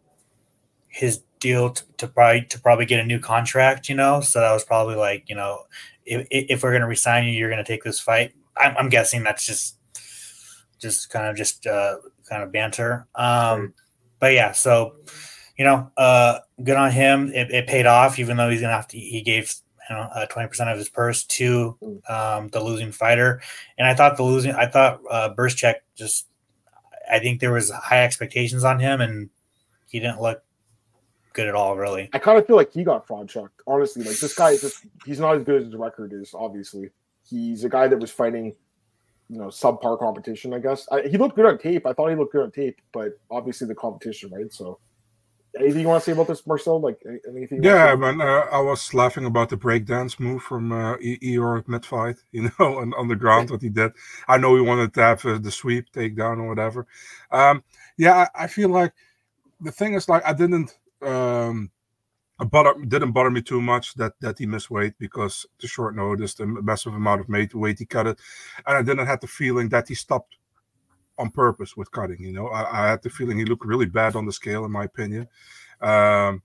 his 0.87 1.23
deal 1.39 1.69
to, 1.71 1.83
to 1.97 2.07
probably 2.07 2.41
to 2.45 2.59
probably 2.59 2.85
get 2.85 2.99
a 2.99 3.05
new 3.05 3.19
contract. 3.19 3.89
You 3.89 3.95
know, 3.95 4.21
so 4.21 4.39
that 4.39 4.51
was 4.51 4.63
probably 4.63 4.95
like 4.95 5.29
you 5.29 5.35
know 5.35 5.63
if, 6.05 6.27
if 6.31 6.63
we're 6.63 6.71
going 6.71 6.81
to 6.81 6.87
resign 6.87 7.25
you, 7.25 7.31
you're 7.31 7.49
going 7.49 7.63
to 7.63 7.69
take 7.69 7.83
this 7.83 7.99
fight. 7.99 8.33
I'm, 8.55 8.75
I'm 8.77 8.89
guessing 8.89 9.23
that's 9.23 9.45
just 9.45 9.77
just 10.79 11.09
kind 11.09 11.27
of 11.27 11.35
just 11.35 11.65
uh, 11.67 11.97
kind 12.29 12.43
of 12.43 12.51
banter. 12.51 13.07
Um. 13.15 13.73
But 14.19 14.33
yeah, 14.33 14.51
so 14.51 14.95
you 15.57 15.65
know, 15.65 15.91
uh, 15.97 16.39
good 16.63 16.77
on 16.77 16.91
him. 16.91 17.31
It, 17.33 17.51
it 17.51 17.67
paid 17.67 17.85
off, 17.85 18.19
even 18.19 18.37
though 18.37 18.49
he's 18.49 18.61
gonna 18.61 18.73
have 18.73 18.87
to. 18.89 18.97
He 18.97 19.21
gave 19.21 19.53
you 19.89 19.95
know 19.95 20.09
twenty 20.29 20.47
percent 20.47 20.69
of 20.69 20.77
his 20.77 20.89
purse 20.89 21.23
to 21.25 21.77
um, 22.09 22.49
the 22.49 22.59
losing 22.59 22.91
fighter, 22.91 23.41
and 23.77 23.87
I 23.87 23.93
thought 23.93 24.17
the 24.17 24.23
losing. 24.23 24.53
I 24.53 24.67
thought 24.67 25.01
uh, 25.09 25.33
Burschek 25.35 25.75
just. 25.95 26.27
I 27.09 27.19
think 27.19 27.39
there 27.39 27.53
was 27.53 27.71
high 27.71 28.03
expectations 28.03 28.63
on 28.63 28.79
him, 28.79 29.01
and 29.01 29.29
he 29.87 29.99
didn't 29.99 30.21
look 30.21 30.43
good 31.37 31.47
at 31.47 31.55
all. 31.55 31.77
Really, 31.77 32.13
I 32.13 32.19
kind 32.19 32.39
of 32.39 32.47
feel 32.47 32.57
like 32.57 32.73
he 32.73 32.83
got 32.83 33.07
fraud 33.07 33.29
checked. 33.29 33.61
Honestly, 33.67 34.03
like 34.03 34.19
this 34.19 34.33
guy 34.35 34.51
is 34.51 34.61
just 34.61 34.85
he's 35.05 35.19
not 35.19 35.37
as 35.37 35.43
good 35.43 35.61
as 35.61 35.65
his 35.67 35.75
record 35.75 36.13
is. 36.13 36.33
Obviously, 36.33 36.89
he's 37.29 37.63
a 37.63 37.69
guy 37.69 37.87
that 37.87 37.99
was 37.99 38.11
fighting, 38.11 38.55
you 39.29 39.39
know, 39.39 39.47
subpar 39.47 39.99
competition. 39.99 40.53
I 40.53 40.59
guess 40.59 40.87
I, 40.91 41.03
he 41.03 41.17
looked 41.17 41.35
good 41.35 41.45
on 41.47 41.57
tape. 41.59 41.85
I 41.87 41.93
thought 41.93 42.09
he 42.09 42.15
looked 42.15 42.33
good 42.33 42.43
on 42.43 42.51
tape, 42.51 42.79
but 42.93 43.13
obviously 43.31 43.67
the 43.67 43.75
competition, 43.75 44.31
right? 44.31 44.51
So, 44.53 44.79
anything 45.59 45.81
you 45.81 45.87
want 45.89 46.03
to 46.03 46.05
say 46.05 46.13
about 46.13 46.27
this, 46.27 46.47
Marcel? 46.47 46.81
Like 46.81 47.01
anything? 47.27 47.59
you 47.59 47.63
wanna 47.63 47.75
Yeah, 47.75 47.95
say? 47.95 47.97
man. 47.97 48.21
Uh, 48.21 48.45
I 48.51 48.59
was 48.61 48.93
laughing 48.93 49.25
about 49.25 49.49
the 49.49 49.57
breakdance 49.57 50.19
move 50.19 50.43
from 50.43 50.71
uh, 50.71 50.97
Ihor 50.97 51.67
mid 51.67 51.85
fight, 51.85 52.17
you 52.31 52.43
know, 52.59 52.77
on, 52.79 52.93
on 52.95 53.07
the 53.07 53.15
ground, 53.15 53.49
what 53.51 53.61
he 53.61 53.69
did. 53.69 53.91
I 54.27 54.37
know 54.37 54.55
he 54.55 54.61
wanted 54.61 54.93
to 54.95 55.01
have 55.01 55.25
uh, 55.25 55.39
the 55.39 55.51
sweep 55.51 55.91
takedown 55.91 56.39
or 56.39 56.47
whatever. 56.49 56.87
Um, 57.31 57.63
yeah, 57.97 58.27
I, 58.35 58.45
I 58.45 58.47
feel 58.47 58.69
like 58.69 58.93
the 59.61 59.71
thing 59.71 59.93
is, 59.95 60.09
like, 60.09 60.25
I 60.25 60.33
didn't. 60.33 60.77
Um, 61.01 61.71
it 62.39 62.89
didn't 62.89 63.13
bother 63.13 63.31
me 63.31 63.41
too 63.41 63.61
much 63.61 63.95
that 63.95 64.13
that 64.21 64.37
he 64.37 64.45
missed 64.45 64.69
weight 64.69 64.93
because 64.99 65.45
the 65.59 65.67
short 65.67 65.95
notice, 65.95 66.35
the 66.35 66.45
massive 66.45 66.93
amount 66.93 67.21
of 67.21 67.29
weight, 67.29 67.55
weight 67.55 67.79
he 67.79 67.85
cut 67.85 68.07
it, 68.07 68.19
and 68.65 68.77
I 68.77 68.81
didn't 68.81 69.07
have 69.07 69.21
the 69.21 69.27
feeling 69.27 69.69
that 69.69 69.87
he 69.87 69.95
stopped 69.95 70.37
on 71.17 71.31
purpose 71.31 71.75
with 71.75 71.91
cutting. 71.91 72.21
You 72.23 72.33
know, 72.33 72.47
I, 72.47 72.85
I 72.85 72.89
had 72.89 73.01
the 73.01 73.09
feeling 73.09 73.37
he 73.37 73.45
looked 73.45 73.65
really 73.65 73.87
bad 73.87 74.15
on 74.15 74.25
the 74.25 74.31
scale, 74.31 74.65
in 74.65 74.71
my 74.71 74.83
opinion. 74.83 75.27
Um, 75.81 76.43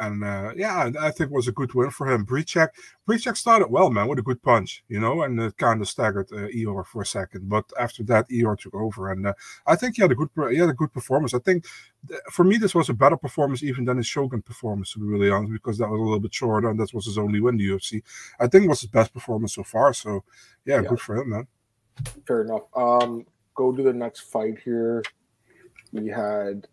and 0.00 0.22
uh, 0.24 0.52
yeah, 0.56 0.90
I 1.00 1.10
think 1.10 1.30
it 1.30 1.34
was 1.34 1.48
a 1.48 1.52
good 1.52 1.74
win 1.74 1.90
for 1.90 2.06
him. 2.10 2.24
Bryczek, 2.24 2.68
Bryczek 3.06 3.36
started 3.36 3.68
well, 3.68 3.90
man, 3.90 4.08
with 4.08 4.18
a 4.18 4.22
good 4.22 4.42
punch, 4.42 4.84
you 4.88 5.00
know, 5.00 5.22
and 5.22 5.40
it 5.40 5.56
kind 5.56 5.80
of 5.80 5.88
staggered 5.88 6.28
uh, 6.32 6.48
Ihor 6.48 6.86
for 6.86 7.02
a 7.02 7.06
second. 7.06 7.48
But 7.48 7.64
after 7.78 8.02
that, 8.04 8.28
Ihor 8.28 8.58
took 8.58 8.74
over, 8.74 9.10
and 9.10 9.26
uh, 9.26 9.34
I 9.66 9.76
think 9.76 9.96
he 9.96 10.02
had 10.02 10.12
a 10.12 10.14
good, 10.14 10.30
he 10.50 10.56
had 10.58 10.68
a 10.68 10.74
good 10.74 10.92
performance. 10.92 11.34
I 11.34 11.38
think 11.40 11.66
th- 12.08 12.20
for 12.30 12.44
me, 12.44 12.56
this 12.58 12.74
was 12.74 12.88
a 12.88 12.94
better 12.94 13.16
performance 13.16 13.62
even 13.62 13.84
than 13.84 13.96
his 13.96 14.06
Shogun 14.06 14.42
performance, 14.42 14.92
to 14.92 14.98
be 15.00 15.06
really 15.06 15.30
honest, 15.30 15.52
because 15.52 15.78
that 15.78 15.88
was 15.88 15.98
a 15.98 16.02
little 16.02 16.20
bit 16.20 16.34
shorter, 16.34 16.68
and 16.70 16.78
that 16.80 16.94
was 16.94 17.06
his 17.06 17.18
only 17.18 17.40
win 17.40 17.54
in 17.54 17.58
the 17.58 17.68
UFC. 17.74 18.02
I 18.40 18.46
think 18.46 18.64
it 18.64 18.68
was 18.68 18.80
his 18.82 18.90
best 18.90 19.12
performance 19.12 19.54
so 19.54 19.64
far. 19.64 19.92
So 19.92 20.24
yeah, 20.64 20.82
Yeah. 20.82 20.88
good 20.88 21.00
for 21.00 21.16
him, 21.16 21.30
man. 21.30 21.46
Fair 22.26 22.42
enough. 22.42 22.62
Um, 22.76 23.26
go 23.54 23.72
to 23.72 23.82
the 23.82 23.92
next 23.92 24.20
fight 24.20 24.58
here. 24.64 25.02
We 25.92 26.08
had 26.08 26.66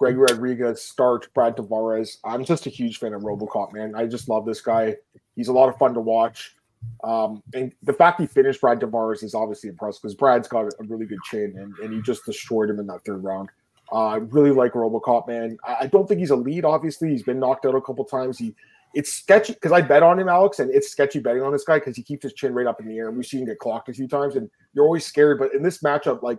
Greg 0.00 0.16
Rodriguez, 0.16 0.80
Starch, 0.80 1.30
Brad 1.34 1.58
Tavares. 1.58 2.16
I'm 2.24 2.42
just 2.42 2.64
a 2.64 2.70
huge 2.70 2.98
fan 2.98 3.12
of 3.12 3.20
Robocop, 3.20 3.74
man. 3.74 3.94
I 3.94 4.06
just 4.06 4.30
love 4.30 4.46
this 4.46 4.62
guy. 4.62 4.96
He's 5.36 5.48
a 5.48 5.52
lot 5.52 5.68
of 5.68 5.76
fun 5.76 5.92
to 5.92 6.00
watch. 6.00 6.56
Um, 7.04 7.42
and 7.52 7.70
the 7.82 7.92
fact 7.92 8.18
he 8.18 8.26
finished 8.26 8.62
Brad 8.62 8.80
Tavares 8.80 9.22
is 9.22 9.34
obviously 9.34 9.68
impressive 9.68 10.00
because 10.00 10.14
Brad's 10.14 10.48
got 10.48 10.64
a 10.64 10.84
really 10.84 11.04
good 11.04 11.18
chin 11.24 11.54
and, 11.58 11.74
and 11.84 11.92
he 11.92 12.00
just 12.00 12.24
destroyed 12.24 12.70
him 12.70 12.78
in 12.78 12.86
that 12.86 13.04
third 13.04 13.22
round. 13.22 13.50
Uh, 13.92 14.06
I 14.06 14.16
really 14.16 14.52
like 14.52 14.72
Robocop, 14.72 15.28
man. 15.28 15.58
I, 15.66 15.76
I 15.80 15.86
don't 15.86 16.08
think 16.08 16.20
he's 16.20 16.30
a 16.30 16.36
lead, 16.36 16.64
obviously. 16.64 17.10
He's 17.10 17.22
been 17.22 17.38
knocked 17.38 17.66
out 17.66 17.74
a 17.74 17.80
couple 17.82 18.06
times. 18.06 18.38
He 18.38 18.54
it's 18.94 19.12
sketchy 19.12 19.52
because 19.52 19.70
I 19.70 19.82
bet 19.82 20.02
on 20.02 20.18
him, 20.18 20.30
Alex, 20.30 20.60
and 20.60 20.70
it's 20.70 20.88
sketchy 20.88 21.20
betting 21.20 21.42
on 21.42 21.52
this 21.52 21.64
guy 21.64 21.78
because 21.78 21.94
he 21.94 22.02
keeps 22.02 22.22
his 22.22 22.32
chin 22.32 22.54
right 22.54 22.66
up 22.66 22.80
in 22.80 22.88
the 22.88 22.96
air. 22.96 23.08
And 23.08 23.16
we've 23.18 23.26
seen 23.26 23.40
him 23.40 23.46
get 23.46 23.58
clocked 23.58 23.90
a 23.90 23.92
few 23.92 24.08
times, 24.08 24.36
and 24.36 24.50
you're 24.72 24.86
always 24.86 25.04
scared. 25.04 25.38
But 25.38 25.54
in 25.54 25.62
this 25.62 25.82
matchup, 25.82 26.22
like 26.22 26.38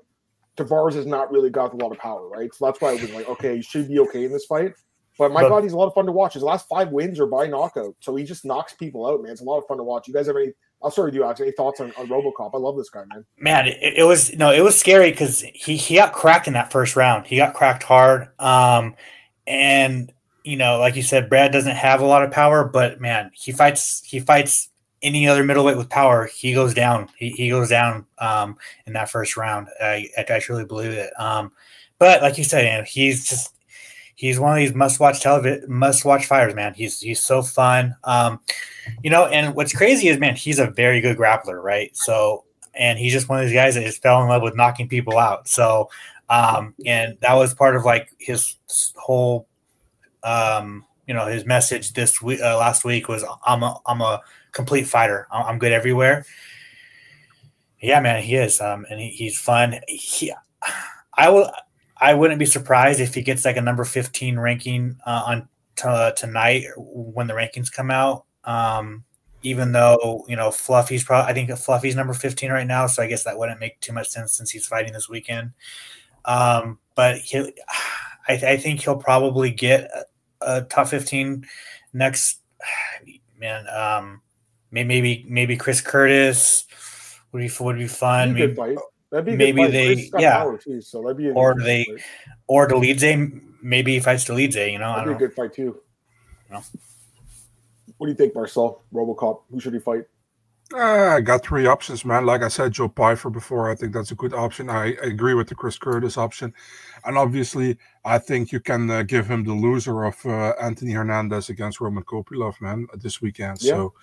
Tavares 0.57 0.93
has 0.93 1.05
not 1.05 1.31
really 1.31 1.49
got 1.49 1.73
a 1.73 1.77
lot 1.77 1.91
of 1.91 1.97
power, 1.97 2.27
right? 2.27 2.53
So 2.53 2.65
that's 2.65 2.81
why 2.81 2.89
I 2.89 2.93
was 2.93 3.11
like, 3.11 3.29
okay, 3.29 3.55
he 3.57 3.61
should 3.61 3.87
be 3.87 3.99
okay 3.99 4.25
in 4.25 4.31
this 4.31 4.45
fight. 4.45 4.73
But 5.17 5.31
my 5.31 5.41
But- 5.41 5.49
God, 5.49 5.63
he's 5.63 5.73
a 5.73 5.77
lot 5.77 5.87
of 5.87 5.93
fun 5.93 6.05
to 6.05 6.11
watch. 6.11 6.33
His 6.33 6.43
last 6.43 6.67
five 6.67 6.89
wins 6.89 7.19
are 7.19 7.27
by 7.27 7.47
knockout, 7.47 7.95
so 7.99 8.15
he 8.15 8.23
just 8.23 8.45
knocks 8.45 8.73
people 8.73 9.05
out, 9.07 9.21
man. 9.21 9.31
It's 9.31 9.41
a 9.41 9.45
lot 9.45 9.59
of 9.59 9.67
fun 9.67 9.77
to 9.77 9.83
watch. 9.83 10.07
You 10.07 10.13
guys 10.13 10.27
have 10.27 10.35
any? 10.35 10.51
I'll 10.83 10.89
start 10.89 11.07
with 11.09 11.15
you, 11.15 11.23
Alex. 11.23 11.39
Any 11.39 11.51
thoughts 11.51 11.79
on, 11.79 11.91
on 11.95 12.07
RoboCop? 12.07 12.51
I 12.55 12.57
love 12.57 12.75
this 12.75 12.89
guy, 12.89 13.03
man. 13.05 13.23
man, 13.37 13.67
it, 13.67 13.77
it 13.97 14.03
was 14.03 14.35
no, 14.35 14.51
it 14.51 14.61
was 14.61 14.75
scary 14.79 15.11
because 15.11 15.41
he 15.53 15.77
he 15.77 15.95
got 15.95 16.11
cracked 16.13 16.47
in 16.47 16.53
that 16.53 16.71
first 16.71 16.95
round. 16.95 17.27
He 17.27 17.37
got 17.37 17.53
cracked 17.53 17.83
hard. 17.83 18.29
Um, 18.39 18.95
and 19.45 20.11
you 20.43 20.57
know, 20.57 20.79
like 20.79 20.95
you 20.95 21.03
said, 21.03 21.29
Brad 21.29 21.51
doesn't 21.51 21.75
have 21.75 22.01
a 22.01 22.05
lot 22.05 22.23
of 22.23 22.31
power, 22.31 22.63
but 22.63 22.99
man, 22.99 23.29
he 23.35 23.51
fights 23.51 24.01
he 24.03 24.19
fights 24.19 24.69
any 25.01 25.27
other 25.27 25.43
middleweight 25.43 25.77
with 25.77 25.89
power. 25.89 26.27
He 26.27 26.53
goes 26.53 26.73
down. 26.73 27.09
He, 27.17 27.29
he 27.31 27.49
goes 27.49 27.69
down 27.69 28.05
um, 28.19 28.57
in 28.85 28.93
that 28.93 29.09
first 29.09 29.37
round. 29.37 29.67
I 29.81 30.09
I 30.17 30.39
truly 30.39 30.65
believe 30.65 30.91
it. 30.91 31.11
Um, 31.19 31.51
but 31.99 32.21
like 32.21 32.37
you 32.37 32.43
said, 32.43 32.65
man, 32.65 32.85
he's 32.85 33.29
just 33.29 33.55
he's 34.15 34.39
one 34.39 34.51
of 34.51 34.57
these 34.57 34.75
must 34.75 34.99
watch 34.99 35.21
television 35.21 35.65
must 35.67 36.05
watch 36.05 36.25
fighters, 36.27 36.53
man. 36.53 36.73
He's 36.73 36.99
he's 36.99 37.19
so 37.19 37.41
fun. 37.41 37.95
Um, 38.03 38.39
you 39.03 39.09
know, 39.09 39.25
and 39.25 39.55
what's 39.55 39.73
crazy 39.73 40.07
is, 40.07 40.19
man, 40.19 40.35
he's 40.35 40.59
a 40.59 40.67
very 40.67 41.01
good 41.01 41.17
grappler, 41.17 41.61
right? 41.61 41.95
So, 41.97 42.45
and 42.73 42.99
he's 42.99 43.13
just 43.13 43.29
one 43.29 43.39
of 43.39 43.45
these 43.45 43.55
guys 43.55 43.75
that 43.75 43.83
just 43.83 44.01
fell 44.01 44.21
in 44.21 44.29
love 44.29 44.43
with 44.43 44.55
knocking 44.55 44.87
people 44.87 45.17
out. 45.17 45.47
So, 45.47 45.89
um, 46.29 46.75
and 46.85 47.17
that 47.21 47.33
was 47.33 47.53
part 47.53 47.75
of 47.75 47.83
like 47.83 48.11
his 48.19 48.55
whole, 48.95 49.47
um, 50.23 50.85
you 51.07 51.13
know, 51.13 51.25
his 51.27 51.45
message 51.45 51.93
this 51.93 52.21
week, 52.21 52.39
uh, 52.41 52.57
last 52.57 52.83
week 52.83 53.07
was, 53.07 53.23
"I'm 53.45 53.63
a, 53.63 53.79
I'm 53.85 54.01
a 54.01 54.21
complete 54.51 54.87
fighter. 54.87 55.27
I'm, 55.31 55.59
good 55.59 55.71
everywhere." 55.71 56.25
Yeah, 57.81 57.99
man, 57.99 58.21
he 58.21 58.35
is, 58.35 58.61
um, 58.61 58.85
and 58.89 58.99
he, 58.99 59.09
he's 59.09 59.39
fun. 59.39 59.79
He, 59.87 60.31
I 61.13 61.29
will, 61.29 61.51
I 61.97 62.13
wouldn't 62.13 62.39
be 62.39 62.45
surprised 62.45 62.99
if 62.99 63.13
he 63.13 63.21
gets 63.21 63.45
like 63.45 63.57
a 63.57 63.61
number 63.61 63.83
15 63.83 64.39
ranking 64.39 64.97
uh, 65.05 65.23
on 65.25 65.49
t- 65.75 66.11
tonight 66.15 66.65
when 66.77 67.27
the 67.27 67.33
rankings 67.33 67.71
come 67.71 67.91
out. 67.91 68.25
Um, 68.43 69.03
even 69.43 69.71
though 69.71 70.25
you 70.27 70.35
know 70.35 70.51
Fluffy's 70.51 71.03
probably, 71.03 71.29
I 71.29 71.33
think 71.33 71.49
Fluffy's 71.57 71.95
number 71.95 72.13
15 72.13 72.51
right 72.51 72.67
now, 72.67 72.87
so 72.87 73.01
I 73.01 73.07
guess 73.07 73.23
that 73.23 73.37
wouldn't 73.37 73.59
make 73.59 73.79
too 73.79 73.93
much 73.93 74.09
sense 74.09 74.33
since 74.33 74.51
he's 74.51 74.67
fighting 74.67 74.93
this 74.93 75.09
weekend. 75.09 75.51
Um, 76.25 76.79
but 76.95 77.17
he, 77.17 77.53
I, 78.27 78.33
I 78.33 78.57
think 78.57 78.81
he'll 78.81 78.97
probably 78.97 79.51
get 79.51 79.89
a, 80.41 80.61
top 80.63 80.87
15 80.87 81.45
next. 81.93 82.39
Man, 83.39 83.65
um, 83.69 84.21
may- 84.71 84.83
maybe 84.83 85.25
maybe 85.27 85.57
Chris 85.57 85.81
Curtis 85.81 86.65
would 87.31 87.39
be 87.39 87.49
would 87.59 87.77
be 87.77 87.87
fun. 87.87 88.33
Be 88.33 88.41
Maybe, 88.41 88.55
fight. 88.55 88.77
That'd 89.09 89.25
be 89.25 89.35
maybe 89.35 89.67
they- 89.67 90.09
yeah. 90.19 90.45
too, 90.63 90.79
so 90.81 91.01
that'd 91.01 91.17
be 91.17 91.31
Or 91.31 91.55
they- 91.55 91.83
fight. 91.85 92.01
or 92.47 92.67
Dolidze, 92.67 93.41
maybe 93.61 93.93
he 93.93 93.99
fights 93.99 94.25
Dolidze. 94.25 94.71
You 94.71 94.79
know, 94.79 94.89
I 94.91 94.97
That'd 95.03 95.05
be 95.05 95.09
a 95.09 95.13
know. 95.13 95.19
good 95.19 95.33
fight 95.35 95.53
too. 95.53 95.81
No. 96.49 96.61
What 97.97 98.07
do 98.07 98.11
you 98.11 98.17
think, 98.17 98.33
Marcel? 98.35 98.81
RoboCop. 98.93 99.41
Who 99.51 99.59
should 99.59 99.73
he 99.73 99.79
fight? 99.79 100.05
Uh, 100.73 101.15
I 101.15 101.21
got 101.21 101.43
three 101.43 101.65
options, 101.65 102.05
man. 102.05 102.25
Like 102.25 102.43
I 102.43 102.47
said, 102.47 102.71
Joe 102.71 102.87
Pyfer 102.87 103.29
before. 103.29 103.69
I 103.69 103.75
think 103.75 103.93
that's 103.93 104.11
a 104.11 104.15
good 104.15 104.33
option. 104.33 104.69
I, 104.69 104.95
I 105.03 105.07
agree 105.07 105.33
with 105.33 105.49
the 105.49 105.55
Chris 105.55 105.77
Curtis 105.77 106.17
option, 106.17 106.53
and 107.03 107.17
obviously, 107.17 107.77
I 108.05 108.19
think 108.19 108.51
you 108.51 108.59
can 108.59 108.89
uh, 108.89 109.03
give 109.03 109.27
him 109.27 109.43
the 109.43 109.53
loser 109.53 110.05
of 110.05 110.25
uh, 110.25 110.53
Anthony 110.61 110.91
Hernandez 110.91 111.49
against 111.49 111.81
Roman 111.81 112.03
Kopylov, 112.03 112.61
man, 112.61 112.87
this 112.95 113.21
weekend. 113.21 113.61
Yeah. 113.61 113.71
So, 113.71 113.93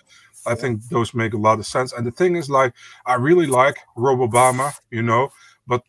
I 0.46 0.54
think 0.54 0.88
those 0.88 1.14
make 1.14 1.35
a 1.35 1.38
lot 1.38 1.59
of 1.59 1.66
sense. 1.66 1.92
And 1.92 2.07
the 2.07 2.11
thing 2.11 2.37
is, 2.37 2.48
like, 2.48 2.74
I 3.07 3.14
really 3.14 3.46
like 3.46 3.78
Rob 3.96 4.18
Obama, 4.18 4.72
you 4.90 5.02
know, 5.02 5.31
but 5.66 5.83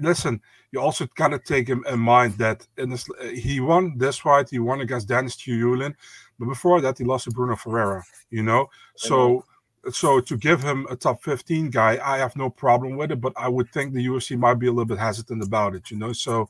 listen, 0.00 0.40
you 0.72 0.80
also 0.80 1.06
got 1.14 1.28
to 1.28 1.38
take 1.38 1.68
him 1.68 1.84
in 1.88 2.00
mind 2.00 2.34
that 2.34 2.66
in 2.76 2.90
this, 2.90 3.08
he 3.32 3.60
won 3.60 3.96
this 3.96 4.18
fight, 4.18 4.50
he 4.50 4.58
won 4.58 4.80
against 4.80 5.08
Dennis 5.08 5.36
Tuyulin, 5.36 5.94
but 6.38 6.46
before 6.46 6.80
that, 6.80 6.98
he 6.98 7.04
lost 7.04 7.24
to 7.24 7.30
Bruno 7.30 7.56
Ferreira, 7.56 8.02
you 8.30 8.42
know. 8.42 8.68
So, 8.96 9.44
so 9.90 10.20
to 10.20 10.36
give 10.36 10.62
him 10.62 10.86
a 10.90 10.96
top 10.96 11.22
15 11.22 11.70
guy, 11.70 11.98
I 12.04 12.18
have 12.18 12.36
no 12.36 12.50
problem 12.50 12.96
with 12.96 13.12
it, 13.12 13.20
but 13.20 13.32
I 13.36 13.48
would 13.48 13.70
think 13.70 13.92
the 13.92 14.06
UFC 14.06 14.38
might 14.38 14.54
be 14.54 14.66
a 14.66 14.70
little 14.70 14.84
bit 14.84 14.98
hesitant 14.98 15.42
about 15.42 15.74
it, 15.74 15.90
you 15.90 15.96
know. 15.96 16.12
So, 16.12 16.48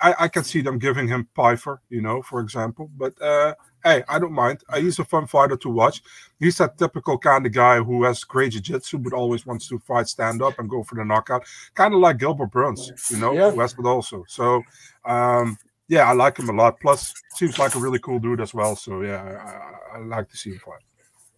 I, 0.00 0.14
I 0.20 0.28
can 0.28 0.44
see 0.44 0.60
them 0.60 0.78
giving 0.78 1.08
him 1.08 1.28
Pyfer, 1.34 1.80
you 1.88 2.00
know, 2.00 2.22
for 2.22 2.40
example. 2.40 2.90
But 2.96 3.20
uh, 3.22 3.54
hey, 3.84 4.02
I 4.08 4.18
don't 4.18 4.32
mind. 4.32 4.62
Uh, 4.68 4.80
he's 4.80 4.98
a 4.98 5.04
fun 5.04 5.26
fighter 5.26 5.56
to 5.58 5.68
watch. 5.68 6.02
He's 6.38 6.58
that 6.58 6.78
typical 6.78 7.18
kind 7.18 7.46
of 7.46 7.52
guy 7.52 7.78
who 7.78 8.02
has 8.04 8.24
great 8.24 8.52
jiu-jitsu, 8.52 8.98
but 8.98 9.12
always 9.12 9.46
wants 9.46 9.68
to 9.68 9.78
fight 9.78 10.08
stand 10.08 10.42
up 10.42 10.58
and 10.58 10.68
go 10.68 10.82
for 10.82 10.96
the 10.96 11.04
knockout. 11.04 11.44
Kind 11.74 11.94
of 11.94 12.00
like 12.00 12.18
Gilbert 12.18 12.50
Burns, 12.50 12.90
you 13.10 13.18
know, 13.18 13.32
yeah. 13.32 13.50
Westwood 13.50 13.86
also. 13.86 14.24
So, 14.26 14.62
um, 15.04 15.56
yeah, 15.88 16.08
I 16.08 16.12
like 16.12 16.38
him 16.38 16.48
a 16.48 16.52
lot. 16.52 16.80
Plus, 16.80 17.14
seems 17.34 17.58
like 17.58 17.74
a 17.74 17.78
really 17.78 17.98
cool 18.00 18.18
dude 18.18 18.40
as 18.40 18.54
well. 18.54 18.74
So, 18.74 19.02
yeah, 19.02 19.70
I, 19.92 19.98
I 19.98 20.00
like 20.00 20.28
to 20.30 20.36
see 20.36 20.50
him 20.50 20.58
fight. 20.58 20.82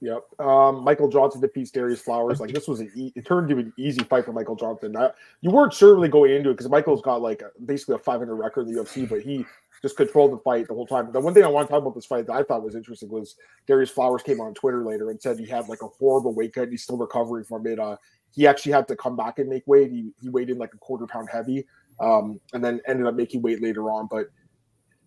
Yep. 0.04 0.46
Um, 0.46 0.84
Michael 0.84 1.08
Johnson 1.08 1.40
defeats 1.40 1.70
Darius 1.70 2.02
Flowers. 2.02 2.38
Like 2.38 2.52
this 2.52 2.68
was 2.68 2.80
an 2.80 2.92
e- 2.94 3.12
it 3.16 3.24
turned 3.24 3.48
to 3.48 3.56
an 3.56 3.72
easy 3.78 4.04
fight 4.04 4.26
for 4.26 4.34
Michael 4.34 4.54
Johnson. 4.54 4.94
I, 4.94 5.12
you 5.40 5.50
weren't 5.50 5.80
really 5.80 6.10
going 6.10 6.30
into 6.30 6.50
it 6.50 6.54
because 6.54 6.68
Michael's 6.68 7.00
got 7.00 7.22
like 7.22 7.40
a, 7.40 7.48
basically 7.64 7.94
a 7.94 7.98
500 7.98 8.34
record 8.34 8.68
in 8.68 8.74
the 8.74 8.82
UFC, 8.82 9.08
but 9.08 9.22
he 9.22 9.46
just 9.80 9.96
controlled 9.96 10.32
the 10.32 10.38
fight 10.38 10.68
the 10.68 10.74
whole 10.74 10.86
time. 10.86 11.10
The 11.10 11.20
one 11.20 11.32
thing 11.32 11.42
I 11.42 11.46
want 11.46 11.68
to 11.68 11.72
talk 11.72 11.80
about 11.80 11.94
this 11.94 12.04
fight 12.04 12.26
that 12.26 12.34
I 12.34 12.42
thought 12.42 12.62
was 12.62 12.74
interesting 12.74 13.08
was 13.08 13.36
Darius 13.66 13.88
Flowers 13.88 14.22
came 14.22 14.42
on 14.42 14.52
Twitter 14.52 14.84
later 14.84 15.08
and 15.08 15.20
said 15.22 15.38
he 15.38 15.46
had 15.46 15.70
like 15.70 15.80
a 15.80 15.88
horrible 15.88 16.34
weight 16.34 16.52
cut. 16.52 16.68
He's 16.68 16.82
still 16.82 16.98
recovering 16.98 17.44
from 17.44 17.66
it. 17.66 17.78
Uh, 17.78 17.96
he 18.34 18.46
actually 18.46 18.72
had 18.72 18.86
to 18.88 18.96
come 18.96 19.16
back 19.16 19.38
and 19.38 19.48
make 19.48 19.66
weight. 19.66 19.90
He, 19.90 20.10
he 20.20 20.28
weighed 20.28 20.50
in 20.50 20.58
like 20.58 20.74
a 20.74 20.78
quarter 20.78 21.06
pound 21.06 21.30
heavy, 21.32 21.64
um, 21.98 22.38
and 22.52 22.62
then 22.62 22.82
ended 22.86 23.06
up 23.06 23.14
making 23.14 23.40
weight 23.40 23.62
later 23.62 23.90
on. 23.90 24.06
But 24.10 24.26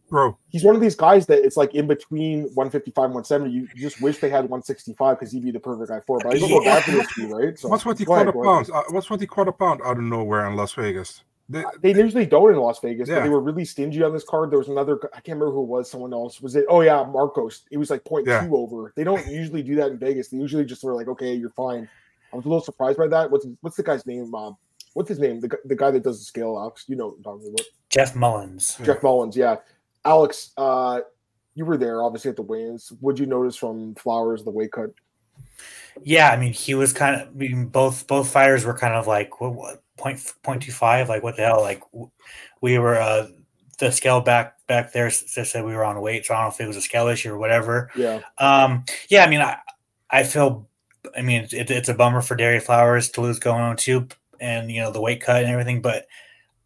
bro. 0.09 0.37
He's 0.49 0.63
one 0.63 0.75
of 0.75 0.81
these 0.81 0.95
guys 0.95 1.25
that 1.27 1.43
it's 1.43 1.57
like 1.57 1.75
in 1.75 1.87
between 1.87 2.43
155 2.53 3.05
and 3.05 3.13
170. 3.13 3.51
You, 3.51 3.67
you 3.75 3.81
just 3.81 4.01
wish 4.01 4.19
they 4.19 4.29
had 4.29 4.41
165 4.41 5.19
because 5.19 5.31
he'd 5.31 5.43
be 5.43 5.51
the 5.51 5.59
perfect 5.59 5.89
guy 5.89 5.99
for 6.05 6.19
it. 6.19 6.23
But 6.23 6.35
I 6.35 6.39
don't 6.39 6.49
know 6.49 6.61
yeah. 6.61 6.79
this 6.79 7.13
to 7.15 7.35
right? 7.35 7.59
So, 7.59 7.69
what's 7.69 7.85
what 7.85 7.97
he 7.97 8.05
quarter 8.05 8.31
pound? 8.31 8.69
Uh, 8.71 8.83
what's 8.89 9.09
what 9.09 9.19
he 9.19 9.27
quarter 9.27 9.51
pound 9.51 9.81
out 9.83 9.97
of 9.97 10.03
nowhere 10.03 10.47
in 10.47 10.55
Las 10.55 10.73
Vegas? 10.73 11.23
They, 11.49 11.63
uh, 11.63 11.69
they 11.81 11.93
usually 11.93 12.25
don't 12.25 12.51
in 12.51 12.57
Las 12.57 12.79
Vegas, 12.79 13.07
yeah. 13.07 13.15
but 13.15 13.23
they 13.23 13.29
were 13.29 13.39
really 13.39 13.63
stingy 13.63 14.03
on 14.03 14.11
this 14.11 14.25
card. 14.25 14.51
There 14.51 14.59
was 14.59 14.67
another, 14.67 14.99
I 15.13 15.21
can't 15.21 15.39
remember 15.39 15.51
who 15.51 15.63
it 15.63 15.67
was, 15.67 15.89
someone 15.89 16.11
else. 16.11 16.41
Was 16.41 16.57
it? 16.57 16.65
Oh, 16.67 16.81
yeah, 16.81 17.05
Marcos. 17.05 17.63
It 17.71 17.77
was 17.77 17.89
like 17.89 18.03
0.2 18.03 18.27
yeah. 18.27 18.47
over. 18.51 18.91
They 18.97 19.05
don't 19.05 19.25
usually 19.27 19.63
do 19.63 19.75
that 19.75 19.91
in 19.91 19.97
Vegas. 19.97 20.27
They 20.27 20.37
usually 20.37 20.65
just 20.65 20.81
sort 20.81 20.93
of 20.93 20.97
like, 20.97 21.07
okay, 21.07 21.33
you're 21.33 21.51
fine. 21.51 21.87
I 22.33 22.35
was 22.35 22.45
a 22.45 22.49
little 22.49 22.63
surprised 22.63 22.97
by 22.97 23.07
that. 23.07 23.31
What's 23.31 23.47
what's 23.61 23.77
the 23.77 23.83
guy's 23.83 24.05
name? 24.05 24.33
Uh, 24.35 24.51
what's 24.93 25.09
his 25.09 25.19
name? 25.19 25.39
The, 25.39 25.57
the 25.65 25.75
guy 25.75 25.91
that 25.91 26.03
does 26.03 26.19
the 26.19 26.25
scale, 26.25 26.57
Alex. 26.59 26.85
You 26.87 26.97
know 26.97 27.07
what 27.07 27.17
I'm 27.17 27.23
talking 27.23 27.47
about. 27.47 27.65
Jeff 27.89 28.15
Mullins. 28.15 28.77
Jeff 28.83 29.01
Mullins, 29.01 29.37
yeah. 29.37 29.55
Alex, 30.07 30.51
uh, 30.57 31.01
you 31.53 31.65
were 31.65 31.77
there 31.77 32.01
obviously 32.01 32.29
at 32.29 32.37
the 32.37 32.41
weigh-ins. 32.41 32.93
What'd 33.01 33.19
you 33.19 33.25
notice 33.25 33.57
from 33.57 33.93
Flowers 33.95 34.43
the 34.43 34.51
weight 34.51 34.71
cut? 34.71 34.91
Yeah, 36.03 36.29
I 36.29 36.37
mean, 36.37 36.53
he 36.53 36.75
was 36.75 36.93
kind 36.93 37.19
of. 37.19 37.27
I 37.27 37.31
mean, 37.31 37.65
both 37.65 38.07
both 38.07 38.29
fighters 38.29 38.63
were 38.63 38.77
kind 38.77 38.93
of 38.93 39.07
like 39.07 39.41
what, 39.41 39.53
what 39.53 39.83
point 39.97 40.21
point 40.43 40.61
two 40.61 40.71
five. 40.71 41.09
Like 41.09 41.23
what 41.23 41.35
the 41.35 41.43
hell? 41.43 41.61
Like 41.61 41.81
we 42.61 42.77
were 42.77 42.95
uh 42.95 43.27
the 43.79 43.91
scale 43.91 44.21
back 44.21 44.65
back 44.67 44.93
there 44.93 45.09
said 45.09 45.65
we 45.65 45.73
were 45.73 45.83
on 45.83 45.99
weight, 45.99 46.25
so 46.25 46.33
I 46.33 46.37
don't 46.37 46.45
know 46.45 46.53
if 46.53 46.61
it 46.61 46.67
was 46.67 46.77
a 46.77 46.81
scale 46.81 47.07
issue 47.07 47.33
or 47.33 47.37
whatever. 47.37 47.89
Yeah. 47.95 48.21
Um. 48.37 48.85
Yeah. 49.09 49.25
I 49.25 49.29
mean, 49.29 49.41
I 49.41 49.57
I 50.09 50.23
feel. 50.23 50.69
I 51.15 51.21
mean, 51.21 51.47
it, 51.51 51.71
it's 51.71 51.89
a 51.89 51.93
bummer 51.93 52.21
for 52.21 52.35
Darius 52.35 52.65
Flowers 52.65 53.09
to 53.11 53.21
lose 53.21 53.39
going 53.39 53.61
on 53.61 53.75
two, 53.77 54.07
and 54.39 54.71
you 54.71 54.81
know 54.81 54.91
the 54.91 55.01
weight 55.01 55.21
cut 55.21 55.43
and 55.43 55.51
everything, 55.51 55.81
but 55.81 56.05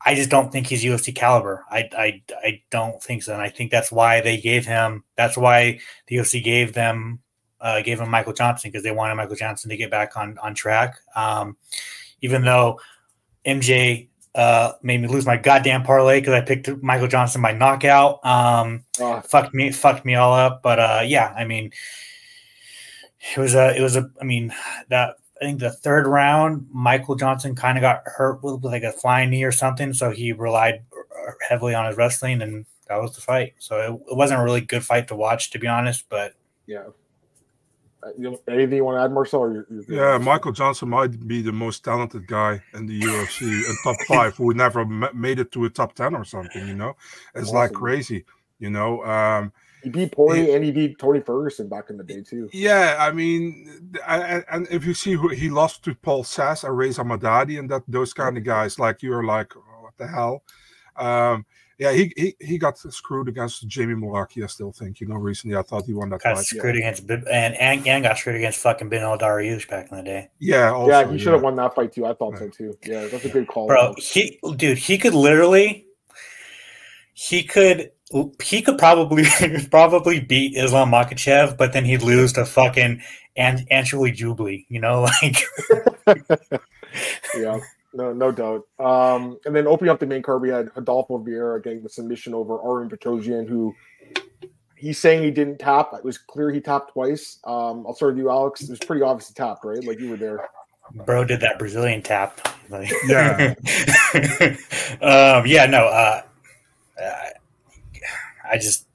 I 0.06 0.16
just 0.16 0.30
don't 0.30 0.52
think 0.52 0.68
he's 0.68 0.84
UFC 0.84 1.16
caliber. 1.16 1.64
I, 1.70 1.90
I, 1.96 2.22
I 2.44 2.62
don't 2.72 3.02
think 3.02 3.24
so. 3.24 3.34
And 3.34 3.42
I 3.42 3.50
think 3.50 3.72
that's 3.72 3.92
why 3.92 4.22
they 4.22 4.38
gave 4.38 4.66
him, 4.66 5.04
that's 5.16 5.38
why 5.38 5.80
the 6.08 6.18
UFC 6.18 6.44
gave 6.44 6.74
them, 6.74 7.20
uh, 7.60 7.82
gave 7.82 8.00
him 8.00 8.10
Michael 8.10 8.34
Johnson 8.34 8.72
because 8.72 8.84
they 8.84 8.92
wanted 8.92 9.16
Michael 9.16 9.36
Johnson 9.36 9.70
to 9.70 9.78
get 9.78 9.92
back 9.92 10.18
on, 10.18 10.38
on 10.40 10.56
track. 10.56 10.96
Um, 11.16 11.58
even 12.22 12.44
though 12.44 12.80
MJ 13.46 14.10
uh, 14.34 14.74
made 14.82 15.02
me 15.02 15.08
lose 15.08 15.26
my 15.26 15.38
goddamn 15.38 15.84
parlay 15.84 16.20
because 16.20 16.34
I 16.34 16.42
picked 16.42 16.70
Michael 16.82 17.08
Johnson 17.08 17.42
by 17.42 17.52
knockout. 17.52 18.26
Um, 18.26 18.84
oh. 19.00 19.22
Fucked 19.22 19.54
me, 19.54 19.72
fucked 19.72 20.06
me 20.06 20.16
all 20.16 20.34
up. 20.34 20.62
But 20.64 20.80
uh, 20.80 21.02
yeah, 21.06 21.34
I 21.38 21.46
mean, 21.46 21.72
it 23.36 23.40
was 23.40 23.54
a, 23.54 23.76
it 23.78 23.82
was 23.82 23.96
a, 23.98 24.10
I 24.20 24.24
mean, 24.24 24.54
that 24.90 25.18
I 25.42 25.46
think 25.46 25.60
the 25.60 25.72
third 25.72 26.06
round, 26.06 26.68
Michael 26.72 27.16
Johnson 27.16 27.56
kind 27.56 27.78
of 27.78 27.82
got 27.82 28.04
hurt 28.06 28.44
with 28.44 28.64
like 28.64 28.84
a 28.84 28.92
flying 28.92 29.32
knee 29.32 29.44
or 29.44 29.52
something, 29.52 29.92
so 29.92 30.12
he 30.12 30.34
relied 30.34 30.84
heavily 31.48 31.74
on 31.74 31.86
his 31.86 31.98
wrestling, 31.98 32.44
and 32.44 32.66
that 32.88 33.02
was 33.02 33.16
the 33.16 33.22
fight. 33.22 33.54
So 33.58 33.78
it, 33.78 34.12
it 34.12 34.16
wasn't 34.16 34.40
a 34.40 34.44
really 34.44 34.62
good 34.62 34.86
fight 34.86 35.08
to 35.08 35.16
watch, 35.16 35.50
to 35.52 35.60
be 35.60 35.66
honest. 35.66 36.06
But 36.10 36.36
yeah, 36.68 36.84
uh, 38.04 38.10
anything 38.48 38.78
you 38.78 38.86
want 38.86 38.98
to 38.98 39.04
add, 39.04 39.12
Marcel? 39.12 39.52
You're, 39.52 39.66
you're 39.70 40.12
yeah, 40.14 40.18
Michael 40.20 40.52
Johnson 40.52 40.90
might 40.90 41.28
be 41.28 41.42
the 41.42 41.52
most 41.52 41.84
talented 41.84 42.28
guy 42.28 42.62
in 42.76 42.86
the 42.86 43.02
UFC, 43.02 43.42
in 43.42 43.76
top 43.84 43.96
five, 44.08 44.36
who 44.36 44.54
never 44.54 44.86
made 44.86 45.40
it 45.40 45.52
to 45.54 45.66
a 45.66 45.70
top 45.70 45.94
ten 45.94 46.14
or 46.14 46.24
something. 46.24 46.68
You 46.68 46.76
know, 46.76 46.96
it's 47.34 47.48
awesome. 47.48 47.56
like 47.56 47.74
crazy. 47.74 48.26
You 48.60 48.70
know, 48.70 49.04
um, 49.06 49.52
he 49.84 49.90
beat 49.90 50.12
Poirier 50.12 50.56
and 50.56 50.64
he 50.64 50.72
beat 50.72 51.00
Tony 51.00 51.20
Ferguson 51.22 51.68
back 51.68 51.90
in 51.90 51.98
the 51.98 52.04
day 52.04 52.22
too. 52.22 52.50
Yeah, 52.54 52.98
I 53.00 53.12
mean, 53.12 53.92
I, 54.06 54.44
and 54.52 54.68
if 54.70 54.86
you 54.86 54.94
see 54.94 55.14
who 55.14 55.30
he 55.30 55.50
lost 55.50 55.84
to 55.86 55.96
Paul 55.96 56.24
Sass 56.24 56.64
and 56.64 56.78
Reza 56.78 57.04
Madadi 57.04 57.60
and 57.60 57.70
that 57.70 57.84
those 57.88 58.14
kind 58.14 58.38
of 58.38 58.44
guys, 58.44 58.80
like 58.80 59.02
you're 59.02 59.24
like, 59.24 59.56
oh, 59.56 59.82
what 59.82 59.98
the 59.98 60.08
hell? 60.08 60.44
Um, 60.98 61.46
yeah, 61.82 61.94
he, 61.94 62.14
he 62.16 62.36
he 62.40 62.58
got 62.60 62.78
screwed 62.78 63.28
against 63.28 63.68
Jamie 63.68 63.96
Mullarkey. 63.96 64.44
I 64.44 64.46
still 64.46 64.72
think 64.72 65.02
you 65.02 65.08
know 65.08 65.16
recently. 65.16 65.58
I 65.58 65.64
thought 65.64 65.86
he 65.86 65.96
won 65.96 66.10
that 66.10 66.22
got 66.22 66.36
fight. 66.36 66.46
Screwed 66.46 66.76
yeah. 66.76 66.90
against 66.90 67.10
and, 67.10 67.56
and 67.56 67.88
and 67.88 68.04
got 68.04 68.20
screwed 68.20 68.36
against 68.36 68.60
fucking 68.60 68.88
Beneil 68.88 69.20
Dariush 69.20 69.68
back 69.68 69.90
in 69.90 69.98
the 69.98 70.04
day. 70.04 70.30
Yeah, 70.38 70.72
also, 70.72 70.92
yeah, 70.92 71.12
he 71.12 71.18
should 71.18 71.34
have 71.34 71.42
won 71.42 71.56
that 71.56 71.74
fight 71.74 71.92
too. 71.92 72.06
I 72.06 72.14
thought 72.14 72.38
so 72.38 72.50
too. 72.50 72.78
Yeah, 72.86 73.08
that's 73.08 73.26
a 73.26 73.30
good 73.30 73.48
call, 73.48 73.66
bro. 73.66 73.96
He 73.98 74.40
dude, 74.58 74.78
he 74.78 75.00
could 75.00 75.16
literally, 75.16 75.88
he 77.14 77.44
could 77.44 77.90
he 78.42 78.62
could 78.62 78.78
probably 78.78 79.26
probably 79.72 80.20
beat 80.20 80.58
Islam 80.58 80.92
Makhachev, 80.92 81.58
but 81.58 81.74
then 81.74 81.86
he'd 81.86 82.04
lose 82.04 82.34
to 82.34 82.46
fucking 82.46 83.02
and 83.36 83.60
Anshul 83.70 84.14
Jubli, 84.16 84.66
you 84.70 84.80
know, 84.80 85.02
like 85.24 85.46
yeah, 87.36 87.60
no, 87.94 88.14
no 88.14 88.32
doubt. 88.32 88.68
Um, 88.80 89.40
and 89.46 89.56
then 89.56 89.68
opening 89.68 89.90
up 89.90 90.00
the 90.00 90.06
main 90.06 90.22
card, 90.22 90.42
we 90.42 90.50
had 90.50 90.70
Rodolfo 90.76 91.20
Vieira 91.20 91.64
getting 91.64 91.84
the 91.84 91.90
submission 91.90 92.34
over 92.34 92.60
Armen 92.60 92.90
Petrosyan, 92.90 93.48
who 93.48 93.74
he's 94.76 94.98
saying 94.98 95.24
he 95.24 95.32
didn't 95.32 95.60
tap. 95.60 95.92
It 95.94 96.04
was 96.04 96.18
clear 96.18 96.52
he 96.52 96.60
tapped 96.60 96.94
twice. 96.94 97.40
Um, 97.46 97.86
I'll 97.88 97.96
start 97.96 98.16
with 98.16 98.24
you, 98.24 98.30
Alex. 98.30 98.62
It 98.62 98.70
was 98.70 98.80
pretty 98.80 99.02
obvious 99.02 99.30
he 99.30 99.34
tapped, 99.34 99.64
right? 99.64 99.84
Like 99.84 100.00
you 100.00 100.10
were 100.10 100.18
there. 100.18 100.50
Bro 101.06 101.26
did 101.26 101.40
that 101.40 101.58
Brazilian 101.58 102.02
tap. 102.02 102.50
Like, 102.70 102.92
yeah. 103.08 103.56
um, 105.02 105.46
yeah, 105.46 105.66
no. 105.66 105.86
Uh, 105.88 106.22
uh, 107.02 107.30
I 108.52 108.58
just 108.58 108.88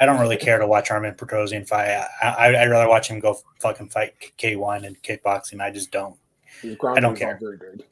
I 0.00 0.06
don't 0.06 0.20
really 0.20 0.36
care 0.36 0.58
to 0.58 0.66
watch 0.66 0.90
Armen 0.90 1.14
Petrosyan 1.14 1.66
fight. 1.66 2.06
I, 2.22 2.48
would 2.48 2.70
rather 2.70 2.88
watch 2.88 3.08
him 3.08 3.20
go 3.20 3.38
fucking 3.60 3.88
fight 3.88 4.14
K1 4.38 4.84
and 4.84 5.00
kickboxing. 5.02 5.60
I 5.60 5.70
just 5.70 5.90
don't. 5.90 6.16
I 6.64 7.00
don't 7.00 7.16
care. 7.16 7.38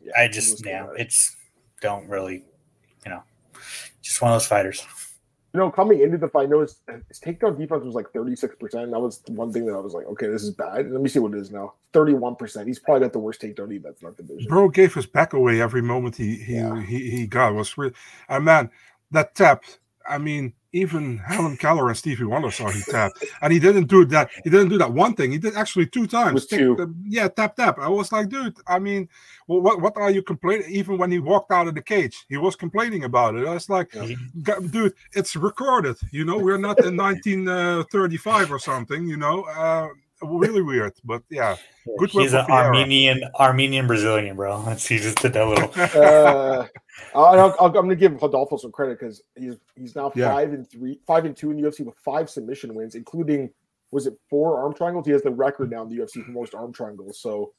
Yeah, 0.03 0.13
I 0.17 0.29
just 0.29 0.65
yeah, 0.65 0.87
it's 0.97 1.37
don't 1.81 2.09
really, 2.09 2.45
you 3.05 3.11
know, 3.11 3.23
just 4.03 4.21
one 4.21 4.33
of 4.33 4.35
those 4.37 4.47
fighters. 4.47 4.87
You 5.53 5.59
know, 5.59 5.71
coming 5.71 6.01
into 6.01 6.17
the 6.17 6.29
fight, 6.29 6.45
I 6.45 6.47
know 6.47 6.61
his, 6.61 6.77
his 7.09 7.19
takedown 7.19 7.59
defense 7.59 7.85
was 7.85 7.95
like 7.95 8.13
36%. 8.13 8.71
That 8.71 9.01
was 9.01 9.21
one 9.27 9.53
thing 9.53 9.67
that 9.67 9.73
I 9.73 9.81
was 9.81 9.95
like, 9.95 10.07
okay, 10.07 10.29
this 10.29 10.45
is 10.45 10.51
bad. 10.51 10.89
Let 10.89 11.03
me 11.03 11.09
see 11.09 11.19
what 11.19 11.35
it 11.35 11.39
is 11.39 11.51
now. 11.51 11.75
31%. 11.93 12.67
He's 12.69 12.79
probably 12.79 13.01
got 13.01 13.13
the 13.13 13.19
worst 13.19 13.41
takedown 13.41 13.69
defense 13.69 14.01
in 14.01 14.07
that 14.07 14.17
division. 14.17 14.49
Bro 14.49 14.69
gave 14.69 14.95
his 14.95 15.07
back 15.07 15.33
away 15.33 15.61
every 15.61 15.83
moment 15.83 16.15
he 16.15 16.37
he 16.37 16.55
yeah. 16.55 16.81
he, 16.83 17.11
he 17.11 17.27
got. 17.27 17.51
It 17.51 17.57
was 17.57 17.77
really, 17.77 17.95
and 18.29 18.39
uh, 18.39 18.41
man, 18.41 18.71
that 19.11 19.35
tap. 19.35 19.65
I 20.09 20.19
mean, 20.19 20.53
even 20.73 21.19
Helen 21.19 21.57
Keller 21.57 21.89
and 21.89 21.97
Stevie 21.97 22.25
Wonder 22.25 22.51
saw 22.51 22.69
he 22.71 22.83
tapped, 22.83 23.25
and 23.43 23.53
he 23.53 23.59
didn't 23.59 23.87
do 23.87 24.05
that. 24.07 24.31
He 24.45 24.51
didn't 24.51 24.69
do 24.69 24.79
that 24.79 24.93
one 24.93 25.15
thing. 25.15 25.33
He 25.33 25.39
did 25.39 25.57
actually 25.57 25.87
two 25.87 26.07
times. 26.07 26.47
Two. 26.47 26.95
yeah, 27.05 27.29
tap 27.29 27.57
tap. 27.57 27.79
I 27.79 27.89
was 27.89 28.13
like, 28.13 28.29
dude. 28.29 28.57
I 28.67 28.79
mean, 28.79 29.09
well, 29.47 29.61
what 29.61 29.81
what 29.81 29.97
are 29.97 30.11
you 30.11 30.23
complaining? 30.23 30.71
Even 30.71 30.99
when 30.99 31.11
he 31.11 31.19
walked 31.19 31.51
out 31.51 31.67
of 31.67 31.75
the 31.75 31.83
cage, 31.83 32.25
he 32.29 32.37
was 32.37 32.55
complaining 32.57 33.05
about 33.05 33.35
it. 33.35 33.47
I 33.47 33.55
was 33.55 33.69
like, 33.69 33.95
yeah. 33.95 34.15
dude, 34.71 34.95
it's 35.13 35.35
recorded. 35.35 35.97
You 36.13 36.25
know, 36.25 36.39
we're 36.39 36.59
not 36.59 36.79
in 36.85 36.97
1935 36.97 38.53
or 38.53 38.59
something. 38.59 39.07
You 39.07 39.17
know. 39.17 39.43
Uh, 39.43 39.89
really 40.23 40.63
weird, 40.63 40.93
but 41.05 41.23
yeah, 41.31 41.57
good. 41.99 42.11
He's 42.11 42.33
an 42.33 42.47
Armenian, 42.49 43.23
Armenian 43.39 43.87
Brazilian, 43.87 44.37
bro. 44.37 44.61
He 44.79 44.99
just 44.99 45.19
did 45.19 45.33
that 45.33 45.47
little. 45.47 45.71
uh, 45.77 46.67
I'll, 47.15 47.57
i 47.61 47.65
am 47.65 47.73
going 47.73 47.89
to 47.89 47.97
give 47.97 48.21
Rodolfo 48.21 48.57
some 48.57 48.73
credit 48.73 48.99
because 48.99 49.23
he's 49.37 49.57
he's 49.77 49.97
now 49.97 50.13
yeah. 50.15 50.33
five 50.33 50.53
and 50.53 50.69
three, 50.71 51.01
five 51.07 51.25
and 51.25 51.37
two 51.37 51.51
in 51.51 51.57
the 51.57 51.69
UFC 51.69 51.85
with 51.85 51.97
five 52.05 52.29
submission 52.29 52.75
wins, 52.75 52.95
including 52.95 53.51
was 53.91 54.07
it 54.07 54.15
four 54.29 54.61
arm 54.61 54.75
triangles? 54.75 55.07
He 55.07 55.13
has 55.13 55.23
the 55.23 55.31
record 55.31 55.71
now 55.71 55.83
in 55.83 55.89
the 55.89 55.97
UFC 55.97 56.25
for 56.25 56.31
most 56.31 56.55
arm 56.55 56.73
triangles. 56.73 57.21
So, 57.21 57.53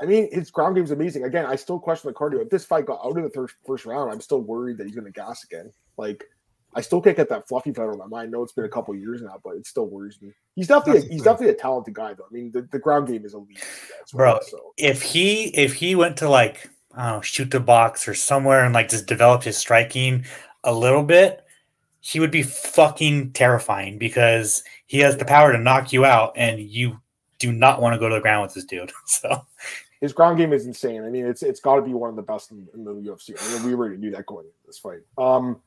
I 0.00 0.04
mean, 0.04 0.28
his 0.32 0.50
ground 0.50 0.74
game 0.74 0.84
is 0.84 0.90
amazing. 0.90 1.24
Again, 1.24 1.46
I 1.46 1.56
still 1.56 1.78
question 1.78 2.08
the 2.08 2.14
cardio. 2.14 2.42
If 2.42 2.50
this 2.50 2.64
fight 2.64 2.86
got 2.86 3.00
out 3.04 3.16
of 3.16 3.22
the 3.22 3.30
first 3.30 3.54
first 3.66 3.86
round, 3.86 4.12
I'm 4.12 4.20
still 4.20 4.40
worried 4.40 4.78
that 4.78 4.86
he's 4.86 4.94
going 4.94 5.06
to 5.06 5.12
gas 5.12 5.44
again. 5.44 5.72
Like 5.96 6.24
I 6.74 6.80
still 6.80 7.00
can't 7.00 7.16
get 7.16 7.28
that 7.30 7.48
fluffy 7.48 7.72
fight 7.72 7.88
on 7.88 7.98
my 7.98 8.06
mind. 8.06 8.28
I 8.28 8.30
know 8.30 8.42
it's 8.42 8.52
been 8.52 8.64
a 8.64 8.68
couple 8.68 8.94
years 8.94 9.22
now, 9.22 9.40
but 9.42 9.56
it 9.56 9.66
still 9.66 9.86
worries 9.86 10.20
me. 10.22 10.32
He's 10.54 10.68
definitely 10.68 11.06
a, 11.06 11.10
he's 11.10 11.22
definitely 11.22 11.54
a 11.54 11.58
talented 11.58 11.94
guy, 11.94 12.14
though. 12.14 12.26
I 12.30 12.32
mean, 12.32 12.52
the, 12.52 12.62
the 12.62 12.78
ground 12.78 13.08
game 13.08 13.24
is 13.24 13.34
elite, 13.34 13.64
bro. 14.12 14.38
so. 14.46 14.72
If 14.76 15.02
he 15.02 15.48
if 15.56 15.74
he 15.74 15.94
went 15.94 16.16
to 16.18 16.28
like 16.28 16.70
I 16.94 17.12
know, 17.12 17.20
Chute 17.20 17.64
Boxe 17.64 18.06
or 18.06 18.14
somewhere 18.14 18.64
and 18.64 18.74
like 18.74 18.88
just 18.88 19.06
developed 19.06 19.44
his 19.44 19.56
striking, 19.56 20.24
a 20.64 20.72
little 20.72 21.02
bit, 21.02 21.44
he 22.00 22.20
would 22.20 22.30
be 22.30 22.42
fucking 22.42 23.32
terrifying 23.32 23.98
because 23.98 24.62
he 24.86 24.98
has 25.00 25.16
the 25.16 25.24
power 25.24 25.52
to 25.52 25.58
knock 25.58 25.92
you 25.92 26.04
out, 26.04 26.32
and 26.36 26.60
you 26.60 27.00
do 27.38 27.52
not 27.52 27.80
want 27.80 27.94
to 27.94 27.98
go 27.98 28.08
to 28.08 28.14
the 28.14 28.20
ground 28.20 28.42
with 28.42 28.54
this 28.54 28.64
dude. 28.64 28.92
So 29.06 29.44
his 30.00 30.12
ground 30.14 30.38
game 30.38 30.52
is 30.52 30.66
insane. 30.66 31.04
I 31.04 31.10
mean, 31.10 31.26
it's 31.26 31.42
it's 31.42 31.60
got 31.60 31.76
to 31.76 31.82
be 31.82 31.92
one 31.92 32.10
of 32.10 32.16
the 32.16 32.22
best 32.22 32.52
in, 32.52 32.66
in 32.74 32.84
the 32.84 32.92
UFC. 32.92 33.34
I 33.38 33.54
mean, 33.58 33.66
we 33.66 33.74
already 33.74 33.96
knew 33.96 34.10
that 34.12 34.26
going 34.26 34.46
into 34.46 34.56
this 34.66 34.78
fight. 34.78 35.00
Um, 35.18 35.60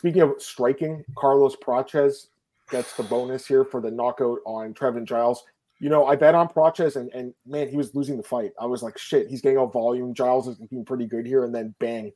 speaking 0.00 0.22
of 0.22 0.40
striking, 0.40 1.04
Carlos 1.14 1.56
Prates 1.56 2.28
gets 2.70 2.96
the 2.96 3.02
bonus 3.02 3.46
here 3.46 3.66
for 3.66 3.82
the 3.82 3.90
knockout 3.90 4.38
on 4.46 4.72
Trevin 4.72 5.04
Giles. 5.04 5.44
You 5.78 5.90
know, 5.90 6.06
I 6.06 6.16
bet 6.16 6.34
on 6.34 6.48
Prates, 6.48 6.96
and 6.96 7.10
and 7.12 7.34
man, 7.46 7.68
he 7.68 7.76
was 7.76 7.94
losing 7.94 8.16
the 8.16 8.22
fight. 8.22 8.52
I 8.58 8.64
was 8.64 8.82
like, 8.82 8.96
shit, 8.96 9.28
he's 9.28 9.42
getting 9.42 9.58
out 9.58 9.74
volume. 9.74 10.14
Giles 10.14 10.48
is 10.48 10.58
looking 10.58 10.86
pretty 10.86 11.04
good 11.04 11.26
here, 11.26 11.44
and 11.44 11.54
then 11.54 11.74
bang, 11.80 12.12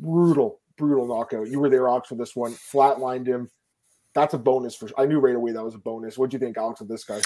brutal, 0.00 0.58
brutal 0.76 1.06
knockout. 1.06 1.46
You 1.46 1.60
were 1.60 1.70
there, 1.70 1.88
Alex, 1.88 2.08
for 2.08 2.16
this 2.16 2.34
one. 2.34 2.54
Flatlined 2.54 3.28
him. 3.28 3.48
That's 4.14 4.34
a 4.34 4.38
bonus 4.38 4.74
for. 4.74 4.88
I 4.98 5.06
knew 5.06 5.20
right 5.20 5.36
away 5.36 5.52
that 5.52 5.64
was 5.64 5.76
a 5.76 5.78
bonus. 5.78 6.18
What 6.18 6.30
do 6.30 6.34
you 6.34 6.40
think, 6.40 6.58
Alex, 6.58 6.80
of 6.80 6.88
this 6.88 7.04
guy? 7.04 7.20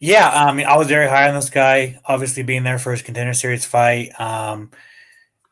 Yeah, 0.00 0.28
I 0.28 0.52
mean, 0.52 0.66
I 0.66 0.76
was 0.76 0.88
very 0.88 1.08
high 1.08 1.28
on 1.28 1.36
this 1.36 1.50
guy. 1.50 2.00
Obviously, 2.06 2.42
being 2.42 2.64
there 2.64 2.80
for 2.80 2.90
his 2.90 3.02
contender 3.02 3.34
series 3.34 3.64
fight. 3.64 4.18
Um, 4.20 4.72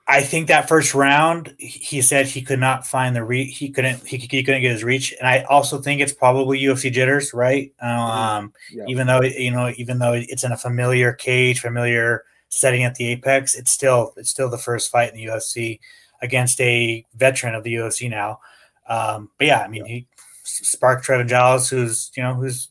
I 0.07 0.23
think 0.23 0.49
that 0.49 0.69
first 0.69 0.95
round, 0.95 1.55
he 1.59 2.03
said 2.03 2.27
he 2.27 2.43
could 2.43 2.59
not 2.59 2.87
find 2.87 3.15
the 3.15 3.23
reach. 3.23 3.57
He 3.57 3.71
couldn't. 3.71 4.05
He, 4.07 4.17
he 4.17 4.43
couldn't 4.43 4.63
get 4.63 4.73
his 4.73 4.83
reach, 4.83 5.15
and 5.19 5.29
I 5.29 5.43
also 5.43 5.79
think 5.79 6.01
it's 6.01 6.13
probably 6.13 6.61
UFC 6.61 6.93
jitters, 6.93 7.33
right? 7.33 7.73
Mm-hmm. 7.83 8.01
Um, 8.01 8.53
yeah. 8.73 8.85
Even 8.89 9.07
though 9.07 9.23
you 9.23 9.53
know, 9.53 9.73
even 9.77 10.01
though 10.01 10.13
it's 10.15 10.43
in 10.43 10.51
a 10.51 10.57
familiar 10.57 11.13
cage, 11.13 11.61
familiar 11.61 12.25
setting 12.49 12.83
at 12.83 12.97
the 12.97 13.09
apex, 13.09 13.55
it's 13.55 13.71
still 13.71 14.13
it's 14.17 14.31
still 14.31 14.51
the 14.51 14.59
first 14.59 14.91
fight 14.91 15.11
in 15.11 15.17
the 15.17 15.27
UFC 15.27 15.79
against 16.21 16.61
a 16.61 17.07
veteran 17.15 17.55
of 17.55 17.63
the 17.63 17.75
UFC 17.75 18.11
now. 18.11 18.41
Um, 18.89 19.31
but 19.39 19.47
yeah, 19.47 19.61
I 19.61 19.69
mean, 19.69 19.87
yeah. 19.87 19.93
he 19.93 20.07
sparked 20.43 21.07
Trevin 21.07 21.29
Giles, 21.29 21.71
who's 21.71 22.11
you 22.17 22.25
know 22.25 22.35
who's 22.35 22.69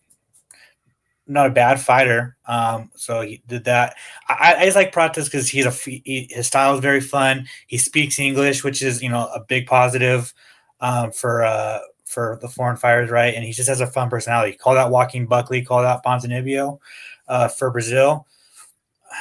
not 1.27 1.47
a 1.47 1.51
bad 1.51 1.79
fighter. 1.79 2.35
Um, 2.45 2.91
so 2.95 3.21
he 3.21 3.41
did 3.47 3.65
that. 3.65 3.95
I, 4.27 4.55
I 4.59 4.65
just 4.65 4.75
like 4.75 4.91
Prates 4.91 5.25
because 5.25 5.47
he's 5.49 5.65
a 5.65 5.71
he, 5.71 6.27
his 6.29 6.47
style 6.47 6.73
is 6.73 6.79
very 6.79 7.01
fun. 7.01 7.47
He 7.67 7.77
speaks 7.77 8.19
English, 8.19 8.63
which 8.63 8.81
is 8.81 9.01
you 9.01 9.09
know 9.09 9.29
a 9.33 9.39
big 9.47 9.67
positive 9.67 10.33
um, 10.79 11.11
for 11.11 11.43
uh, 11.43 11.79
for 12.05 12.37
the 12.41 12.49
foreign 12.49 12.77
fighters, 12.77 13.09
right? 13.09 13.33
And 13.33 13.43
he 13.43 13.53
just 13.53 13.69
has 13.69 13.81
a 13.81 13.87
fun 13.87 14.09
personality. 14.09 14.57
Call 14.57 14.75
that 14.75 14.91
Joaquin 14.91 15.25
Buckley. 15.25 15.63
Call 15.63 15.81
that 15.81 16.03
Ponzinibbio 16.03 16.79
uh, 17.27 17.47
for 17.47 17.71
Brazil. 17.71 18.27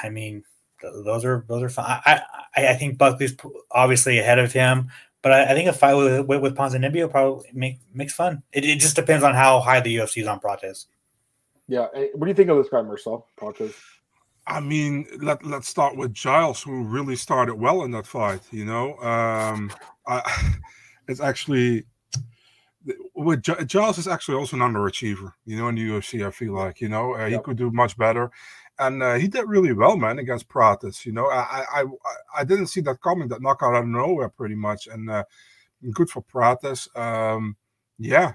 I 0.03 0.09
mean, 0.09 0.43
th- 0.81 0.93
those 1.05 1.25
are 1.25 1.45
those 1.49 1.63
are 1.63 1.69
fun. 1.69 1.85
I, 1.87 2.23
I, 2.57 2.69
I 2.69 2.75
think 2.75 2.99
Buckley's 2.99 3.37
obviously 3.71 4.19
ahead 4.19 4.39
of 4.39 4.53
him. 4.53 4.91
But 5.23 5.33
I, 5.33 5.51
I 5.51 5.55
think 5.55 5.69
a 5.69 5.73
fight 5.73 5.95
with 5.95 6.27
with, 6.27 6.41
with 6.41 6.57
Ponzinibbio 6.57 7.11
probably 7.11 7.51
make, 7.53 7.79
makes 7.95 8.15
fun. 8.15 8.43
It, 8.53 8.65
it 8.65 8.81
just 8.81 8.97
depends 8.97 9.23
on 9.23 9.35
how 9.35 9.61
high 9.61 9.81
the 9.81 9.97
UFC 9.97 10.23
is 10.23 10.27
on 10.27 10.41
Prates. 10.41 10.87
Yeah. 11.71 11.87
What 12.15 12.27
do 12.27 12.29
you 12.29 12.35
think 12.35 12.51
of 12.51 12.57
this 12.57 12.69
guy, 12.69 12.83
Marcel 12.83 13.29
Prates? 13.37 13.81
I 14.45 14.59
mean, 14.59 15.07
let 15.21 15.47
let's 15.47 15.69
start 15.69 15.97
with 15.97 16.13
Giles, 16.13 16.61
who 16.61 16.83
really 16.83 17.15
started 17.15 17.55
well 17.55 17.85
in 17.85 17.93
that 17.93 18.09
fight. 18.09 18.41
You 18.51 18.65
know, 18.65 18.99
um, 18.99 19.71
I, 20.09 20.57
it's 21.09 21.21
actually 21.21 21.85
with 23.15 23.43
Giles 23.69 23.99
is 23.99 24.09
actually 24.09 24.37
also 24.37 24.57
an 24.57 24.63
underachiever. 24.63 25.33
You 25.47 25.59
know, 25.59 25.69
in 25.69 25.77
the 25.77 25.89
UFC, 25.89 26.27
I 26.27 26.33
feel 26.33 26.55
like 26.55 26.81
you 26.81 26.89
know 26.89 27.15
uh, 27.15 27.27
he 27.27 27.33
yep. 27.33 27.45
could 27.45 27.57
do 27.57 27.71
much 27.71 27.97
better, 27.97 28.33
and 28.81 29.01
uh, 29.01 29.15
he 29.15 29.29
did 29.29 29.47
really 29.47 29.73
well, 29.73 29.97
man, 29.97 30.19
against 30.19 30.49
Prates. 30.49 31.07
You 31.07 31.13
know, 31.13 31.27
I 31.27 31.65
I 31.73 31.85
I 32.39 32.43
didn't 32.43 32.67
see 32.67 32.81
that 32.81 33.01
coming, 33.01 33.29
that 33.29 33.43
knockout 33.43 33.77
out 33.77 33.85
of 33.85 33.89
nowhere, 33.89 34.29
pretty 34.29 34.57
much, 34.57 34.89
and 34.89 35.09
uh, 35.09 35.23
good 35.93 36.11
for 36.11 36.23
Prates. 36.23 36.89
Um, 36.97 37.57
yeah, 37.97 38.33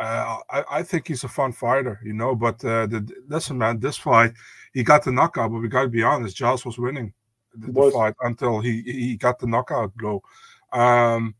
uh, 0.00 0.38
I, 0.50 0.64
I, 0.70 0.82
think 0.82 1.08
he's 1.08 1.24
a 1.24 1.28
fun 1.28 1.52
fighter, 1.52 2.00
you 2.02 2.14
know. 2.14 2.34
But 2.34 2.64
uh, 2.64 2.86
the, 2.86 3.06
listen, 3.28 3.58
man, 3.58 3.80
this 3.80 3.98
fight 3.98 4.32
he 4.72 4.82
got 4.82 5.04
the 5.04 5.12
knockout, 5.12 5.50
but 5.50 5.58
we 5.58 5.68
got 5.68 5.82
to 5.82 5.88
be 5.88 6.02
honest, 6.02 6.36
Giles 6.36 6.64
was 6.64 6.78
winning 6.78 7.12
the, 7.54 7.70
the 7.70 7.90
fight 7.90 8.14
until 8.22 8.60
he 8.60 8.82
he 8.82 9.16
got 9.16 9.38
the 9.38 9.46
knockout 9.46 9.94
blow. 9.96 10.22
Um, 10.72 11.34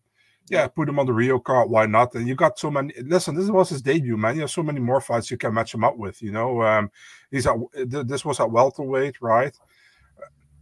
yeah, 0.50 0.66
put 0.66 0.88
him 0.88 0.98
on 0.98 1.06
the 1.06 1.12
Rio 1.12 1.38
card. 1.38 1.70
Why 1.70 1.86
not? 1.86 2.14
And 2.14 2.26
you 2.26 2.34
got 2.34 2.58
so 2.58 2.70
many. 2.70 2.92
Listen, 3.02 3.34
this 3.34 3.48
was 3.48 3.70
his 3.70 3.82
debut, 3.82 4.16
man. 4.16 4.34
You 4.34 4.42
have 4.42 4.50
so 4.50 4.62
many 4.62 4.80
more 4.80 5.00
fights 5.00 5.30
you 5.30 5.36
can 5.38 5.54
match 5.54 5.72
him 5.72 5.84
up 5.84 5.96
with. 5.96 6.20
You 6.20 6.32
know, 6.32 6.62
um, 6.62 6.90
he's 7.30 7.46
at 7.46 7.56
this 7.72 8.24
was 8.24 8.40
at 8.40 8.50
welterweight, 8.50 9.22
right? 9.22 9.56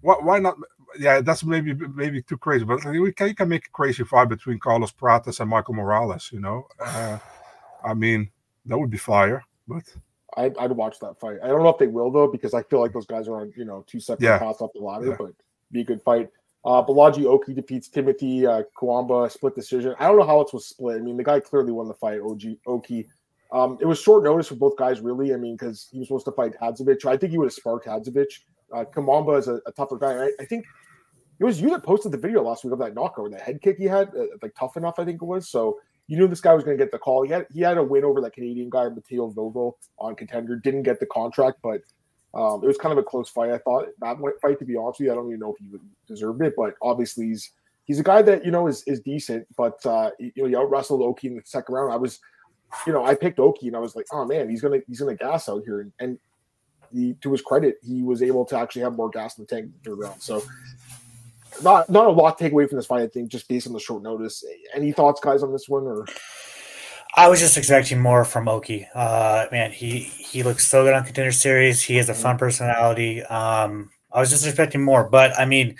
Why, 0.03 0.14
why 0.20 0.38
not? 0.38 0.57
Yeah, 0.99 1.20
that's 1.20 1.42
maybe 1.42 1.74
maybe 1.74 2.22
too 2.22 2.36
crazy, 2.36 2.64
but 2.64 2.84
we 2.84 3.12
can, 3.12 3.28
you 3.28 3.34
can 3.34 3.49
make 3.49 3.66
a 3.66 3.70
crazy 3.70 4.05
fight 4.05 4.28
between 4.28 4.59
Carlos 4.59 4.92
Prates 4.92 5.40
and 5.40 5.51
Michael 5.51 5.74
Morales. 5.74 6.30
You 6.32 6.40
know. 6.40 6.68
Uh, 6.78 7.18
I 7.85 7.95
mean, 7.95 8.31
that 8.66 8.79
would 8.79 8.91
be 8.91 8.99
fire. 8.99 9.45
But 9.66 9.85
I'd, 10.37 10.57
I'd 10.59 10.72
watch 10.72 10.99
that 11.01 11.18
fight. 11.18 11.39
I 11.43 11.49
don't 11.49 11.62
know 11.62 11.68
if 11.68 11.79
they 11.79 11.87
will 11.87 12.11
though, 12.11 12.29
because 12.29 12.55
I 12.55 12.62
feel 12.62 12.81
like 12.81 12.93
those 12.93 13.07
guys 13.07 13.29
are 13.29 13.41
on 13.41 13.53
you 13.57 13.64
know 13.64 13.85
two 13.87 14.01
separate 14.01 14.26
yeah. 14.26 14.39
paths 14.39 14.62
up 14.62 14.72
the 14.74 14.81
ladder. 14.81 15.09
Yeah. 15.09 15.16
But 15.18 15.33
be 15.70 15.81
a 15.81 15.85
good 15.85 16.03
fight. 16.03 16.31
Uh, 16.64 16.83
Bolaji 16.83 17.24
Oki 17.24 17.55
defeats 17.55 17.89
Timothy 17.89 18.47
uh, 18.47 18.62
Cuamba 18.76 19.31
split 19.31 19.55
decision. 19.55 19.95
I 19.99 20.09
don't 20.09 20.18
know 20.18 20.26
how 20.26 20.41
it 20.41 20.53
was 20.53 20.66
split. 20.66 20.97
I 20.97 21.01
mean, 21.01 21.16
the 21.16 21.24
guy 21.24 21.41
clearly 21.41 21.72
won 21.72 21.89
the 21.89 21.95
fight. 21.95 22.20
OG 22.20 22.43
Oki. 22.66 23.09
Um, 23.53 23.79
it 23.81 23.87
was 23.87 24.01
short 24.01 24.24
notice 24.24 24.49
for 24.49 24.57
both 24.57 24.76
guys, 24.76 25.01
really. 25.01 25.33
I 25.33 25.37
mean, 25.37 25.57
because 25.57 25.89
he 25.91 25.99
was 25.99 26.09
supposed 26.09 26.26
to 26.26 26.33
fight 26.33 26.55
Hadzovic. 26.61 27.07
I 27.07 27.16
think 27.16 27.33
he 27.33 27.39
would 27.39 27.47
have 27.47 27.55
sparked 27.55 27.87
Hadzovic. 27.87 28.26
Uh, 28.72 28.85
Cuamba 28.85 29.39
is 29.39 29.49
a, 29.49 29.61
a 29.66 29.72
tougher 29.72 29.97
guy. 29.97 30.24
I, 30.24 30.31
I, 30.41 30.45
think 30.45 30.66
it 31.41 31.45
was 31.45 31.59
you 31.59 31.70
that 31.70 31.83
posted 31.83 32.12
the 32.12 32.18
video 32.18 32.43
last 32.43 32.64
week 32.64 32.74
of 32.74 32.79
that 32.81 32.95
knockout, 32.95 33.31
that 33.31 33.41
head 33.41 33.62
kick 33.62 33.79
he 33.79 33.85
had, 33.85 34.09
uh, 34.09 34.26
like 34.43 34.55
tough 34.59 34.76
enough. 34.76 34.99
I 34.99 35.07
think 35.07 35.22
it 35.22 35.24
was. 35.24 35.49
So 35.49 35.79
you 36.09 36.16
knew 36.16 36.26
this 36.26 36.40
guy 36.40 36.54
was 36.54 36.64
going 36.64 36.76
to 36.76 36.82
get 36.82 36.90
the 36.90 36.98
call. 36.98 37.22
He 37.22 37.30
had 37.30 37.46
he 37.52 37.61
had 37.61 37.78
a 37.78 37.82
win 37.82 38.04
over 38.04 38.20
that 38.22 38.32
Canadian 38.32 38.70
guy, 38.70 38.88
Matteo 38.88 39.30
Vovo, 39.30 39.74
on 39.98 40.16
contender. 40.16 40.56
Didn't 40.56 40.82
get 40.82 40.98
the 40.98 41.06
contract, 41.06 41.59
but 41.62 41.82
um, 42.34 42.64
it 42.64 42.66
was 42.66 42.78
kind 42.78 42.92
of 42.92 42.98
a 42.98 43.02
close 43.02 43.28
fight. 43.28 43.50
I 43.50 43.59
thought 43.59 43.86
that 44.00 44.16
fight, 44.42 44.59
to 44.59 44.64
be 44.64 44.76
honest 44.76 45.00
with 45.00 45.06
you, 45.06 45.12
I 45.12 45.14
don't 45.14 45.28
even 45.28 45.40
know 45.40 45.54
if 45.54 45.59
he 45.59 45.78
deserved 46.06 46.42
it, 46.42 46.54
but 46.56 46.74
obviously 46.82 47.26
he's 47.26 47.52
he's 47.84 48.00
a 48.00 48.02
guy 48.02 48.22
that 48.22 48.44
you 48.44 48.50
know 48.50 48.66
is 48.66 48.82
is 48.86 49.00
decent. 49.00 49.46
But 49.56 49.84
uh, 49.84 50.11
you 50.18 50.32
know, 50.36 50.46
he 50.46 50.56
out 50.56 50.70
wrestled 50.70 51.02
Oki 51.02 51.28
in 51.28 51.36
the 51.36 51.42
second 51.44 51.74
round. 51.74 51.92
I 51.92 51.96
was, 51.96 52.20
you 52.86 52.92
know, 52.92 53.04
I 53.04 53.14
picked 53.14 53.38
Oki 53.38 53.68
and 53.68 53.76
I 53.76 53.80
was 53.80 53.94
like, 53.94 54.06
oh 54.12 54.24
man, 54.24 54.48
he's 54.48 54.62
gonna 54.62 54.80
he's 54.86 55.00
gonna 55.00 55.14
gas 55.14 55.48
out 55.48 55.62
here, 55.66 55.82
and, 55.82 55.92
and 56.00 56.18
he, 56.90 57.14
to 57.20 57.32
his 57.32 57.42
credit, 57.42 57.76
he 57.82 58.02
was 58.02 58.22
able 58.22 58.46
to 58.46 58.56
actually 58.59 58.82
have 58.82 58.94
more 58.94 59.11
gas 59.11 59.36
in 59.36 59.44
the 59.44 59.48
tank 59.48 59.66
in 59.66 59.72
the 59.82 59.90
third 59.90 59.98
round. 59.98 60.22
So 60.22 60.42
not 61.62 61.88
not 61.88 62.06
a 62.06 62.11
lot 62.11 62.38
to 62.38 62.44
take 62.44 62.52
away 62.52 62.66
from 62.66 62.76
this 62.76 62.86
fight. 62.86 63.02
I 63.02 63.09
think 63.09 63.28
just 63.30 63.48
based 63.48 63.66
on 63.66 63.72
the 63.72 63.80
short 63.80 64.02
notice. 64.02 64.44
Any 64.74 64.92
thoughts, 64.92 65.20
guys, 65.20 65.42
on 65.42 65.52
this 65.52 65.68
one? 65.68 65.84
Or 65.84 66.06
I 67.14 67.28
was 67.28 67.40
just 67.40 67.56
expecting 67.56 68.00
more 68.00 68.24
from 68.24 68.48
Oki. 68.48 68.86
Uh, 68.94 69.46
man, 69.50 69.72
he 69.72 70.00
he 70.00 70.42
looks 70.42 70.66
so 70.66 70.84
good 70.84 70.94
on 70.94 71.04
Contender 71.04 71.32
Series. 71.32 71.82
He 71.82 71.96
has 71.96 72.09
a 72.09 72.14
fun 72.14 72.32
mm-hmm. 72.32 72.38
personality. 72.38 73.22
Um, 73.22 73.90
I 74.12 74.20
was 74.20 74.30
just 74.30 74.46
expecting 74.46 74.82
more, 74.82 75.09
but 75.09 75.38
I 75.38 75.44
mean, 75.44 75.76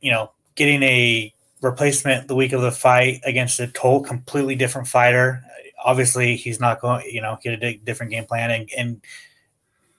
you 0.00 0.10
know, 0.10 0.32
getting 0.54 0.82
a 0.82 1.32
replacement 1.60 2.28
the 2.28 2.34
week 2.34 2.52
of 2.52 2.62
the 2.62 2.70
fight 2.70 3.20
against 3.24 3.60
a 3.60 3.66
total 3.66 4.00
completely 4.00 4.54
different 4.54 4.88
fighter. 4.88 5.42
Obviously, 5.84 6.36
he's 6.36 6.60
not 6.60 6.80
going. 6.80 7.04
You 7.10 7.22
know, 7.22 7.38
get 7.42 7.62
a 7.62 7.76
different 7.78 8.12
game 8.12 8.24
plan. 8.24 8.50
And, 8.50 8.70
and 8.76 9.00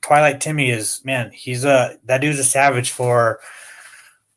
Twilight 0.01 0.41
Timmy 0.41 0.69
is 0.69 1.01
man. 1.03 1.32
He's 1.32 1.65
a 1.65 1.97
that 2.05 2.21
dude's 2.21 2.39
a 2.39 2.43
savage 2.43 2.91
for 2.91 3.39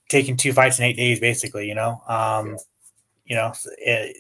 taking 0.09 0.37
two 0.37 0.53
fights 0.53 0.79
in 0.79 0.85
eight 0.85 0.97
days, 0.97 1.21
basically. 1.21 1.69
You 1.69 1.75
know, 1.75 2.03
um, 2.09 2.57
you 3.25 3.37
know, 3.37 3.53
it, 3.79 4.17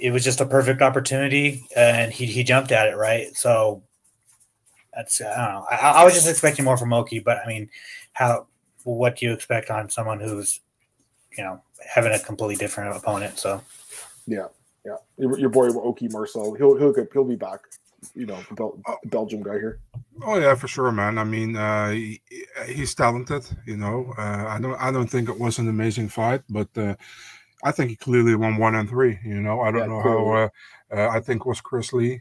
it 0.00 0.10
was 0.10 0.24
just 0.24 0.40
a 0.40 0.46
perfect 0.46 0.82
opportunity, 0.82 1.64
and 1.76 2.12
he 2.12 2.26
he 2.26 2.44
jumped 2.44 2.72
at 2.72 2.88
it 2.88 2.96
right. 2.96 3.34
So 3.36 3.82
that's 4.94 5.20
I 5.20 5.24
don't 5.24 5.54
know. 5.54 5.66
I, 5.70 5.76
I 5.76 6.04
was 6.04 6.14
just 6.14 6.28
expecting 6.28 6.64
more 6.64 6.76
from 6.76 6.92
Oki, 6.92 7.20
but 7.20 7.38
I 7.44 7.48
mean, 7.48 7.68
how 8.12 8.46
what 8.84 9.16
do 9.16 9.26
you 9.26 9.32
expect 9.32 9.70
on 9.70 9.90
someone 9.90 10.20
who's 10.20 10.60
you 11.36 11.44
know 11.44 11.60
having 11.86 12.12
a 12.12 12.18
completely 12.18 12.56
different 12.56 12.96
opponent? 12.96 13.38
So 13.38 13.62
yeah, 14.26 14.46
yeah, 14.84 14.96
your, 15.16 15.38
your 15.38 15.50
boy 15.50 15.68
Oki 15.68 16.08
Marcel, 16.08 16.54
he'll 16.54 16.76
he'll 16.76 16.94
he'll 17.12 17.24
be 17.24 17.36
back 17.36 17.60
you 18.14 18.26
know 18.26 18.38
Bel- 18.52 18.78
the 19.02 19.08
Belgium 19.08 19.42
guy 19.42 19.54
here. 19.54 19.80
Oh 20.22 20.38
yeah, 20.38 20.54
for 20.54 20.68
sure, 20.68 20.90
man. 20.92 21.18
I 21.18 21.24
mean, 21.24 21.56
uh, 21.56 21.90
he, 21.90 22.20
he's 22.66 22.94
talented. 22.94 23.44
You 23.66 23.76
know, 23.76 24.12
uh, 24.18 24.46
I 24.48 24.58
don't 24.60 24.74
I 24.80 24.90
don't 24.90 25.08
think 25.08 25.28
it 25.28 25.38
was 25.38 25.58
an 25.58 25.68
amazing 25.68 26.08
fight, 26.08 26.42
but 26.48 26.68
uh, 26.76 26.94
I 27.64 27.72
think 27.72 27.90
he 27.90 27.96
clearly 27.96 28.34
won 28.34 28.56
one 28.58 28.74
and 28.74 28.88
three. 28.88 29.18
You 29.24 29.40
know, 29.40 29.60
I 29.60 29.70
don't 29.70 29.82
yeah, 29.82 29.86
know 29.86 30.02
how. 30.02 30.32
Uh, 30.32 30.48
uh, 30.92 31.08
I 31.08 31.20
think 31.20 31.46
was 31.46 31.60
Chris 31.60 31.92
Lee. 31.92 32.20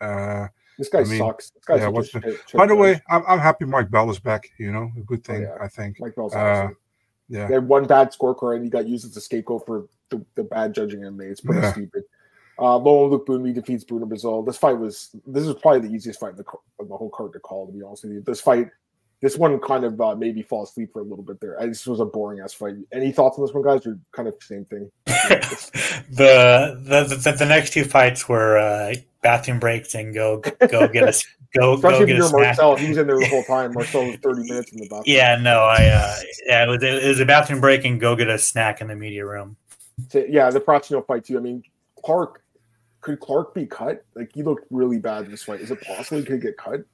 Uh, 0.00 0.48
this 0.78 0.88
guy 0.88 1.00
I 1.00 1.04
mean, 1.04 1.18
sucks. 1.18 1.50
This 1.50 1.80
yeah, 1.80 1.88
what's 1.88 2.12
the, 2.12 2.38
by 2.54 2.66
the 2.66 2.74
way, 2.74 3.00
I'm, 3.08 3.22
I'm 3.26 3.38
happy 3.38 3.64
Mike 3.64 3.90
Bell 3.90 4.10
is 4.10 4.18
back. 4.18 4.50
You 4.58 4.72
know, 4.72 4.90
a 4.96 5.00
good 5.00 5.24
oh, 5.28 5.32
thing. 5.32 5.46
Oh, 5.46 5.56
yeah. 5.56 5.64
I 5.64 5.68
think. 5.68 6.00
Mike 6.00 6.14
Bell's 6.14 6.34
awesome. 6.34 6.76
Yeah. 7.28 7.46
They 7.46 7.54
had 7.54 7.68
one 7.68 7.84
bad 7.84 8.12
scorecard 8.12 8.56
and 8.56 8.64
he 8.64 8.70
got 8.70 8.88
used 8.88 9.04
as 9.04 9.16
a 9.16 9.20
scapegoat 9.20 9.66
for 9.66 9.86
the, 10.08 10.24
the 10.34 10.44
bad 10.44 10.74
judging 10.74 11.04
and 11.04 11.20
It's 11.20 11.40
pretty 11.40 11.60
yeah. 11.60 11.72
stupid. 11.72 12.04
Uh, 12.58 12.76
Loma 12.76 13.16
Lookboonmee 13.16 13.54
defeats 13.54 13.84
Bruna 13.84 14.06
Brasil. 14.06 14.42
This 14.42 14.56
fight 14.56 14.78
was 14.78 15.10
this 15.26 15.46
is 15.46 15.54
probably 15.54 15.88
the 15.88 15.94
easiest 15.94 16.18
fight 16.18 16.30
in 16.30 16.36
the, 16.36 16.44
in 16.80 16.88
the 16.88 16.96
whole 16.96 17.10
card 17.10 17.32
to 17.34 17.38
call. 17.38 17.66
To 17.66 17.72
be 17.72 17.82
honest 17.82 18.04
with 18.04 18.12
you, 18.12 18.22
this 18.22 18.40
fight 18.40 18.68
this 19.20 19.36
one 19.36 19.58
kind 19.60 19.84
of 19.84 20.00
uh, 20.00 20.14
made 20.14 20.36
me 20.36 20.42
fall 20.42 20.62
asleep 20.62 20.92
for 20.92 21.00
a 21.00 21.04
little 21.04 21.24
bit 21.24 21.40
there. 21.40 21.60
I, 21.60 21.66
this 21.66 21.86
was 21.86 22.00
a 22.00 22.04
boring 22.04 22.40
ass 22.40 22.54
fight. 22.54 22.74
Any 22.92 23.10
thoughts 23.10 23.36
on 23.38 23.44
this 23.44 23.52
one, 23.52 23.64
guys? 23.64 23.84
Or 23.86 23.98
kind 24.12 24.28
of 24.28 24.34
same 24.40 24.64
thing? 24.64 24.90
the, 25.06 26.80
the 26.80 27.16
the 27.16 27.32
the 27.32 27.46
next 27.46 27.72
two 27.72 27.84
fights 27.84 28.28
were 28.28 28.58
uh, 28.58 28.94
bathroom 29.22 29.58
breaks 29.58 29.94
and 29.94 30.14
go 30.14 30.40
go 30.70 30.86
get 30.86 31.08
us 31.08 31.24
go 31.58 31.74
Especially 31.74 32.00
go 32.00 32.06
get 32.06 32.14
a 32.14 32.18
you're 32.18 32.28
snack. 32.28 32.58
Marcel, 32.58 32.76
he 32.76 32.88
was 32.88 32.98
in 32.98 33.06
there 33.08 33.18
the 33.18 33.28
whole 33.28 33.44
time. 33.44 33.72
Marcel 33.72 34.06
was 34.06 34.16
30 34.16 34.42
minutes 34.48 34.72
in 34.72 34.78
the 34.78 34.88
bathroom. 34.88 35.04
Yeah, 35.06 35.36
no, 35.36 35.64
I 35.64 35.86
uh, 35.86 36.16
yeah, 36.46 36.64
it 36.64 36.68
was, 36.68 36.82
it 36.82 37.08
was 37.08 37.20
a 37.20 37.26
bathroom 37.26 37.60
break 37.60 37.84
and 37.84 38.00
go 38.00 38.14
get 38.14 38.28
a 38.28 38.38
snack 38.38 38.80
in 38.80 38.86
the 38.86 38.96
media 38.96 39.26
room. 39.26 39.56
So, 40.10 40.24
yeah, 40.28 40.48
the 40.50 40.60
Prachnio 40.60 41.04
fight 41.04 41.24
too. 41.24 41.36
I 41.38 41.40
mean, 41.40 41.64
Clark 42.04 42.44
could 43.08 43.20
Clark 43.20 43.54
be 43.54 43.64
cut? 43.64 44.04
Like 44.14 44.30
he 44.34 44.42
looked 44.42 44.66
really 44.70 44.98
bad 44.98 45.24
in 45.24 45.30
this 45.30 45.42
fight. 45.42 45.60
Is 45.60 45.70
it 45.70 45.80
possible 45.80 46.18
he 46.18 46.24
could 46.24 46.42
get 46.42 46.58
cut? 46.58 46.84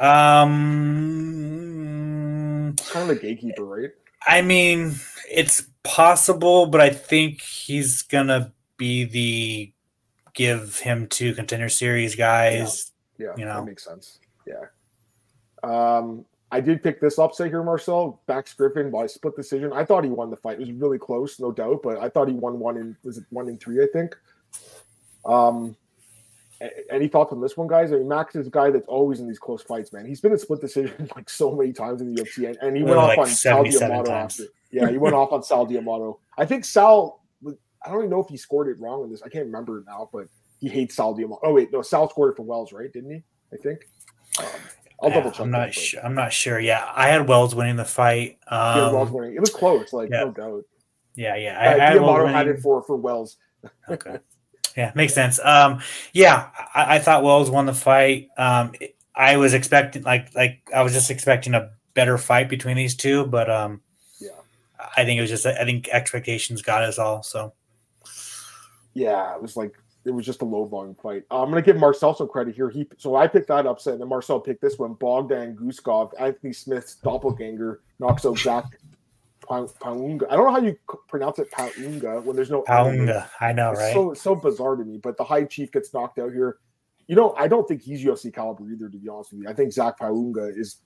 Um, 0.00 2.74
Kind 2.90 3.10
of 3.10 3.16
the 3.16 3.20
gatekeeper, 3.20 3.64
right? 3.64 3.90
I 4.26 4.42
mean, 4.42 4.94
it's 5.30 5.64
possible, 5.82 6.66
but 6.66 6.80
I 6.80 6.90
think 6.90 7.40
he's 7.42 8.02
gonna 8.02 8.52
be 8.76 9.04
the 9.04 9.72
give 10.34 10.78
him 10.78 11.06
to 11.08 11.34
contender 11.34 11.68
series 11.68 12.14
guys. 12.14 12.92
Yeah, 13.18 13.32
You 13.36 13.44
know. 13.44 13.56
that 13.56 13.64
makes 13.66 13.84
sense. 13.84 14.18
Yeah. 14.46 14.66
Um, 15.62 16.24
I 16.52 16.60
did 16.60 16.82
pick 16.82 17.00
this 17.00 17.18
upset 17.18 17.48
here, 17.48 17.62
Marcel. 17.62 18.20
Max 18.26 18.52
Griffin 18.54 18.90
by 18.90 19.06
split 19.06 19.36
decision. 19.36 19.72
I 19.72 19.84
thought 19.84 20.04
he 20.04 20.10
won 20.10 20.30
the 20.30 20.36
fight. 20.36 20.54
It 20.54 20.60
was 20.60 20.72
really 20.72 20.98
close, 20.98 21.38
no 21.38 21.52
doubt, 21.52 21.80
but 21.82 21.98
I 21.98 22.08
thought 22.08 22.28
he 22.28 22.34
won 22.34 22.58
one 22.58 22.76
in 22.76 22.96
was 23.04 23.18
it 23.18 23.24
one 23.30 23.48
in 23.48 23.58
three, 23.58 23.82
I 23.82 23.86
think. 23.92 24.16
Um 25.24 25.76
any 26.90 27.08
thoughts 27.08 27.32
on 27.32 27.40
this 27.40 27.56
one, 27.56 27.68
guys? 27.68 27.92
I 27.92 27.96
mean, 27.96 28.08
Max 28.08 28.36
is 28.36 28.46
a 28.46 28.50
guy 28.50 28.70
that's 28.70 28.86
always 28.86 29.20
in 29.20 29.26
these 29.26 29.38
close 29.38 29.62
fights, 29.62 29.92
man. 29.92 30.04
He's 30.04 30.20
been 30.20 30.32
in 30.32 30.38
split 30.38 30.60
decision 30.60 31.08
like 31.16 31.30
so 31.30 31.54
many 31.54 31.72
times 31.72 32.02
in 32.02 32.14
the 32.14 32.22
UFC, 32.22 32.46
and, 32.46 32.56
and 32.60 32.76
he 32.76 32.82
went 32.82 32.96
Well, 32.96 33.10
off 33.10 33.18
on 33.18 33.26
Sal 33.28 33.64
77 33.64 33.88
D'Amato 33.88 34.12
after. 34.12 34.42
Yeah, 34.70 34.90
he 34.90 34.98
went 34.98 35.14
off 35.14 35.32
on 35.32 35.42
Sal 35.42 35.64
D'Amato. 35.66 36.20
I 36.36 36.44
think 36.44 36.64
Sal. 36.64 37.20
I 37.82 37.88
don't 37.88 38.00
even 38.00 38.10
know 38.10 38.20
if 38.20 38.28
he 38.28 38.36
scored 38.36 38.68
it 38.68 38.78
wrong 38.78 39.04
in 39.04 39.10
this. 39.10 39.22
I 39.22 39.30
can't 39.30 39.46
remember 39.46 39.82
now, 39.86 40.10
but 40.12 40.28
he 40.60 40.68
hates 40.68 40.96
Sal 40.96 41.14
D'Amato. 41.14 41.40
Oh 41.42 41.54
wait, 41.54 41.72
no, 41.72 41.80
Sal 41.80 42.10
scored 42.10 42.32
it 42.32 42.36
for 42.36 42.42
Wells, 42.42 42.72
right? 42.72 42.92
Didn't 42.92 43.10
he? 43.10 43.22
I 43.54 43.56
think. 43.56 43.88
Um, 44.38 44.44
I'll 45.02 45.08
Yeah, 45.08 45.14
double 45.16 45.30
check. 45.30 45.40
I'm 45.40 45.50
not 45.50 45.74
sure. 45.74 46.04
I'm 46.04 46.14
not 46.14 46.32
sure. 46.32 46.60
Yeah, 46.60 46.90
I 46.94 47.08
had 47.08 47.26
Wells 47.28 47.54
winning 47.54 47.76
the 47.76 47.84
fight. 47.84 48.38
Yeah, 48.50 48.72
Um, 48.86 48.94
Wells 48.94 49.10
winning. 49.10 49.34
It 49.34 49.40
was 49.40 49.50
close, 49.50 49.92
like 49.92 50.10
yeah. 50.10 50.24
no 50.24 50.30
doubt. 50.32 50.64
yeah, 51.14 51.36
yeah. 51.36 51.56
Uh, 51.58 51.62
I, 51.62 51.74
I 51.74 51.90
had 51.92 52.00
Wells 52.02 52.30
had 52.30 52.48
it 52.48 52.60
for 52.60 52.82
for 52.82 52.96
Wells. 52.96 53.36
Okay. 53.88 54.18
Yeah, 54.76 54.92
makes 54.94 55.12
sense. 55.14 55.40
Um, 55.44 55.80
yeah, 56.12 56.48
I, 56.74 56.96
I 56.96 56.98
thought 57.00 57.22
Wells 57.24 57.50
won 57.50 57.66
the 57.66 57.74
fight. 57.74 58.28
Um, 58.38 58.72
it- 58.80 58.96
I 59.12 59.36
was 59.36 59.52
expecting 59.52 60.02
like 60.04 60.34
like 60.34 60.62
I 60.74 60.82
was 60.82 60.92
just 60.94 61.10
expecting 61.10 61.52
a 61.54 61.70
better 61.94 62.16
fight 62.16 62.48
between 62.48 62.76
these 62.76 62.94
two, 62.94 63.26
but 63.26 63.50
um, 63.50 63.82
Yeah. 64.20 64.30
I 64.96 65.04
think 65.04 65.18
it 65.18 65.20
was 65.20 65.28
just 65.30 65.44
I 65.44 65.64
think 65.64 65.88
expectations 65.88 66.62
got 66.62 66.84
us 66.84 66.98
all. 66.98 67.22
So 67.22 67.52
Yeah, 68.94 69.34
it 69.34 69.42
was 69.42 69.56
like 69.56 69.74
it 70.04 70.10
was 70.10 70.24
just 70.24 70.40
a 70.42 70.44
low 70.44 70.64
volume 70.64 70.94
fight. 71.02 71.24
Uh, 71.30 71.42
I'm 71.42 71.50
gonna 71.50 71.62
give 71.62 71.76
Marcel 71.76 72.14
some 72.14 72.28
credit 72.28 72.54
here. 72.54 72.70
He 72.70 72.86
so 72.96 73.16
I 73.16 73.26
picked 73.26 73.48
that 73.48 73.66
upset, 73.66 73.94
and 73.94 74.02
then 74.02 74.08
Marcel 74.08 74.40
picked 74.40 74.62
this 74.62 74.78
one. 74.78 74.94
Bogdan 74.94 75.56
Guskov, 75.56 76.12
Anthony 76.18 76.52
Smith's 76.52 76.96
doppelganger 76.96 77.80
knocks 77.98 78.24
out 78.24 78.38
Zach 78.38 78.64
Pa- 79.42 79.66
Paunga. 79.66 80.24
I 80.30 80.36
don't 80.36 80.46
know 80.46 80.52
how 80.52 80.60
you 80.60 80.76
pronounce 81.08 81.38
it, 81.38 81.50
Paunga, 81.50 82.22
when 82.24 82.34
there's 82.36 82.50
no 82.50 82.62
Paunga, 82.62 83.28
I 83.40 83.52
know, 83.52 83.72
It's 83.72 83.80
right? 83.80 83.92
so 83.92 84.14
so 84.14 84.34
bizarre 84.34 84.76
to 84.76 84.84
me. 84.84 84.98
But 84.98 85.16
the 85.16 85.24
high 85.24 85.44
chief 85.44 85.70
gets 85.72 85.92
knocked 85.92 86.18
out 86.18 86.32
here. 86.32 86.56
You 87.06 87.16
know, 87.16 87.34
I 87.36 87.48
don't 87.48 87.66
think 87.66 87.82
he's 87.82 88.04
UFC 88.04 88.32
caliber 88.32 88.70
either. 88.70 88.88
To 88.88 88.96
be 88.96 89.08
honest 89.08 89.32
with 89.32 89.42
you, 89.42 89.48
I 89.48 89.52
think 89.52 89.72
Zach 89.72 89.98
Paunga 89.98 90.56
is 90.56 90.78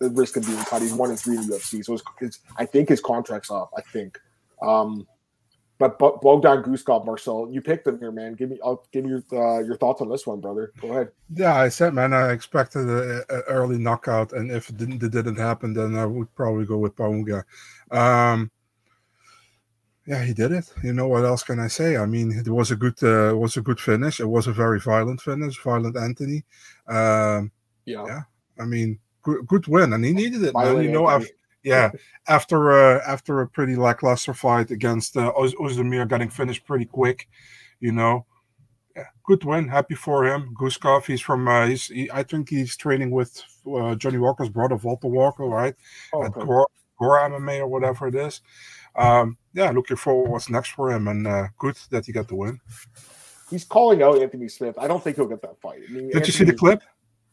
the 0.00 0.08
risk 0.10 0.36
of 0.38 0.46
being 0.46 0.58
cut. 0.64 0.80
He's 0.82 0.94
one 0.94 1.10
and 1.10 1.20
three 1.20 1.36
in 1.36 1.46
the 1.46 1.56
UFC, 1.56 1.84
so 1.84 1.92
it's, 1.94 2.02
it's 2.20 2.38
I 2.56 2.64
think 2.64 2.88
his 2.88 3.00
contract's 3.00 3.50
up. 3.50 3.70
I 3.76 3.82
think. 3.82 4.18
Um, 4.62 5.06
but 5.80 5.98
Bo- 5.98 6.20
Bogdan 6.22 6.62
Guskov, 6.62 7.06
Marcel, 7.06 7.48
you 7.50 7.62
picked 7.62 7.86
him 7.88 7.98
here, 7.98 8.12
man. 8.12 8.34
Give 8.34 8.50
me, 8.50 8.58
I'll 8.62 8.86
give 8.92 9.02
me 9.04 9.10
your 9.10 9.22
uh, 9.32 9.60
your 9.60 9.76
thoughts 9.78 10.02
on 10.02 10.10
this 10.10 10.26
one, 10.26 10.38
brother. 10.38 10.72
Go 10.78 10.90
ahead. 10.90 11.10
Yeah, 11.34 11.56
I 11.56 11.70
said, 11.70 11.94
man, 11.94 12.12
I 12.12 12.32
expected 12.32 12.86
a, 12.86 13.24
a 13.30 13.40
early 13.48 13.78
knockout, 13.78 14.34
and 14.34 14.50
if 14.52 14.68
it 14.68 14.76
didn't, 14.76 15.02
it 15.02 15.10
didn't 15.10 15.36
happen, 15.36 15.72
then 15.72 15.96
I 15.96 16.04
would 16.04 16.32
probably 16.34 16.66
go 16.66 16.76
with 16.76 16.94
Paunga. 16.96 17.44
Um, 17.90 18.50
yeah, 20.06 20.22
he 20.22 20.34
did 20.34 20.52
it. 20.52 20.70
You 20.84 20.92
know 20.92 21.08
what 21.08 21.24
else 21.24 21.42
can 21.42 21.58
I 21.58 21.68
say? 21.68 21.96
I 21.96 22.04
mean, 22.04 22.30
it 22.30 22.48
was 22.48 22.70
a 22.70 22.76
good, 22.76 23.02
uh, 23.02 23.30
it 23.30 23.38
was 23.38 23.56
a 23.56 23.62
good 23.62 23.80
finish. 23.80 24.20
It 24.20 24.28
was 24.28 24.48
a 24.48 24.52
very 24.52 24.80
violent 24.80 25.22
finish, 25.22 25.58
violent 25.62 25.96
Anthony. 25.96 26.44
Um, 26.88 27.50
Yeah, 27.86 28.04
Yeah. 28.06 28.20
I 28.58 28.66
mean, 28.66 28.98
good, 29.22 29.46
good 29.46 29.66
win, 29.66 29.94
and 29.94 30.04
he 30.04 30.12
needed 30.12 30.42
it, 30.44 30.52
man. 30.54 30.82
You 30.82 30.90
know, 30.92 31.08
Anthony. 31.08 31.30
af- 31.30 31.36
yeah, 31.62 31.90
after 32.28 32.72
uh, 32.72 33.00
after 33.06 33.40
a 33.40 33.48
pretty 33.48 33.76
lackluster 33.76 34.34
fight 34.34 34.70
against 34.70 35.16
uh, 35.16 35.32
Oz- 35.36 35.54
Ozdemir, 35.54 36.08
getting 36.08 36.30
finished 36.30 36.64
pretty 36.66 36.84
quick, 36.86 37.28
you 37.80 37.92
know. 37.92 38.26
Yeah, 38.96 39.04
good 39.24 39.44
win. 39.44 39.68
Happy 39.68 39.94
for 39.94 40.24
him. 40.26 40.54
Guskov, 40.60 41.06
he's 41.06 41.20
from. 41.20 41.46
Uh, 41.46 41.66
he's. 41.66 41.86
He, 41.86 42.10
I 42.12 42.22
think 42.22 42.48
he's 42.48 42.76
training 42.76 43.10
with 43.12 43.40
uh, 43.72 43.94
Johnny 43.94 44.18
Walker's 44.18 44.48
brother, 44.48 44.76
Walter 44.76 45.08
Walker, 45.08 45.44
right? 45.44 45.74
Oh, 46.12 46.24
At 46.24 46.30
okay. 46.36 46.44
Gore, 46.46 46.68
Gore 46.98 47.18
MMA 47.20 47.60
or 47.60 47.68
whatever 47.68 48.08
it 48.08 48.14
is. 48.14 48.40
Um, 48.96 49.36
yeah, 49.54 49.70
looking 49.70 49.96
forward 49.96 50.30
what's 50.30 50.50
next 50.50 50.70
for 50.70 50.90
him, 50.90 51.06
and 51.08 51.26
uh, 51.26 51.46
good 51.58 51.76
that 51.90 52.06
he 52.06 52.12
got 52.12 52.26
the 52.26 52.34
win. 52.34 52.60
he's 53.48 53.64
calling 53.64 54.02
out 54.02 54.20
Anthony 54.20 54.48
Smith. 54.48 54.76
I 54.78 54.88
don't 54.88 55.02
think 55.02 55.16
he'll 55.16 55.26
get 55.28 55.42
that 55.42 55.60
fight. 55.60 55.82
I 55.88 55.92
mean, 55.92 56.10
Did 56.10 56.26
you 56.26 56.32
see 56.32 56.44
the 56.44 56.50
Anthony- 56.52 56.58
clip? 56.58 56.82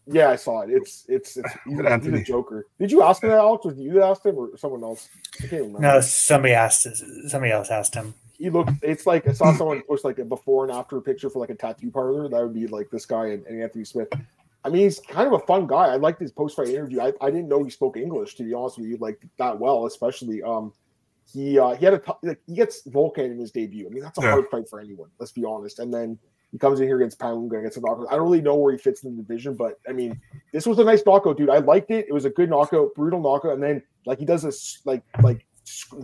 Yeah, 0.09 0.29
I 0.29 0.35
saw 0.37 0.61
it. 0.61 0.69
It's 0.69 1.05
it's, 1.09 1.35
it's 1.37 1.51
he's, 1.65 1.77
With 1.77 1.85
a, 1.85 1.99
he's 1.99 2.13
a 2.21 2.23
joker. 2.23 2.65
Did 2.79 2.91
you 2.91 3.03
ask 3.03 3.21
him 3.23 3.29
that, 3.29 3.39
Alex? 3.39 3.65
Or 3.65 3.73
did 3.73 3.83
you 3.83 4.01
ask 4.03 4.25
him 4.25 4.37
or 4.37 4.55
someone 4.57 4.83
else? 4.83 5.09
I 5.43 5.47
can't 5.47 5.51
remember. 5.63 5.79
no, 5.81 6.01
somebody 6.01 6.53
asked 6.53 6.87
somebody 7.29 7.51
else 7.51 7.69
asked 7.69 7.93
him. 7.95 8.13
he 8.37 8.49
looked 8.49 8.71
it's 8.81 9.05
like 9.05 9.27
I 9.27 9.33
saw 9.33 9.53
someone 9.57 9.81
post 9.83 10.05
like 10.05 10.17
a 10.19 10.25
before 10.25 10.63
and 10.63 10.71
after 10.73 10.99
picture 11.01 11.29
for 11.29 11.39
like 11.39 11.49
a 11.49 11.55
tattoo 11.55 11.91
parlor. 11.91 12.29
That 12.29 12.41
would 12.41 12.53
be 12.53 12.67
like 12.67 12.89
this 12.89 13.05
guy 13.05 13.27
and, 13.27 13.45
and 13.47 13.61
Anthony 13.61 13.83
Smith. 13.83 14.07
I 14.65 14.69
mean, 14.69 14.83
he's 14.83 14.99
kind 14.99 15.27
of 15.27 15.33
a 15.33 15.45
fun 15.45 15.67
guy. 15.67 15.87
I 15.87 15.95
liked 15.97 16.19
his 16.21 16.31
post 16.31 16.55
fight 16.55 16.69
interview. 16.69 16.99
I, 17.01 17.13
I 17.21 17.29
didn't 17.29 17.47
know 17.47 17.63
he 17.63 17.69
spoke 17.69 17.95
English 17.97 18.35
to 18.35 18.43
be 18.43 18.53
honest 18.53 18.77
with 18.77 18.87
you, 18.87 18.97
like 18.97 19.19
that 19.37 19.57
well, 19.59 19.85
especially 19.85 20.41
um 20.43 20.73
he 21.33 21.59
uh 21.59 21.75
he 21.75 21.83
had 21.83 21.93
a 21.95 21.99
t- 21.99 22.11
like 22.23 22.39
he 22.47 22.55
gets 22.55 22.83
Volkan 22.87 23.25
in 23.31 23.39
his 23.39 23.51
debut. 23.51 23.85
I 23.87 23.89
mean, 23.89 24.03
that's 24.03 24.17
a 24.19 24.21
Yeah. 24.21 24.31
hard 24.31 24.45
fight 24.49 24.69
for 24.69 24.79
anyone, 24.79 25.09
let's 25.19 25.33
be 25.33 25.43
honest. 25.43 25.79
And 25.79 25.93
then 25.93 26.17
he 26.51 26.57
comes 26.57 26.79
in 26.79 26.87
here 26.87 26.97
against 26.97 27.19
Paunga, 27.19 27.61
gets 27.61 27.77
a 27.77 27.81
knockout. 27.81 28.07
I 28.09 28.15
don't 28.15 28.23
really 28.23 28.41
know 28.41 28.55
where 28.55 28.71
he 28.71 28.77
fits 28.77 29.03
in 29.03 29.15
the 29.15 29.21
division, 29.21 29.55
but 29.55 29.79
I 29.87 29.91
mean, 29.91 30.19
this 30.53 30.65
was 30.65 30.79
a 30.79 30.83
nice 30.83 31.03
knockout, 31.05 31.37
dude. 31.37 31.49
I 31.49 31.57
liked 31.57 31.91
it. 31.91 32.05
It 32.07 32.13
was 32.13 32.25
a 32.25 32.29
good 32.29 32.49
knockout, 32.49 32.95
brutal 32.95 33.21
knockout, 33.21 33.53
and 33.53 33.63
then 33.63 33.83
like 34.05 34.19
he 34.19 34.25
does 34.25 34.43
this 34.43 34.81
like 34.85 35.03
like 35.21 35.45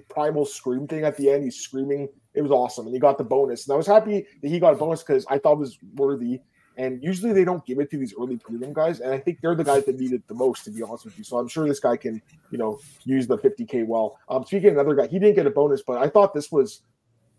primal 0.09 0.45
scream 0.45 0.87
thing 0.87 1.05
at 1.05 1.15
the 1.15 1.29
end. 1.29 1.43
He's 1.43 1.55
screaming. 1.55 2.09
It 2.33 2.41
was 2.41 2.51
awesome, 2.51 2.85
and 2.85 2.93
he 2.93 2.99
got 2.99 3.17
the 3.17 3.23
bonus. 3.23 3.67
And 3.67 3.73
I 3.73 3.77
was 3.77 3.87
happy 3.87 4.25
that 4.41 4.47
he 4.49 4.59
got 4.59 4.73
a 4.73 4.77
bonus 4.77 5.01
because 5.01 5.25
I 5.29 5.37
thought 5.37 5.53
it 5.53 5.59
was 5.59 5.77
worthy. 5.95 6.41
And 6.75 7.03
usually 7.03 7.33
they 7.33 7.45
don't 7.45 7.63
give 7.67 7.79
it 7.79 7.91
to 7.91 7.97
these 7.97 8.15
early 8.19 8.35
prelim 8.35 8.73
guys, 8.73 8.99
and 8.99 9.13
I 9.13 9.19
think 9.19 9.41
they're 9.41 9.53
the 9.53 9.63
guys 9.63 9.85
that 9.85 9.99
need 9.99 10.11
it 10.11 10.27
the 10.27 10.33
most, 10.33 10.63
to 10.65 10.71
be 10.71 10.81
honest 10.81 11.05
with 11.05 11.15
you. 11.19 11.23
So 11.23 11.37
I'm 11.37 11.47
sure 11.47 11.67
this 11.67 11.79
guy 11.79 11.95
can, 11.95 12.19
you 12.49 12.57
know, 12.57 12.79
use 13.05 13.27
the 13.27 13.37
50k 13.37 13.85
well. 13.85 14.17
Um, 14.27 14.43
speaking 14.43 14.69
of 14.69 14.77
another 14.77 14.95
guy, 14.95 15.05
he 15.05 15.19
didn't 15.19 15.35
get 15.35 15.45
a 15.45 15.51
bonus, 15.51 15.83
but 15.83 15.99
I 15.99 16.09
thought 16.09 16.33
this 16.33 16.51
was 16.51 16.81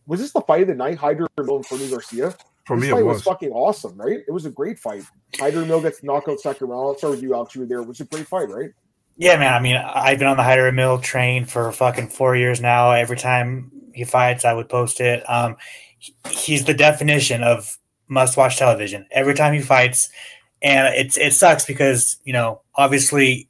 was 0.06 0.20
this 0.20 0.32
the 0.32 0.40
fight 0.42 0.62
of 0.62 0.68
the 0.68 0.74
night? 0.74 0.98
Hyder 0.98 1.26
and 1.36 1.66
Fernie 1.66 1.88
Garcia. 1.88 2.34
For 2.66 2.76
this 2.76 2.86
me, 2.86 2.90
fight 2.92 3.00
it 3.00 3.04
was. 3.04 3.16
was. 3.16 3.22
fucking 3.24 3.50
awesome, 3.50 3.96
right? 3.96 4.20
It 4.26 4.30
was 4.30 4.46
a 4.46 4.50
great 4.50 4.78
fight. 4.78 5.02
Hyder 5.38 5.62
Amil 5.62 5.82
gets 5.82 6.02
knockout 6.02 6.40
second 6.40 6.68
round. 6.68 6.80
I'll 6.80 6.96
start 6.96 7.12
with 7.12 7.22
you, 7.22 7.34
Alex. 7.34 7.54
You 7.54 7.62
were 7.62 7.66
there. 7.66 7.80
It 7.80 7.88
was 7.88 8.00
a 8.00 8.04
great 8.04 8.26
fight, 8.26 8.48
right? 8.48 8.70
Yeah, 9.16 9.36
man. 9.36 9.52
I 9.52 9.60
mean, 9.60 9.76
I've 9.76 10.18
been 10.18 10.28
on 10.28 10.36
the 10.36 10.42
Hyder 10.42 10.70
Amil 10.70 11.02
train 11.02 11.44
for 11.44 11.70
fucking 11.72 12.08
four 12.08 12.36
years 12.36 12.60
now. 12.60 12.90
Every 12.92 13.16
time 13.16 13.70
he 13.92 14.04
fights, 14.04 14.44
I 14.44 14.54
would 14.54 14.68
post 14.68 15.00
it. 15.00 15.28
Um, 15.28 15.56
he's 16.28 16.64
the 16.64 16.74
definition 16.74 17.42
of 17.42 17.78
must-watch 18.08 18.56
television. 18.58 19.06
Every 19.10 19.34
time 19.34 19.54
he 19.54 19.60
fights, 19.60 20.08
and 20.62 20.94
it's 20.94 21.16
it 21.16 21.32
sucks 21.34 21.64
because 21.64 22.16
you 22.24 22.32
know 22.32 22.62
obviously 22.74 23.48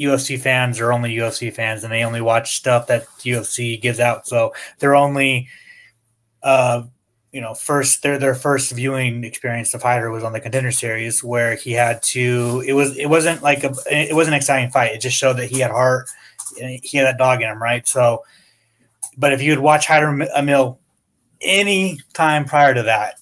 UFC 0.00 0.40
fans 0.40 0.80
are 0.80 0.92
only 0.92 1.14
UFC 1.14 1.52
fans, 1.52 1.84
and 1.84 1.92
they 1.92 2.04
only 2.04 2.20
watch 2.22 2.56
stuff 2.56 2.86
that 2.86 3.06
UFC 3.18 3.80
gives 3.80 4.00
out. 4.00 4.26
So 4.26 4.54
they're 4.78 4.96
only, 4.96 5.48
uh, 6.42 6.84
you 7.32 7.40
know, 7.40 7.54
first 7.54 8.02
their 8.02 8.18
their 8.18 8.34
first 8.34 8.72
viewing 8.72 9.22
experience 9.24 9.72
of 9.74 9.82
Hyder 9.82 10.10
was 10.10 10.24
on 10.24 10.32
the 10.32 10.40
Contender 10.40 10.72
Series, 10.72 11.22
where 11.22 11.54
he 11.54 11.72
had 11.72 12.02
to. 12.04 12.62
It 12.66 12.72
was 12.72 12.96
it 12.96 13.06
wasn't 13.06 13.42
like 13.42 13.62
a 13.62 13.72
it 13.90 14.14
was 14.14 14.26
an 14.28 14.34
exciting 14.34 14.70
fight. 14.70 14.92
It 14.92 15.00
just 15.00 15.16
showed 15.16 15.34
that 15.34 15.50
he 15.50 15.60
had 15.60 15.70
heart, 15.70 16.08
he 16.56 16.98
had 16.98 17.06
that 17.06 17.18
dog 17.18 17.40
in 17.40 17.48
him, 17.48 17.62
right? 17.62 17.86
So, 17.86 18.24
but 19.16 19.32
if 19.32 19.42
you 19.42 19.52
would 19.52 19.60
watch 19.60 19.86
Hyder 19.86 20.06
Amil 20.36 20.78
any 21.40 22.00
time 22.14 22.44
prior 22.44 22.74
to 22.74 22.82
that, 22.82 23.14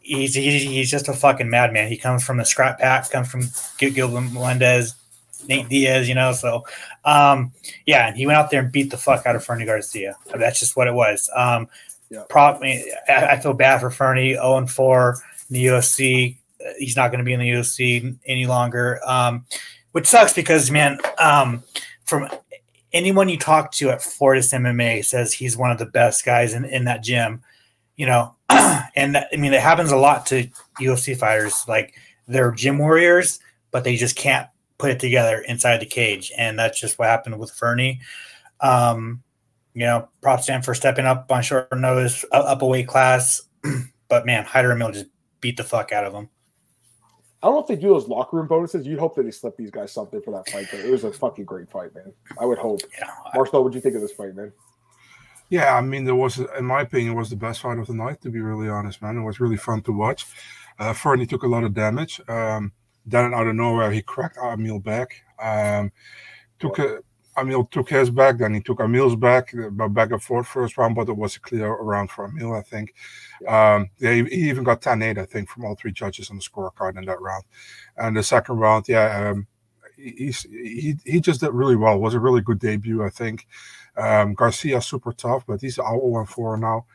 he's 0.00 0.34
he's, 0.34 0.62
he's 0.62 0.90
just 0.90 1.08
a 1.08 1.12
fucking 1.12 1.50
madman. 1.50 1.88
He 1.88 1.96
comes 1.96 2.24
from 2.24 2.36
the 2.36 2.44
scrap 2.44 2.78
pack, 2.78 3.10
comes 3.10 3.28
from 3.28 3.42
Gilbert 3.78 4.32
Melendez, 4.32 4.94
Nate 5.48 5.68
Diaz, 5.68 6.08
you 6.08 6.14
know. 6.14 6.32
So, 6.32 6.64
um, 7.04 7.52
yeah, 7.84 8.06
and 8.06 8.16
he 8.16 8.26
went 8.26 8.38
out 8.38 8.50
there 8.50 8.60
and 8.62 8.70
beat 8.70 8.90
the 8.90 8.96
fuck 8.96 9.26
out 9.26 9.34
of 9.34 9.44
Fernie 9.44 9.64
Garcia. 9.64 10.16
That's 10.34 10.60
just 10.60 10.76
what 10.76 10.86
it 10.86 10.94
was. 10.94 11.28
Um, 11.34 11.68
Yeah. 12.10 12.24
I, 13.08 13.26
I 13.32 13.40
feel 13.40 13.54
bad 13.54 13.80
for 13.80 13.90
Fernie, 13.90 14.34
0 14.34 14.56
and 14.58 14.70
4 14.70 15.16
in 15.48 15.54
the 15.54 15.66
UFC. 15.66 16.36
he's 16.78 16.96
not 16.96 17.10
going 17.10 17.18
to 17.20 17.24
be 17.24 17.32
in 17.32 17.40
the 17.40 17.48
UFC 17.48 18.16
any 18.26 18.46
longer, 18.46 19.00
um, 19.06 19.46
which 19.92 20.06
sucks 20.06 20.32
because 20.32 20.70
man, 20.70 20.98
um, 21.18 21.62
from 22.04 22.28
anyone 22.92 23.28
you 23.28 23.38
talk 23.38 23.72
to 23.72 23.90
at 23.90 24.02
Fortis 24.02 24.52
MMA 24.52 25.04
says 25.04 25.32
he's 25.32 25.56
one 25.56 25.70
of 25.70 25.78
the 25.78 25.86
best 25.86 26.24
guys 26.24 26.54
in, 26.54 26.64
in 26.64 26.84
that 26.84 27.02
gym, 27.02 27.42
you 27.96 28.06
know, 28.06 28.34
and 28.50 29.16
I 29.16 29.36
mean 29.36 29.52
it 29.52 29.60
happens 29.60 29.92
a 29.92 29.96
lot 29.96 30.26
to 30.26 30.48
UFC 30.80 31.16
fighters. 31.16 31.64
Like 31.68 31.94
they're 32.26 32.52
gym 32.52 32.78
warriors, 32.78 33.38
but 33.70 33.84
they 33.84 33.96
just 33.96 34.16
can't 34.16 34.48
put 34.78 34.90
it 34.90 34.98
together 34.98 35.38
inside 35.46 35.78
the 35.78 35.86
cage, 35.86 36.32
and 36.36 36.58
that's 36.58 36.80
just 36.80 36.98
what 36.98 37.08
happened 37.08 37.38
with 37.38 37.52
Fernie. 37.52 38.00
Um, 38.60 39.22
you 39.80 39.86
know, 39.86 40.06
props 40.20 40.44
to 40.44 40.52
him 40.52 40.60
for 40.60 40.74
stepping 40.74 41.06
up 41.06 41.32
on 41.32 41.40
short 41.42 41.72
notice, 41.74 42.22
up 42.32 42.60
a 42.60 42.66
weight 42.66 42.86
class. 42.86 43.40
but 44.08 44.26
man, 44.26 44.44
Hyder 44.44 44.72
and 44.72 44.78
Mill 44.78 44.92
just 44.92 45.06
beat 45.40 45.56
the 45.56 45.64
fuck 45.64 45.90
out 45.90 46.04
of 46.04 46.12
him. 46.12 46.28
I 47.42 47.46
don't 47.46 47.54
know 47.54 47.62
if 47.62 47.66
they 47.66 47.76
do 47.76 47.88
those 47.88 48.06
locker 48.06 48.36
room 48.36 48.46
bonuses. 48.46 48.86
You'd 48.86 48.98
hope 48.98 49.16
that 49.16 49.22
they 49.22 49.30
slip 49.30 49.56
these 49.56 49.70
guys 49.70 49.90
something 49.90 50.20
for 50.20 50.32
that 50.32 50.50
fight. 50.50 50.66
But 50.70 50.80
it 50.80 50.90
was 50.90 51.04
a 51.04 51.10
fucking 51.10 51.46
great 51.46 51.70
fight, 51.70 51.94
man. 51.94 52.12
I 52.38 52.44
would 52.44 52.58
hope. 52.58 52.82
Yeah, 52.98 53.10
Marcel, 53.34 53.64
what 53.64 53.72
do 53.72 53.78
you 53.78 53.80
think 53.80 53.94
of 53.94 54.02
this 54.02 54.12
fight, 54.12 54.34
man? 54.34 54.52
Yeah, 55.48 55.74
I 55.74 55.80
mean, 55.80 56.04
there 56.04 56.14
was, 56.14 56.38
in 56.38 56.66
my 56.66 56.82
opinion, 56.82 57.14
was 57.14 57.30
the 57.30 57.36
best 57.36 57.62
fight 57.62 57.78
of 57.78 57.86
the 57.86 57.94
night. 57.94 58.20
To 58.20 58.30
be 58.30 58.40
really 58.40 58.68
honest, 58.68 59.00
man, 59.00 59.16
it 59.16 59.22
was 59.22 59.40
really 59.40 59.56
fun 59.56 59.80
to 59.84 59.92
watch. 59.92 60.26
Uh, 60.78 60.92
Fernie 60.92 61.24
took 61.24 61.42
a 61.42 61.48
lot 61.48 61.64
of 61.64 61.72
damage. 61.72 62.20
Um, 62.28 62.72
then 63.06 63.32
out 63.32 63.46
of 63.46 63.54
nowhere, 63.54 63.90
he 63.90 64.02
cracked 64.02 64.36
Amil 64.36 64.84
back. 64.84 65.22
Um, 65.42 65.90
took 66.58 66.78
a 66.78 66.98
Amil 67.40 67.70
took 67.70 67.88
his 67.88 68.10
back, 68.10 68.38
then 68.38 68.54
he 68.54 68.60
took 68.60 68.78
Amil's 68.78 69.16
back, 69.16 69.54
but 69.72 69.88
back 69.88 70.10
and 70.10 70.22
forth 70.22 70.46
first 70.46 70.76
round, 70.76 70.94
but 70.94 71.08
it 71.08 71.16
was 71.16 71.36
a 71.36 71.40
clear 71.40 71.74
round 71.74 72.10
for 72.10 72.28
Amil, 72.28 72.58
I 72.58 72.62
think. 72.62 72.94
Um, 73.48 73.90
yeah, 73.98 74.12
he, 74.12 74.24
he, 74.24 74.48
even 74.48 74.64
got 74.64 74.82
10 74.82 75.02
8, 75.02 75.18
I 75.18 75.24
think, 75.24 75.48
from 75.48 75.64
all 75.64 75.74
three 75.74 75.92
judges 75.92 76.30
on 76.30 76.36
the 76.36 76.42
scorecard 76.42 76.98
in 76.98 77.04
that 77.06 77.20
round. 77.20 77.44
And 77.96 78.16
the 78.16 78.22
second 78.22 78.56
round, 78.56 78.88
yeah, 78.88 79.30
um, 79.30 79.46
he, 79.96 80.32
he, 80.50 80.96
he 81.04 81.20
just 81.20 81.40
did 81.40 81.52
really 81.52 81.76
well. 81.76 81.96
It 81.96 82.00
was 82.00 82.14
a 82.14 82.20
really 82.20 82.40
good 82.40 82.58
debut, 82.58 83.02
I 83.02 83.10
think. 83.10 83.46
Um, 83.96 84.34
Garcia 84.34 84.80
super 84.80 85.12
tough, 85.12 85.44
but 85.46 85.60
he's 85.60 85.78
out 85.78 86.00
0 86.00 86.24
4 86.24 86.56
now. 86.56 86.86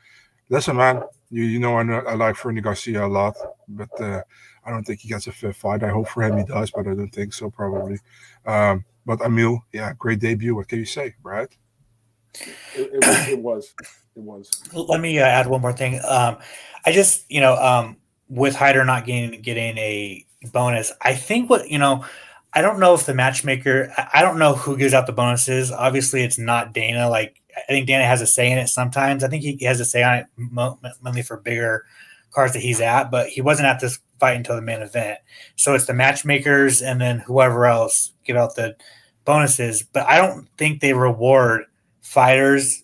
Listen, 0.50 0.78
man, 0.78 1.04
you, 1.30 1.44
you 1.44 1.60
know 1.60 1.78
I, 1.78 1.82
I 1.82 2.14
like 2.14 2.36
Fernie 2.36 2.62
Garcia 2.62 3.06
a 3.06 3.08
lot, 3.08 3.36
but 3.68 3.90
uh, 4.00 4.22
I 4.64 4.70
don't 4.70 4.84
think 4.84 5.00
he 5.00 5.10
gets 5.10 5.28
a 5.28 5.32
fifth 5.32 5.58
fight. 5.58 5.84
I 5.84 5.90
hope 5.90 6.08
for 6.08 6.24
him 6.24 6.38
he 6.38 6.44
does, 6.44 6.72
but 6.72 6.88
I 6.88 6.94
don't 6.94 7.10
think 7.10 7.34
so, 7.34 7.50
probably. 7.50 8.00
Um, 8.46 8.86
but 9.06 9.20
Amil, 9.20 9.60
yeah, 9.72 9.94
great 9.98 10.20
debut. 10.20 10.56
What 10.56 10.68
can 10.68 10.80
you 10.80 10.86
say, 10.86 11.16
Brad? 11.22 11.50
It, 12.76 12.92
it, 12.94 13.06
was, 13.06 13.28
it 13.28 13.40
was. 13.40 13.74
It 14.16 14.22
was. 14.22 14.52
Let 14.74 15.00
me 15.00 15.20
uh, 15.20 15.26
add 15.26 15.48
one 15.48 15.62
more 15.62 15.74
thing. 15.74 16.02
Um, 16.08 16.38
I 16.86 16.92
just, 16.92 17.30
you 17.30 17.42
know, 17.42 17.56
um, 17.56 17.98
with 18.30 18.56
Hyder 18.56 18.84
not 18.84 19.06
getting 19.06 19.42
getting 19.42 19.78
a 19.78 20.26
bonus, 20.52 20.92
I 21.02 21.14
think 21.16 21.50
what 21.50 21.70
you 21.70 21.78
know, 21.78 22.06
I 22.54 22.62
don't 22.62 22.80
know 22.80 22.94
if 22.94 23.06
the 23.06 23.14
matchmaker. 23.14 23.94
I 24.14 24.22
don't 24.22 24.40
know 24.40 24.56
who 24.56 24.78
gives 24.78 24.94
out 24.94 25.08
the 25.08 25.14
bonuses. 25.14 25.72
Obviously, 25.72 26.24
it's 26.24 26.38
not 26.38 26.74
Dana. 26.74 27.10
Like 27.10 27.42
I 27.56 27.62
think 27.72 27.88
Dana 27.88 28.06
has 28.06 28.22
a 28.22 28.28
say 28.28 28.52
in 28.52 28.58
it 28.58 28.68
sometimes. 28.68 29.24
I 29.24 29.28
think 29.28 29.44
he 29.44 29.66
has 29.66 29.80
a 29.80 29.86
say 29.86 30.04
on 30.04 30.16
it 30.16 30.28
mainly 31.02 31.22
for 31.22 31.38
bigger 31.38 31.86
cards 32.32 32.54
that 32.54 32.62
he's 32.62 32.82
at, 32.82 33.10
but 33.12 33.30
he 33.30 33.42
wasn't 33.42 33.68
at 33.68 33.80
this 33.80 34.00
fight 34.20 34.38
until 34.38 34.56
the 34.56 34.62
main 34.62 34.82
event. 34.82 35.20
So 35.56 35.74
it's 35.74 35.86
the 35.86 35.94
matchmakers 35.94 36.82
and 36.82 37.00
then 37.00 37.20
whoever 37.20 37.66
else 37.66 38.12
give 38.24 38.38
out 38.38 38.56
the 38.56 38.76
bonuses. 39.26 39.84
But 39.84 40.08
I 40.08 40.18
don't 40.18 40.48
think 40.58 40.80
they 40.80 40.94
reward 40.94 41.66
fighters 42.02 42.84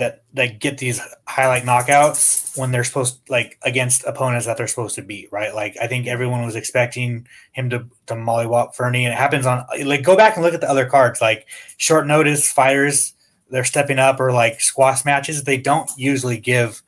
that 0.00 0.24
that 0.32 0.60
get 0.60 0.78
these 0.78 1.00
highlight 1.28 1.62
knockouts 1.62 2.58
when 2.58 2.72
they're 2.72 2.84
supposed 2.84 3.20
like 3.28 3.58
against 3.62 4.04
opponents 4.04 4.46
that 4.46 4.56
they're 4.56 4.66
supposed 4.66 4.94
to 4.96 5.02
beat, 5.02 5.30
right? 5.30 5.54
Like 5.54 5.76
I 5.80 5.86
think 5.86 6.06
everyone 6.06 6.44
was 6.44 6.56
expecting 6.56 7.28
him 7.52 7.70
to 7.70 7.86
to 8.06 8.14
mollywop 8.14 8.74
Fernie, 8.74 9.04
and 9.04 9.12
it 9.12 9.18
happens 9.18 9.46
on 9.46 9.64
like 9.84 10.02
go 10.02 10.16
back 10.16 10.36
and 10.36 10.44
look 10.44 10.54
at 10.54 10.60
the 10.60 10.70
other 10.70 10.86
cards, 10.86 11.20
like 11.20 11.46
short 11.76 12.06
notice 12.06 12.50
fighters, 12.50 13.14
they're 13.50 13.64
stepping 13.64 13.98
up 13.98 14.18
or 14.18 14.32
like 14.32 14.60
squash 14.60 15.04
matches. 15.04 15.44
They 15.44 15.58
don't 15.58 15.90
usually 15.96 16.38
give 16.38 16.82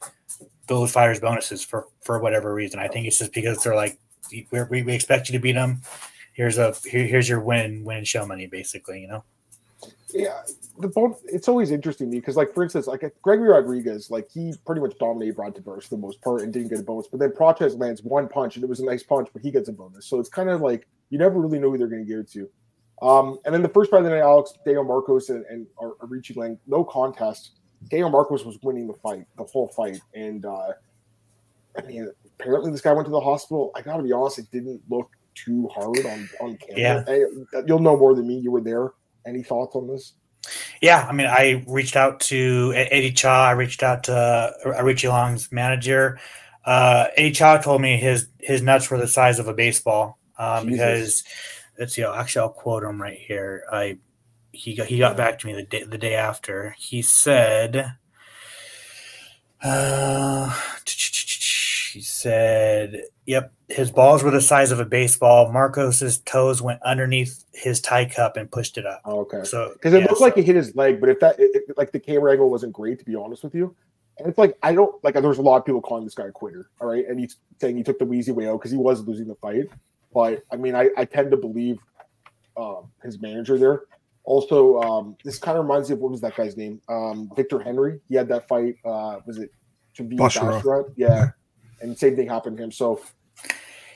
those 0.81 0.93
fighters 0.93 1.21
bonuses 1.21 1.63
for 1.63 1.87
for 2.03 2.19
whatever 2.19 2.55
reason. 2.55 2.81
I 2.81 2.89
think 2.89 3.07
it's 3.07 3.19
just 3.19 3.33
because 3.33 3.63
they're 3.63 3.77
like, 3.77 3.99
we, 4.31 4.83
we 4.83 4.95
expect 4.95 5.29
you 5.29 5.33
to 5.35 5.43
beat 5.43 5.53
them. 5.53 5.83
Here's 6.33 6.59
a 6.59 6.75
here, 6.85 7.07
here's 7.07 7.29
your 7.29 7.41
win 7.41 7.85
win 7.85 8.05
show 8.05 8.27
money, 8.27 8.47
basically. 8.47 9.01
You 9.01 9.09
know. 9.09 9.25
Yeah, 10.15 10.43
the 10.79 10.89
bone. 10.89 11.15
It's 11.25 11.49
always 11.49 11.71
interesting 11.71 12.09
to 12.09 12.11
me 12.15 12.21
because, 12.21 12.37
like, 12.37 12.53
for 12.53 12.63
instance, 12.63 12.87
like 12.87 13.03
Gregory 13.23 13.49
Rodrigues, 13.49 14.11
like 14.11 14.31
he 14.31 14.55
pretty 14.67 14.81
much 14.81 14.99
dominated 14.99 15.37
Brad 15.37 15.55
Tavares 15.55 15.85
for 15.85 15.91
the 15.91 15.99
most 15.99 16.21
part 16.21 16.43
and 16.43 16.53
didn't 16.53 16.69
get 16.69 16.81
a 16.81 16.83
bonus. 16.83 17.07
But 17.09 17.21
then 17.21 17.31
Prochazka 17.31 17.79
lands 17.79 18.03
one 18.03 18.29
punch 18.29 18.57
and 18.57 18.65
it 18.65 18.69
was 18.69 18.81
a 18.81 18.85
nice 18.85 19.03
punch, 19.03 19.29
but 19.33 19.43
he 19.43 19.51
gets 19.51 19.69
a 19.69 19.73
bonus. 19.73 20.07
So 20.07 20.21
it's 20.21 20.29
kind 20.29 20.51
of 20.51 20.61
like 20.61 20.87
you 21.11 21.19
never 21.19 21.41
really 21.41 21.59
know 21.59 21.71
who 21.71 21.79
they're 21.79 21.89
going 21.89 22.05
to 22.05 22.09
give 22.09 22.21
it 22.21 22.31
to. 22.33 22.49
Um, 23.03 23.39
and 23.45 23.55
then 23.55 23.63
the 23.63 23.69
first 23.69 23.91
fight 23.91 23.99
of 23.99 24.05
the 24.05 24.11
night, 24.11 24.21
Alex 24.21 24.53
Dale 24.65 24.85
Marcos 24.85 25.29
and, 25.29 25.45
and 25.47 25.67
Aoriqileng, 25.77 26.37
Lang, 26.37 26.59
no 26.67 26.85
contest. 26.85 27.53
Daniel 27.89 28.11
Marcos 28.11 28.45
was 28.45 28.59
winning 28.63 28.87
the 28.87 28.95
fight, 28.95 29.27
the 29.37 29.45
whole 29.45 29.69
fight, 29.69 30.01
and 30.15 30.45
uh, 30.45 30.73
I 31.77 31.83
mean, 31.83 32.11
apparently 32.39 32.71
this 32.71 32.81
guy 32.81 32.93
went 32.93 33.07
to 33.07 33.13
the 33.13 33.21
hospital. 33.21 33.71
I 33.75 33.83
got 33.83 33.97
to 33.97 34.03
be 34.03 34.13
honest, 34.13 34.39
it 34.39 34.51
didn't 34.51 34.83
look 34.89 35.11
too 35.35 35.69
hard 35.75 36.05
on 36.05 36.29
on 36.41 36.57
camera. 36.57 37.05
Yeah. 37.07 37.63
you'll 37.67 37.79
know 37.79 37.97
more 37.97 38.15
than 38.15 38.27
me. 38.27 38.39
You 38.39 38.51
were 38.51 38.61
there. 38.61 38.93
Any 39.27 39.43
thoughts 39.43 39.77
on 39.77 39.87
this? 39.87 40.15
Yeah, 40.81 41.07
I 41.09 41.13
mean, 41.13 41.29
I 41.29 41.65
reached 41.69 41.95
out 41.95 42.19
to 42.21 42.73
Eddie 42.75 43.13
Cha. 43.13 43.49
I 43.49 43.53
reached 43.53 43.83
out 43.83 44.05
to 44.05 44.15
uh, 44.15 45.09
Long's 45.09 45.53
manager. 45.53 46.19
Uh, 46.65 47.07
Eddie 47.17 47.31
Cha 47.31 47.59
told 47.59 47.81
me 47.81 47.97
his 47.97 48.29
his 48.39 48.63
nuts 48.63 48.91
were 48.91 48.99
the 48.99 49.07
size 49.07 49.39
of 49.39 49.47
a 49.47 49.55
baseball 49.55 50.19
um, 50.39 50.67
because 50.67 51.23
let's 51.79 51.95
see. 51.95 52.03
Actually, 52.03 52.43
I'll 52.43 52.51
quote 52.51 52.83
him 52.83 53.01
right 53.01 53.19
here. 53.19 53.65
I 53.71 53.99
he 54.53 54.75
got 54.75 54.87
he 54.87 54.99
got 54.99 55.17
back 55.17 55.39
to 55.41 55.47
me 55.47 55.55
the 55.55 55.63
day 55.63 55.85
the 55.85 55.99
day 55.99 56.15
after. 56.15 56.75
He 56.79 57.03
said, 57.03 57.95
uh, 59.63 60.55
he 61.93 62.01
said, 62.01 63.03
"Yep, 63.27 63.53
his 63.69 63.91
balls 63.91 64.23
were 64.23 64.31
the 64.31 64.41
size 64.41 64.71
of 64.71 64.81
a 64.81 64.85
baseball. 64.85 65.51
Marcos's 65.53 66.19
toes 66.19 66.63
went 66.63 66.83
underneath 66.83 67.45
his 67.53 67.81
tie 67.81 68.07
cup 68.07 68.37
and 68.37 68.51
pushed 68.51 68.79
it 68.79 68.87
up. 68.87 69.03
Oh, 69.05 69.21
okay, 69.21 69.45
so 69.45 69.73
because 69.75 69.95
it 69.95 70.01
yeah, 70.01 70.05
looked 70.05 70.19
so. 70.19 70.25
like 70.25 70.35
he 70.35 70.43
hit 70.43 70.57
his 70.57 70.75
leg, 70.77 71.01
but 71.01 71.09
if 71.09 71.21
that 71.21 71.37
it, 71.39 71.77
like 71.77 71.93
the 71.93 72.01
camera 72.01 72.33
angle 72.33 72.51
wasn't 72.51 72.73
great, 72.73 72.99
to 72.99 73.05
be 73.05 73.15
honest 73.15 73.43
with 73.43 73.55
you." 73.55 73.75
And 74.19 74.29
it's 74.29 74.39
like 74.39 74.57
I 74.63 74.75
don't 74.75 75.03
like. 75.03 75.15
There's 75.15 75.39
a 75.39 75.43
lot 75.43 75.57
of 75.57 75.65
people 75.65 75.81
calling 75.81 76.05
this 76.05 76.15
guy 76.15 76.27
a 76.27 76.33
quitter. 76.33 76.71
All 76.81 76.89
right, 76.89 77.07
and 77.07 77.19
he's 77.19 77.37
saying 77.61 77.77
he 77.77 77.83
took 77.83 77.99
the 77.99 78.05
wheezy 78.05 78.33
way 78.33 78.49
out 78.49 78.59
because 78.59 78.71
he 78.71 78.77
was 78.77 79.07
losing 79.07 79.29
the 79.29 79.35
fight. 79.37 79.69
But 80.13 80.43
I 80.53 80.57
mean, 80.57 80.75
I, 80.75 80.91
I 80.97 81.05
tend 81.05 81.31
to 81.31 81.37
believe 81.37 81.79
um, 82.57 82.91
his 83.03 83.21
manager 83.21 83.59
there. 83.59 83.83
Also, 84.25 84.81
um, 84.81 85.17
this 85.25 85.39
kind 85.39 85.59
of 85.59 85.65
reminds 85.65 85.89
me 85.89 85.95
of 85.95 86.01
what 86.01 86.13
was 86.13 86.21
that 86.21 86.37
guy's 86.37 86.57
name? 86.57 86.81
Um, 86.89 87.29
Victor 87.35 87.59
Henry. 87.59 88.01
He 88.09 88.15
had 88.15 88.29
that 88.29 88.47
fight. 88.47 88.77
Uh, 88.85 89.19
was 89.27 89.39
it 89.39 89.51
to 89.95 90.05
be 90.05 90.17
Yeah, 90.97 91.31
and 91.81 91.99
same 91.99 92.15
thing 92.15 92.29
happened 92.29 92.57
to 92.59 92.63
him. 92.63 92.73
So 92.73 93.01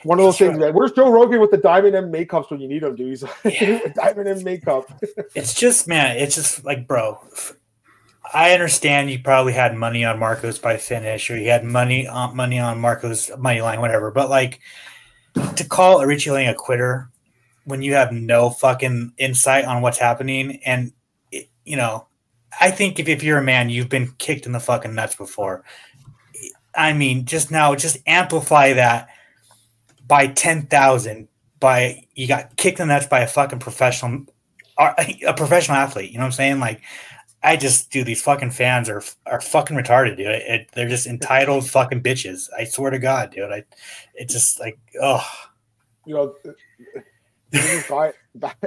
one 0.03 0.19
of 0.19 0.25
those 0.25 0.37
things, 0.37 0.57
man. 0.57 0.73
Where's 0.73 0.91
Joe 0.91 1.11
Rogan 1.11 1.41
with 1.41 1.51
the 1.51 1.57
Diamond 1.57 1.95
M 1.95 2.11
makeups 2.11 2.51
when 2.51 2.59
you 2.59 2.67
need 2.67 2.83
him, 2.83 2.95
dude? 2.95 3.09
He's 3.09 3.23
yeah. 3.61 3.79
Diamond 3.95 4.29
M 4.29 4.43
makeup. 4.43 4.91
it's 5.35 5.53
just, 5.53 5.87
man. 5.87 6.17
It's 6.17 6.35
just 6.35 6.63
like, 6.65 6.87
bro. 6.87 7.19
I 8.33 8.51
understand 8.51 9.09
you 9.09 9.19
probably 9.19 9.53
had 9.53 9.75
money 9.75 10.03
on 10.03 10.19
Marcos 10.19 10.59
by 10.59 10.77
finish, 10.77 11.29
or 11.29 11.37
you 11.37 11.49
had 11.49 11.63
money 11.63 12.07
on 12.07 12.35
money 12.35 12.59
on 12.59 12.79
Marcos 12.79 13.31
money 13.37 13.61
line, 13.61 13.79
whatever. 13.79 14.11
But 14.11 14.29
like 14.29 14.59
to 15.55 15.65
call 15.65 15.99
Aoriqileng 15.99 16.49
a 16.49 16.53
quitter 16.53 17.09
when 17.67 17.81
you 17.81 17.93
have 17.93 18.13
no 18.13 18.49
fucking 18.49 19.11
insight 19.17 19.65
on 19.65 19.81
what's 19.81 19.97
happening 19.97 20.61
and 20.65 20.93
it, 21.31 21.49
you 21.65 21.75
know 21.75 22.07
i 22.59 22.71
think 22.71 22.97
if, 22.97 23.07
if 23.07 23.21
you're 23.21 23.37
a 23.37 23.43
man 23.43 23.69
you've 23.69 23.89
been 23.89 24.11
kicked 24.17 24.45
in 24.45 24.53
the 24.53 24.59
fucking 24.59 24.95
nuts 24.95 25.15
before 25.15 25.63
i 26.75 26.93
mean 26.93 27.25
just 27.25 27.51
now 27.51 27.75
just 27.75 27.97
amplify 28.07 28.73
that 28.73 29.09
by 30.07 30.27
10,000 30.27 31.27
by 31.59 32.01
you 32.15 32.27
got 32.27 32.55
kicked 32.55 32.79
in 32.79 32.87
the 32.87 32.93
nuts 32.93 33.07
by 33.07 33.19
a 33.19 33.27
fucking 33.27 33.59
professional 33.59 34.25
a 34.79 35.33
professional 35.35 35.75
athlete 35.75 36.09
you 36.09 36.17
know 36.17 36.23
what 36.23 36.27
i'm 36.27 36.31
saying 36.31 36.59
like 36.59 36.81
I 37.43 37.55
just 37.55 37.91
do 37.91 38.03
these 38.03 38.21
fucking 38.21 38.51
fans 38.51 38.89
are 38.89 39.03
are 39.27 39.39
fucking 39.39 39.77
retarded, 39.77 40.17
dude. 40.17 40.25
It, 40.25 40.43
it, 40.47 40.69
they're 40.73 40.89
just 40.89 41.05
entitled 41.05 41.69
fucking 41.69 42.01
bitches. 42.01 42.49
I 42.57 42.63
swear 42.63 42.89
to 42.89 42.97
God, 42.99 43.31
dude. 43.31 43.51
I 43.51 43.63
it 44.15 44.27
just 44.27 44.59
like 44.59 44.79
oh, 44.99 45.23
you 46.05 46.15
know, 46.15 46.33
guy 47.51 48.13
back, 48.35 48.57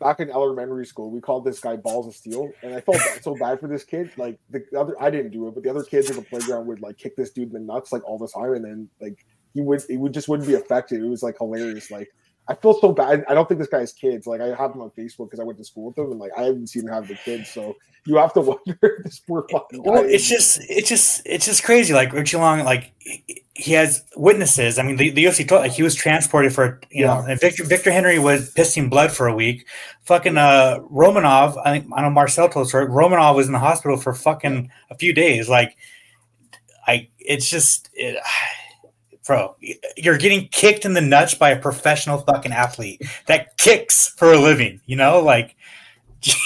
back 0.00 0.20
in 0.20 0.30
elementary 0.30 0.86
school, 0.86 1.10
we 1.10 1.20
called 1.20 1.44
this 1.44 1.60
guy 1.60 1.76
balls 1.76 2.06
of 2.06 2.14
steel, 2.14 2.50
and 2.62 2.74
I 2.74 2.80
felt 2.80 2.98
so 3.22 3.34
bad 3.34 3.60
for 3.60 3.68
this 3.68 3.84
kid. 3.84 4.10
Like 4.16 4.38
the 4.50 4.64
other, 4.78 4.94
I 5.00 5.10
didn't 5.10 5.32
do 5.32 5.48
it, 5.48 5.54
but 5.54 5.62
the 5.62 5.70
other 5.70 5.84
kids 5.84 6.10
in 6.10 6.16
the 6.16 6.22
playground 6.22 6.66
would 6.66 6.80
like 6.80 6.98
kick 6.98 7.16
this 7.16 7.30
dude 7.30 7.48
in 7.48 7.54
the 7.54 7.60
nuts 7.60 7.92
like 7.92 8.04
all 8.04 8.18
the 8.18 8.28
time, 8.28 8.54
and 8.54 8.64
then 8.64 8.88
like 9.00 9.24
he 9.54 9.60
would, 9.60 9.82
he 9.88 9.96
would 9.96 10.12
just 10.12 10.28
wouldn't 10.28 10.48
be 10.48 10.54
affected. 10.54 11.02
It 11.02 11.08
was 11.08 11.22
like 11.22 11.38
hilarious. 11.38 11.90
Like 11.90 12.08
I 12.48 12.54
feel 12.54 12.78
so 12.80 12.92
bad. 12.92 13.24
I 13.28 13.34
don't 13.34 13.46
think 13.46 13.60
this 13.60 13.68
guy 13.68 13.80
has 13.80 13.92
kids. 13.92 14.26
Like 14.26 14.40
I 14.40 14.48
have 14.48 14.74
him 14.74 14.80
on 14.80 14.90
Facebook 14.90 15.26
because 15.26 15.38
I 15.38 15.44
went 15.44 15.58
to 15.58 15.64
school 15.64 15.86
with 15.88 15.98
him, 15.98 16.10
and 16.10 16.18
like 16.18 16.32
I 16.36 16.44
haven't 16.44 16.68
seen 16.68 16.84
him 16.84 16.92
have 16.92 17.06
the 17.06 17.14
kids. 17.14 17.50
So 17.50 17.76
you 18.06 18.16
have 18.16 18.32
to 18.32 18.40
wonder 18.42 18.78
if 18.82 19.04
this 19.04 19.20
poor 19.20 19.46
fucking. 19.50 19.82
Well, 19.82 20.02
it's 20.04 20.26
just, 20.28 20.60
it's 20.68 20.88
just, 20.88 21.22
it's 21.26 21.44
just 21.44 21.62
crazy. 21.62 21.92
Like 21.92 22.12
Richie 22.12 22.38
Long, 22.38 22.64
like 22.64 22.92
he- 23.00 23.72
has 23.72 24.04
witnesses. 24.16 24.78
I 24.78 24.82
mean, 24.82 24.96
the, 24.96 25.10
the 25.10 25.24
UFC 25.26 25.46
told 25.46 25.62
like 25.62 25.72
he 25.72 25.82
was 25.82 25.94
transported 25.94 26.54
for, 26.54 26.80
you 26.90 27.04
know, 27.04 27.24
and 27.28 27.38
Victor 27.38 27.64
Victor 27.64 27.90
Henry 27.90 28.18
was 28.18 28.54
pissing 28.54 28.88
blood 28.88 29.12
for 29.12 29.26
a 29.26 29.34
week. 29.34 29.66
Fucking 30.04 30.38
uh 30.38 30.78
Romanov, 30.90 31.60
I 31.64 31.72
think 31.80 31.92
I 31.94 32.02
know 32.02 32.10
Marcel 32.10 32.48
told 32.48 32.66
us, 32.66 32.72
right? 32.74 32.88
Romanov 32.88 33.36
was 33.36 33.46
in 33.46 33.52
the 33.52 33.58
hospital 33.58 33.98
for 33.98 34.14
fucking 34.14 34.70
a 34.90 34.94
few 34.94 35.12
days. 35.12 35.48
Like, 35.48 35.76
I, 36.86 37.08
it's 37.18 37.50
just, 37.50 37.90
it, 37.92 38.16
bro, 39.28 39.54
you're 39.96 40.18
getting 40.18 40.48
kicked 40.48 40.84
in 40.84 40.94
the 40.94 41.00
nuts 41.00 41.34
by 41.34 41.50
a 41.50 41.60
professional 41.60 42.18
fucking 42.18 42.50
athlete 42.50 43.02
that 43.26 43.56
kicks 43.58 44.08
for 44.08 44.32
a 44.32 44.38
living. 44.38 44.80
You 44.86 44.96
know, 44.96 45.20
like. 45.20 45.54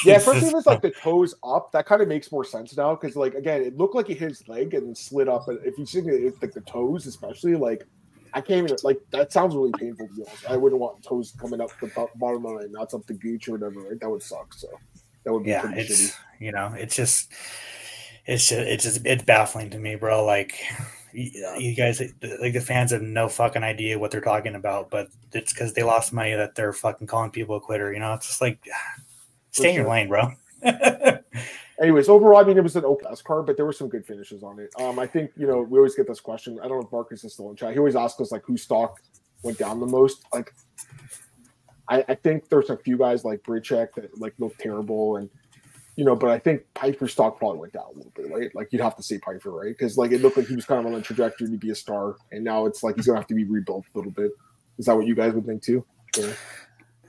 Yeah, 0.05 0.17
especially 0.17 0.41
if 0.41 0.45
Jesus 0.45 0.59
it's 0.59 0.67
like 0.67 0.83
the 0.83 0.91
toes 0.91 1.35
up, 1.43 1.73
that 1.73 1.87
kind 1.87 2.03
of 2.03 2.09
makes 2.09 2.31
more 2.31 2.45
sense 2.45 2.77
now. 2.77 2.95
Because 2.95 3.17
like 3.17 3.33
again, 3.33 3.63
it 3.63 3.79
looked 3.79 3.95
like 3.95 4.07
he 4.07 4.13
hit 4.13 4.29
his 4.29 4.47
leg 4.47 4.75
and 4.75 4.95
slid 4.95 5.31
up. 5.31 5.45
But 5.47 5.61
if 5.65 5.79
you 5.79 5.87
see 5.87 6.01
it, 6.01 6.09
it's 6.09 6.43
like 6.43 6.53
the 6.53 6.61
toes, 6.61 7.07
especially 7.07 7.55
like 7.57 7.87
I 8.35 8.43
can't 8.43 8.65
even 8.65 8.77
like 8.83 8.99
that 9.13 9.33
sounds 9.33 9.57
really 9.57 9.73
painful 9.73 10.09
to 10.09 10.13
be 10.13 10.25
honest. 10.27 10.47
I 10.47 10.59
wouldn't 10.59 10.79
want 10.79 11.03
toes 11.03 11.33
coming 11.41 11.63
up 11.63 11.71
the 11.81 11.87
bottom 12.17 12.45
of 12.45 12.53
my 12.53 12.67
nuts 12.69 12.93
up 12.93 13.07
the 13.07 13.15
gooch 13.15 13.49
or 13.49 13.53
whatever. 13.53 13.81
Right? 13.81 13.99
That 13.99 14.11
would 14.11 14.23
suck. 14.23 14.53
So 14.53 14.69
that 15.25 15.33
would 15.33 15.45
be 15.45 15.51
yeah 15.51 15.63
pretty 15.63 15.81
it's 15.81 16.11
shitty. 16.11 16.17
you 16.39 16.53
know 16.53 16.75
it's 16.77 16.95
just 16.95 17.33
it's 18.27 18.49
just 18.49 18.61
it's 18.61 18.85
just 18.85 19.07
it's 19.07 19.23
baffling 19.23 19.71
to 19.71 19.79
me 19.79 19.95
bro 19.95 20.25
like 20.25 20.63
you, 21.13 21.55
you 21.59 21.75
guys 21.75 22.01
like 22.41 22.53
the 22.53 22.61
fans 22.61 22.91
have 22.91 23.03
no 23.03 23.29
fucking 23.29 23.63
idea 23.63 23.99
what 23.99 24.11
they're 24.11 24.21
talking 24.21 24.55
about 24.55 24.91
but 24.91 25.09
it's 25.33 25.53
because 25.53 25.73
they 25.73 25.83
lost 25.83 26.13
money 26.13 26.35
that 26.35 26.55
they're 26.55 26.73
fucking 26.73 27.07
calling 27.07 27.31
people 27.31 27.57
a 27.57 27.61
quitter 27.61 27.93
you 27.93 27.99
know 27.99 28.15
it's 28.15 28.27
just 28.27 28.41
like 28.41 28.59
stay 29.51 29.71
in 29.71 29.75
your 29.75 29.89
lane 29.89 30.09
bro 30.09 30.33
Anyways, 31.83 32.09
overall, 32.09 32.39
I 32.39 32.45
mean, 32.45 32.57
it 32.57 32.63
was 32.63 32.77
an 32.77 32.85
okay 32.85 33.07
card, 33.25 33.47
but 33.47 33.57
there 33.57 33.67
were 33.67 33.73
some 33.73 33.89
good 33.89 34.07
finishes 34.07 34.45
on 34.45 34.61
it. 34.61 34.73
Um, 34.81 35.01
I 35.01 35.07
think 35.07 35.33
you 35.37 35.49
know 35.49 35.63
we 35.63 35.79
always 35.79 35.97
get 35.97 36.07
this 36.07 36.21
question. 36.21 36.59
I 36.61 36.69
don't 36.69 36.79
know 36.79 36.87
if 36.87 36.93
Marcus 36.93 37.25
is 37.25 37.33
still 37.33 37.51
in 37.51 37.57
chat. 37.57 37.73
He 37.73 37.79
always 37.79 37.97
asks 37.97 38.21
us 38.21 38.31
like 38.31 38.45
whose 38.45 38.63
stock 38.63 39.01
went 39.43 39.59
down 39.59 39.81
the 39.81 39.87
most. 39.87 40.25
Like, 40.33 40.55
I, 41.89 42.05
I 42.09 42.15
think 42.15 42.49
there's 42.49 42.71
a 42.71 42.77
few 42.77 42.97
guys 42.97 43.25
like 43.25 43.43
Bryczek 43.43 43.95
that 43.97 44.17
like 44.21 44.35
look 44.39 44.57
terrible, 44.59 45.17
and 45.17 45.29
you 45.97 46.05
know, 46.05 46.17
but 46.17 46.31
I 46.31 46.39
think 46.39 46.63
Pyfer's 46.75 47.13
stock 47.13 47.39
probably 47.39 47.59
went 47.59 47.73
down 47.75 47.85
a 47.93 47.97
little 47.97 48.13
bit, 48.15 48.31
right? 48.31 48.55
Like 48.55 48.69
you'd 48.73 48.81
have 48.83 48.97
to 48.97 49.03
say 49.03 49.19
Pyfer, 49.19 49.51
right? 49.51 49.69
Because 49.77 49.97
like 49.99 50.11
it 50.13 50.23
looked 50.23 50.37
like 50.37 50.47
he 50.47 50.57
was 50.57 50.65
kind 50.65 50.81
of 50.81 50.87
on 50.93 50.99
a 50.99 51.03
trajectory 51.03 51.49
to 51.49 51.57
be 51.59 51.71
a 51.71 51.75
star, 51.75 52.17
and 52.31 52.43
now 52.45 52.67
it's 52.67 52.83
like 52.83 52.97
he's 52.97 53.07
gonna 53.07 53.19
have 53.19 53.27
to 53.29 53.35
be 53.35 53.45
rebuilt 53.45 53.85
a 53.95 53.99
little 53.99 54.13
bit. 54.13 54.33
Is 54.79 54.87
that 54.87 54.97
what 54.97 55.07
you 55.07 55.15
guys 55.15 55.33
would 55.35 55.45
think 55.47 55.63
too? 55.63 55.85
Yeah. 56.17 56.33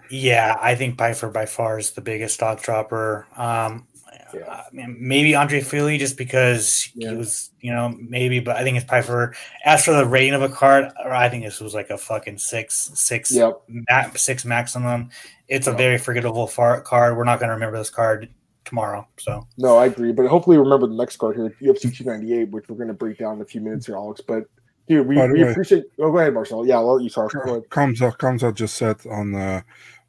yeah 0.10 0.56
i 0.62 0.76
think 0.76 0.98
Pyfer 0.98 1.30
by 1.30 1.46
far 1.46 1.78
is 1.80 1.92
the 1.92 2.02
biggest 2.02 2.36
stock 2.36 2.62
dropper 2.62 3.26
um 3.36 3.86
Yeah. 4.34 4.50
I 4.50 4.64
mean, 4.72 4.98
maybe 5.00 5.36
Andre 5.36 5.62
Fili 5.62 5.98
just 5.98 6.18
because 6.18 6.90
Yeah. 6.96 7.12
he 7.12 7.18
was, 7.18 7.52
you 7.62 7.72
know, 7.72 7.90
maybe, 8.00 8.40
but 8.40 8.56
I 8.58 8.64
think 8.64 8.78
it's 8.78 8.86
Pyfer. 8.86 9.36
As 9.64 9.86
for 9.86 9.94
the 9.94 10.06
rating 10.08 10.34
of 10.34 10.42
a 10.42 10.50
card, 10.50 10.86
I 11.06 11.30
think 11.30 11.44
this 11.46 11.60
was 11.60 11.74
like 11.76 11.90
a 11.92 11.98
fucking 12.00 12.40
six, 12.40 12.90
six, 12.96 13.32
Yep. 13.32 13.62
ma- 13.68 14.10
six 14.16 14.44
maximum. 14.44 15.10
It's 15.48 15.68
a 15.68 15.72
very 15.74 16.00
forgettable 16.00 16.48
far- 16.48 16.82
card. 16.82 17.16
We're 17.16 17.26
not 17.26 17.40
going 17.40 17.50
to 17.50 17.54
remember 17.54 17.78
this 17.78 17.92
card 17.92 18.30
tomorrow. 18.74 19.07
So 19.17 19.47
No, 19.57 19.78
I 19.78 19.86
agree. 19.86 20.11
But 20.11 20.28
hopefully, 20.28 20.57
remember 20.57 20.88
the 20.88 20.95
next 20.95 21.17
card 21.17 21.36
here, 21.36 21.55
UFC 21.61 21.95
298, 21.95 22.49
which 22.49 22.67
we're 22.67 22.76
going 22.76 22.88
to 22.88 22.93
break 22.93 23.19
down 23.19 23.36
in 23.36 23.41
a 23.41 23.45
few 23.45 23.61
minutes 23.61 23.86
here, 23.86 23.95
Alex. 23.95 24.21
But 24.21 24.45
dude, 24.88 25.07
we, 25.07 25.15
we 25.15 25.43
way- 25.43 25.51
appreciate. 25.51 25.86
Oh, 25.99 26.11
go 26.11 26.17
ahead, 26.17 26.34
Marcel. 26.34 26.65
Yeah, 26.65 26.78
I'll 26.78 26.95
let 26.95 27.03
you 27.03 27.09
talk. 27.09 27.32
Kamza 27.32 28.17
Kamza 28.17 28.53
just 28.53 28.76
said 28.76 28.97
on 29.09 29.36
uh, 29.36 29.61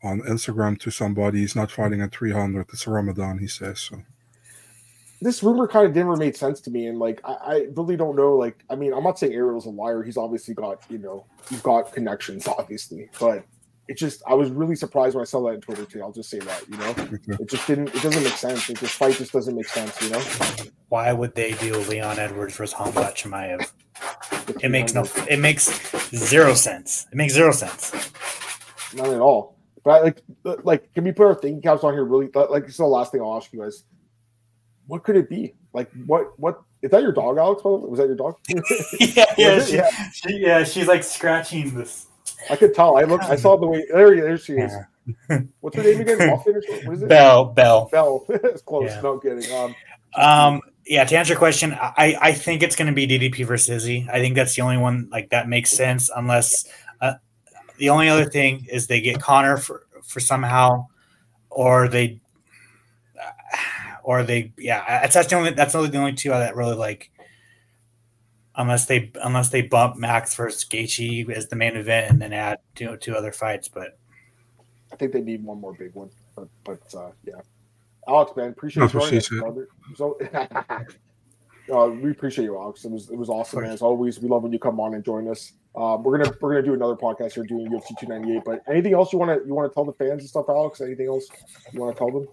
on 0.02 0.20
Instagram 0.22 0.78
to 0.80 0.90
somebody 0.90 1.40
he's 1.40 1.54
not 1.56 1.70
fighting 1.70 2.00
at 2.00 2.12
300. 2.12 2.66
It's 2.72 2.86
Ramadan, 2.86 3.38
he 3.38 3.46
says. 3.46 3.80
So 3.80 4.02
This 5.20 5.42
rumor 5.42 5.68
kind 5.68 5.86
of 5.86 5.94
never 5.94 6.16
made 6.16 6.36
sense 6.36 6.60
to 6.62 6.70
me, 6.70 6.86
and 6.86 6.98
like 6.98 7.20
I, 7.24 7.32
I 7.32 7.66
really 7.76 7.96
don't 7.96 8.16
know. 8.16 8.34
Like, 8.36 8.64
I 8.70 8.76
mean, 8.76 8.94
I'm 8.94 9.04
not 9.04 9.18
saying 9.18 9.34
Ariel's 9.34 9.66
a 9.66 9.70
liar. 9.70 10.02
He's 10.02 10.16
obviously 10.16 10.54
got 10.54 10.82
you 10.88 10.98
know 10.98 11.26
he's 11.50 11.60
got 11.60 11.92
connections, 11.92 12.48
obviously, 12.48 13.10
but. 13.20 13.44
It 13.86 13.98
just, 13.98 14.22
I 14.26 14.34
was 14.34 14.50
really 14.50 14.76
surprised 14.76 15.14
when 15.14 15.22
I 15.22 15.26
saw 15.26 15.42
that 15.46 15.54
in 15.54 15.60
Twitter 15.60 15.84
too. 15.84 16.02
I'll 16.02 16.12
just 16.12 16.30
say 16.30 16.38
that, 16.38 16.68
you 16.68 16.76
know, 16.78 16.94
it 17.40 17.50
just 17.50 17.66
didn't, 17.66 17.88
it 17.94 18.02
doesn't 18.02 18.22
make 18.22 18.32
sense. 18.32 18.68
Like, 18.68 18.80
this 18.80 18.92
fight 18.92 19.16
just 19.16 19.32
doesn't 19.32 19.54
make 19.54 19.68
sense, 19.68 20.00
you 20.00 20.10
know. 20.10 20.22
why 20.88 21.12
would 21.12 21.34
they 21.34 21.52
do 21.52 21.76
Leon 21.76 22.18
Edwards 22.18 22.56
versus 22.56 22.74
Hamzat 22.74 23.14
Chimaev? 23.14 23.70
The 24.46 24.60
It 24.62 24.68
makes 24.70 24.94
no 24.94 25.06
it 25.30 25.38
makes 25.38 25.68
zero 26.16 26.54
sense. 26.54 27.06
It 27.12 27.16
makes 27.16 27.34
zero 27.34 27.52
sense. 27.52 27.92
Not 28.94 29.08
at 29.08 29.20
all. 29.20 29.56
But 29.84 30.02
like, 30.02 30.22
like, 30.64 30.94
can 30.94 31.04
we 31.04 31.12
put 31.12 31.26
our 31.26 31.34
thinking 31.34 31.60
caps 31.60 31.84
on 31.84 31.92
here? 31.92 32.04
Really, 32.04 32.30
like, 32.34 32.62
this 32.64 32.72
is 32.72 32.78
the 32.78 32.86
last 32.86 33.12
thing 33.12 33.20
I'll 33.20 33.36
ask 33.36 33.52
you 33.52 33.60
guys. 33.60 33.84
What 34.86 35.04
could 35.04 35.16
it 35.16 35.28
be? 35.28 35.54
Like, 35.74 35.90
what, 36.06 36.38
what 36.38 36.62
is 36.82 36.90
that? 36.90 37.02
Your 37.02 37.12
dog, 37.12 37.36
Alex? 37.36 37.62
by? 37.62 37.70
Was 37.70 37.98
that 37.98 38.06
your 38.06 38.16
dog? 38.16 38.36
yeah, 39.00 39.24
yeah, 39.36 39.64
she, 39.64 39.74
Yeah. 39.76 40.10
she, 40.10 40.38
yeah, 40.38 40.64
she's 40.64 40.86
like 40.86 41.02
scratching 41.04 41.74
this. 41.74 42.06
I 42.50 42.56
could 42.56 42.74
tell. 42.74 42.96
I 42.96 43.02
looked. 43.02 43.24
I 43.24 43.36
saw 43.36 43.56
the 43.56 43.66
way. 43.66 43.84
There, 43.92 44.14
there 44.14 44.38
she 44.38 44.54
is. 44.54 44.72
What's 45.60 45.76
her 45.76 45.82
name 45.82 46.00
again? 46.00 46.30
Muffin 46.30 46.56
or 46.56 46.62
something? 46.62 46.86
What 46.86 46.96
is 46.96 47.02
it? 47.02 47.08
Bell, 47.08 47.44
Bell. 47.46 47.88
Bell. 47.90 48.24
it's 48.28 48.62
close. 48.62 48.90
Yeah. 48.90 49.00
No 49.00 49.18
kidding. 49.18 49.52
Um, 49.52 49.74
Um, 50.16 50.60
yeah, 50.86 51.04
to 51.04 51.16
answer 51.16 51.32
your 51.32 51.38
question, 51.38 51.72
I, 51.72 52.16
I 52.20 52.32
think 52.32 52.62
it's 52.62 52.76
going 52.76 52.88
to 52.88 52.92
be 52.94 53.06
DDP 53.06 53.46
versus 53.46 53.70
Izzy. 53.70 54.06
I 54.12 54.20
think 54.20 54.34
that's 54.34 54.54
the 54.54 54.62
only 54.62 54.76
one 54.76 55.08
like 55.10 55.30
that 55.30 55.48
makes 55.48 55.70
sense. 55.70 56.10
Unless 56.14 56.66
uh, 57.00 57.14
the 57.78 57.90
only 57.90 58.08
other 58.08 58.26
thing 58.26 58.66
is 58.70 58.86
they 58.86 59.00
get 59.00 59.20
Conor 59.20 59.56
for 59.56 59.86
for 60.04 60.20
somehow, 60.20 60.86
or 61.50 61.88
they, 61.88 62.20
or 64.02 64.22
they 64.22 64.52
yeah. 64.58 64.84
That's 65.00 65.14
that's 65.14 65.28
the 65.28 65.36
only 65.36 65.50
that's 65.50 65.74
only 65.74 65.88
the 65.90 65.98
only 65.98 66.12
two 66.14 66.30
that 66.30 66.54
really 66.54 66.76
like. 66.76 67.10
Unless 68.56 68.86
they 68.86 69.10
unless 69.22 69.48
they 69.48 69.62
bump 69.62 69.96
Max 69.96 70.36
versus 70.36 70.64
Gaethje 70.64 71.28
as 71.30 71.48
the 71.48 71.56
main 71.56 71.76
event 71.76 72.10
and 72.10 72.22
then 72.22 72.32
add 72.32 72.58
two 72.76 72.96
two 72.98 73.16
other 73.16 73.32
fights, 73.32 73.66
but 73.66 73.98
I 74.92 74.96
think 74.96 75.12
they 75.12 75.20
need 75.20 75.42
one 75.42 75.60
more 75.60 75.74
big 75.74 75.92
one. 75.94 76.10
But, 76.36 76.48
but 76.62 76.94
uh, 76.94 77.10
yeah, 77.24 77.40
Alex, 78.06 78.32
man, 78.36 78.50
appreciate 78.50 78.84
you 78.84 79.00
joining 79.00 79.18
us, 79.18 79.28
brother. 79.28 79.68
So, 79.96 80.18
uh, 81.72 81.88
we 81.88 82.12
appreciate 82.12 82.44
you, 82.44 82.56
Alex. 82.56 82.84
It 82.84 82.92
was 82.92 83.10
it 83.10 83.16
was 83.16 83.28
awesome, 83.28 83.62
man. 83.62 83.72
As 83.72 83.82
always, 83.82 84.20
we 84.20 84.28
love 84.28 84.44
when 84.44 84.52
you 84.52 84.60
come 84.60 84.78
on 84.78 84.94
and 84.94 85.04
join 85.04 85.28
us. 85.28 85.52
Um, 85.74 86.04
we're 86.04 86.18
gonna 86.18 86.36
we're 86.40 86.50
gonna 86.50 86.64
do 86.64 86.74
another 86.74 86.94
podcast 86.94 87.32
here 87.32 87.44
doing 87.44 87.66
UFC 87.66 87.98
298. 87.98 88.42
But 88.44 88.62
anything 88.68 88.94
else 88.94 89.12
you 89.12 89.18
want 89.18 89.36
to 89.36 89.46
you 89.46 89.54
want 89.54 89.70
to 89.70 89.74
tell 89.74 89.84
the 89.84 89.92
fans 89.92 90.20
and 90.20 90.28
stuff, 90.28 90.46
Alex? 90.48 90.80
Anything 90.80 91.08
else 91.08 91.26
you 91.72 91.80
want 91.80 91.96
to 91.96 91.98
tell 91.98 92.12
them? 92.12 92.28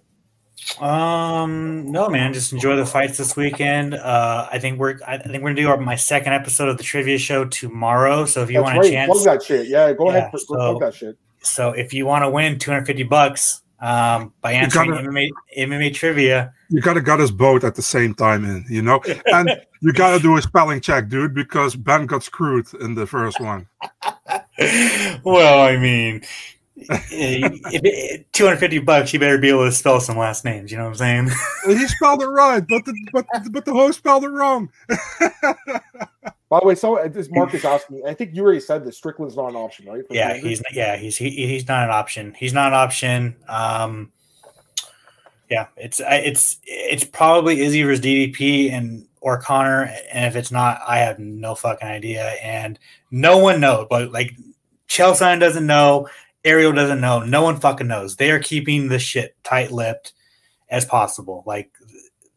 Um, 0.80 1.90
no, 1.90 2.08
man, 2.08 2.32
just 2.32 2.52
enjoy 2.52 2.76
the 2.76 2.86
fights 2.86 3.18
this 3.18 3.36
weekend. 3.36 3.94
Uh, 3.94 4.48
I 4.50 4.58
think 4.58 4.78
we're, 4.78 4.98
I 5.06 5.18
think 5.18 5.42
we're 5.42 5.50
gonna 5.50 5.54
do 5.56 5.68
our, 5.68 5.76
my 5.76 5.96
second 5.96 6.32
episode 6.34 6.68
of 6.68 6.78
the 6.78 6.84
trivia 6.84 7.18
show 7.18 7.44
tomorrow. 7.44 8.24
So 8.26 8.42
if 8.42 8.50
you 8.50 8.58
That's 8.60 8.64
want 8.64 8.78
right. 8.78 8.86
a 8.86 8.90
chance, 8.90 9.10
Plug 9.12 9.24
that 9.24 9.42
shit. 9.42 9.66
Yeah, 9.68 9.92
go 9.92 10.10
Yeah, 10.10 10.16
ahead. 10.18 10.30
Plug 10.30 10.40
so- 10.42 10.78
that 10.80 10.94
shit. 10.94 11.16
so 11.42 11.70
if 11.70 11.92
you 11.92 12.06
want 12.06 12.24
to 12.24 12.30
win 12.30 12.58
250 12.58 13.02
bucks, 13.04 13.62
um, 13.80 14.32
by 14.40 14.52
answering 14.52 14.90
gotta- 14.92 15.08
MMA, 15.08 15.28
MMA 15.58 15.92
trivia, 15.92 16.52
you 16.70 16.80
gotta 16.80 17.00
got 17.00 17.20
us 17.20 17.32
both 17.32 17.64
at 17.64 17.74
the 17.74 17.82
same 17.82 18.14
time 18.14 18.44
in, 18.44 18.64
you 18.70 18.80
know, 18.82 19.00
and 19.26 19.50
you 19.80 19.92
gotta 19.92 20.22
do 20.22 20.36
a 20.36 20.42
spelling 20.42 20.80
check, 20.80 21.08
dude, 21.08 21.34
because 21.34 21.74
Ben 21.74 22.06
got 22.06 22.22
screwed 22.22 22.66
in 22.80 22.94
the 22.94 23.06
first 23.06 23.40
one. 23.40 23.66
well, 25.24 25.62
I 25.62 25.76
mean, 25.76 26.22
if 26.88 27.80
it, 27.84 28.32
250 28.32 28.78
bucks, 28.80 29.12
you 29.12 29.18
better 29.18 29.38
be 29.38 29.48
able 29.48 29.64
to 29.64 29.72
spell 29.72 30.00
some 30.00 30.16
last 30.16 30.44
names. 30.44 30.70
You 30.70 30.78
know 30.78 30.84
what 30.84 31.00
I'm 31.02 31.28
saying? 31.28 31.30
He 31.66 31.86
spelled 31.86 32.22
it 32.22 32.26
right, 32.26 32.64
but 32.66 32.84
the 32.84 32.94
but 33.12 33.26
but 33.50 33.64
the 33.64 33.72
host 33.72 33.98
spelled 33.98 34.24
it 34.24 34.30
wrong. 34.30 34.70
By 34.88 36.60
the 36.60 36.66
way, 36.66 36.74
so 36.74 36.98
uh, 36.98 37.08
this 37.08 37.30
Marcus 37.30 37.64
asking. 37.66 38.02
I 38.06 38.12
think 38.12 38.34
you 38.34 38.42
already 38.42 38.60
said 38.60 38.84
this. 38.84 38.98
Strickland's 38.98 39.36
not 39.36 39.48
an 39.48 39.56
option, 39.56 39.86
right? 39.86 40.06
for 40.06 40.12
yeah, 40.14 40.32
300? 40.32 40.48
he's 40.48 40.62
yeah, 40.72 40.96
he's 40.96 41.16
he, 41.16 41.30
he's 41.30 41.66
not 41.66 41.84
an 41.84 41.90
option. 41.90 42.34
He's 42.34 42.52
not 42.52 42.68
an 42.68 42.78
option. 42.78 43.36
Um, 43.48 44.12
yeah, 45.48 45.68
it's 45.78 46.02
it's 46.04 46.58
it's 46.64 47.04
probably 47.04 47.62
Izzy 47.62 47.82
versus 47.82 48.04
DDP 48.04 48.70
and 48.70 49.06
or 49.22 49.40
Conor, 49.40 49.94
and 50.12 50.26
if 50.26 50.36
it's 50.36 50.50
not, 50.50 50.80
I 50.86 50.98
have 50.98 51.18
no 51.18 51.54
fucking 51.54 51.88
idea, 51.88 52.34
and 52.42 52.78
no 53.10 53.38
one 53.38 53.60
knows. 53.60 53.86
But 53.88 54.12
like, 54.12 54.34
Chelsea 54.88 55.38
doesn't 55.38 55.66
know, 55.66 56.08
Ariel 56.44 56.72
doesn't 56.72 57.00
know, 57.00 57.20
no 57.20 57.42
one 57.42 57.60
fucking 57.60 57.86
knows. 57.86 58.16
They 58.16 58.30
are 58.30 58.40
keeping 58.40 58.88
the 58.88 58.98
shit 58.98 59.36
tight-lipped 59.44 60.12
as 60.68 60.84
possible. 60.84 61.44
Like, 61.46 61.70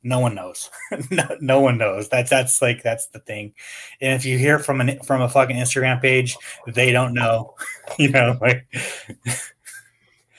no 0.06 0.20
one 0.20 0.36
knows. 0.36 0.70
no, 1.12 1.24
no 1.42 1.60
one 1.60 1.80
knows. 1.80 2.10
That's 2.10 2.30
that's 2.30 2.62
like 2.62 2.84
that's 2.84 3.08
the 3.08 3.20
thing. 3.20 3.56
And 4.00 4.14
if 4.14 4.24
you 4.24 4.38
hear 4.38 4.60
from 4.60 4.80
an 4.80 5.00
from 5.02 5.22
a 5.22 5.28
fucking 5.28 5.56
Instagram 5.56 6.00
page, 6.00 6.38
they 6.68 6.92
don't 6.92 7.16
know. 7.16 7.56
you 8.00 8.10
know, 8.10 8.38
like 8.40 8.68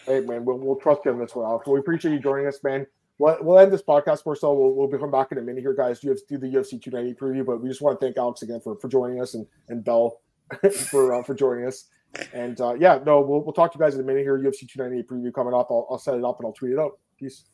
Hey 0.06 0.20
man, 0.20 0.44
we'll, 0.44 0.58
we'll 0.58 0.76
trust 0.76 1.00
you 1.04 1.10
on 1.10 1.18
this 1.18 1.34
one, 1.34 1.44
Alex. 1.44 1.66
We 1.66 1.80
appreciate 1.80 2.12
you 2.12 2.20
joining 2.20 2.46
us, 2.46 2.62
man. 2.62 2.86
We'll, 3.18 3.36
we'll 3.40 3.58
end 3.58 3.72
this 3.72 3.82
podcast 3.82 4.22
for 4.22 4.36
so 4.36 4.54
we'll, 4.54 4.72
we'll 4.72 4.86
be 4.86 4.98
coming 4.98 5.10
back 5.10 5.32
in 5.32 5.38
a 5.38 5.42
minute 5.42 5.62
here, 5.62 5.74
guys. 5.74 5.98
To 6.00 6.16
do 6.28 6.38
the 6.38 6.46
UFC 6.46 6.80
290 6.80 7.14
preview, 7.14 7.44
but 7.44 7.60
we 7.60 7.68
just 7.68 7.82
want 7.82 7.98
to 7.98 8.06
thank 8.06 8.16
Alex 8.16 8.42
again 8.42 8.60
for, 8.60 8.76
for 8.76 8.86
joining 8.86 9.20
us 9.20 9.34
and 9.34 9.48
and 9.68 9.82
Bell 9.82 10.20
for 10.90 11.12
uh, 11.12 11.22
for 11.24 11.34
joining 11.34 11.66
us. 11.66 11.86
And 12.32 12.60
uh, 12.60 12.74
yeah, 12.74 12.98
no, 13.04 13.20
we'll, 13.20 13.42
we'll 13.42 13.52
talk 13.52 13.72
to 13.72 13.78
you 13.78 13.84
guys 13.84 13.94
in 13.94 14.00
a 14.00 14.04
minute 14.04 14.22
here. 14.22 14.38
UFC 14.38 14.68
298 14.68 15.08
preview 15.08 15.32
coming 15.32 15.54
up. 15.54 15.68
I'll, 15.70 15.86
I'll 15.90 15.98
set 15.98 16.14
it 16.14 16.24
up 16.24 16.38
and 16.38 16.46
I'll 16.46 16.52
tweet 16.52 16.72
it 16.72 16.78
out. 16.78 16.98
Peace. 17.18 17.44